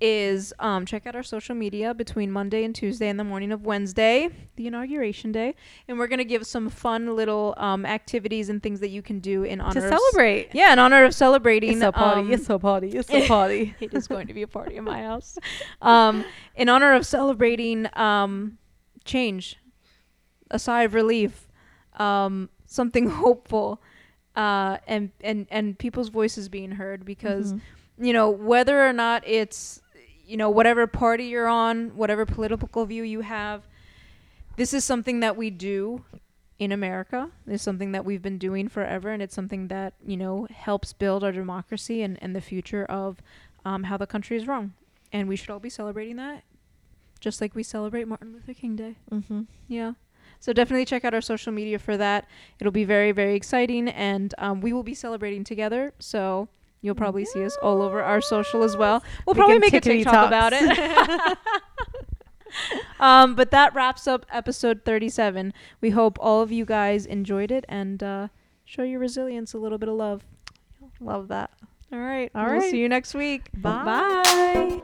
is 0.00 0.52
um, 0.58 0.84
check 0.84 1.06
out 1.06 1.14
our 1.14 1.22
social 1.22 1.54
media 1.54 1.94
between 1.94 2.30
Monday 2.30 2.64
and 2.64 2.74
Tuesday 2.74 3.08
and 3.08 3.18
the 3.18 3.24
morning 3.24 3.52
of 3.52 3.64
Wednesday, 3.64 4.28
the 4.56 4.66
inauguration 4.66 5.32
day, 5.32 5.54
and 5.88 5.98
we're 5.98 6.08
gonna 6.08 6.24
give 6.24 6.46
some 6.46 6.68
fun 6.68 7.14
little 7.16 7.54
um, 7.56 7.86
activities 7.86 8.48
and 8.48 8.62
things 8.62 8.80
that 8.80 8.88
you 8.90 9.02
can 9.02 9.20
do 9.20 9.44
in 9.44 9.60
honor 9.60 9.80
to 9.80 9.86
of 9.86 9.98
celebrate. 9.98 10.48
yeah, 10.52 10.72
in 10.72 10.78
honor 10.78 11.04
of 11.04 11.14
celebrating. 11.14 11.72
It's 11.74 11.82
a 11.82 11.92
party. 11.92 12.20
um, 12.20 12.32
it's 12.32 12.50
a 12.50 12.58
party. 12.58 12.88
It's 12.88 13.10
a 13.10 13.26
party. 13.28 13.74
it 13.80 13.94
is 13.94 14.06
going 14.08 14.26
to 14.26 14.34
be 14.34 14.42
a 14.42 14.48
party 14.48 14.76
in 14.76 14.84
my 14.84 15.02
house. 15.02 15.38
Um, 15.80 16.24
in 16.56 16.68
honor 16.68 16.92
of 16.94 17.06
celebrating 17.06 17.86
um, 17.96 18.58
change, 19.04 19.56
a 20.50 20.58
sigh 20.58 20.82
of 20.82 20.94
relief, 20.94 21.48
um, 21.98 22.50
something 22.66 23.08
hopeful, 23.10 23.80
uh, 24.36 24.78
and, 24.88 25.10
and, 25.22 25.46
and 25.50 25.78
people's 25.78 26.08
voices 26.08 26.48
being 26.48 26.72
heard 26.72 27.04
because, 27.04 27.52
Mhm. 27.52 27.60
you 27.98 28.12
know, 28.12 28.28
whether 28.28 28.84
or 28.86 28.92
not 28.92 29.22
it's, 29.26 29.80
you 30.26 30.36
know, 30.36 30.50
whatever 30.50 30.86
party 30.86 31.24
you're 31.24 31.48
on, 31.48 31.96
whatever 31.96 32.24
political 32.26 32.84
view 32.86 33.02
you 33.02 33.20
have, 33.20 33.62
this 34.56 34.72
is 34.72 34.84
something 34.84 35.20
that 35.20 35.36
we 35.36 35.50
do 35.50 36.04
in 36.58 36.72
America. 36.72 37.30
It's 37.46 37.62
something 37.62 37.92
that 37.92 38.04
we've 38.04 38.22
been 38.22 38.38
doing 38.38 38.68
forever, 38.68 39.10
and 39.10 39.20
it's 39.22 39.34
something 39.34 39.68
that, 39.68 39.94
you 40.06 40.16
know, 40.16 40.46
helps 40.50 40.92
build 40.92 41.24
our 41.24 41.32
democracy 41.32 42.02
and, 42.02 42.18
and 42.22 42.34
the 42.34 42.40
future 42.40 42.84
of 42.84 43.18
um, 43.64 43.84
how 43.84 43.96
the 43.96 44.06
country 44.06 44.36
is 44.36 44.46
run. 44.46 44.72
And 45.12 45.28
we 45.28 45.36
should 45.36 45.50
all 45.50 45.60
be 45.60 45.70
celebrating 45.70 46.16
that, 46.16 46.44
just 47.20 47.40
like 47.40 47.54
we 47.54 47.62
celebrate 47.62 48.06
Martin 48.08 48.32
Luther 48.32 48.54
King 48.54 48.76
Day. 48.76 48.96
Mhm. 49.10 49.46
Yeah. 49.68 49.92
So 50.40 50.52
definitely 50.52 50.84
check 50.84 51.04
out 51.04 51.14
our 51.14 51.20
social 51.20 51.52
media 51.52 51.78
for 51.78 51.96
that. 51.96 52.28
It'll 52.60 52.72
be 52.72 52.84
very, 52.84 53.12
very 53.12 53.34
exciting, 53.34 53.88
and 53.88 54.34
um, 54.38 54.60
we 54.60 54.72
will 54.72 54.82
be 54.82 54.94
celebrating 54.94 55.42
together. 55.44 55.92
So 55.98 56.48
you'll 56.84 56.94
probably 56.94 57.24
see 57.24 57.42
us 57.44 57.56
all 57.62 57.80
over 57.80 58.02
our 58.02 58.20
social 58.20 58.62
as 58.62 58.76
well. 58.76 59.02
We'll 59.26 59.34
probably 59.34 59.58
make 59.58 59.72
a 59.72 59.80
TikTok 59.80 60.26
about 60.26 60.52
it. 60.52 61.38
um, 63.00 63.34
but 63.34 63.50
that 63.50 63.74
wraps 63.74 64.06
up 64.06 64.26
episode 64.30 64.82
37. 64.84 65.54
We 65.80 65.90
hope 65.90 66.18
all 66.20 66.42
of 66.42 66.52
you 66.52 66.66
guys 66.66 67.06
enjoyed 67.06 67.50
it 67.50 67.64
and 67.70 68.02
uh, 68.02 68.28
show 68.66 68.82
your 68.82 69.00
resilience 69.00 69.54
a 69.54 69.58
little 69.58 69.78
bit 69.78 69.88
of 69.88 69.94
love. 69.96 70.24
Love 71.00 71.28
that. 71.28 71.50
All 71.90 71.98
right. 71.98 72.30
All 72.34 72.44
we'll 72.44 72.54
right. 72.54 72.70
see 72.70 72.80
you 72.80 72.88
next 72.88 73.14
week. 73.14 73.48
Bye. 73.54 74.22
Bye. 74.22 74.82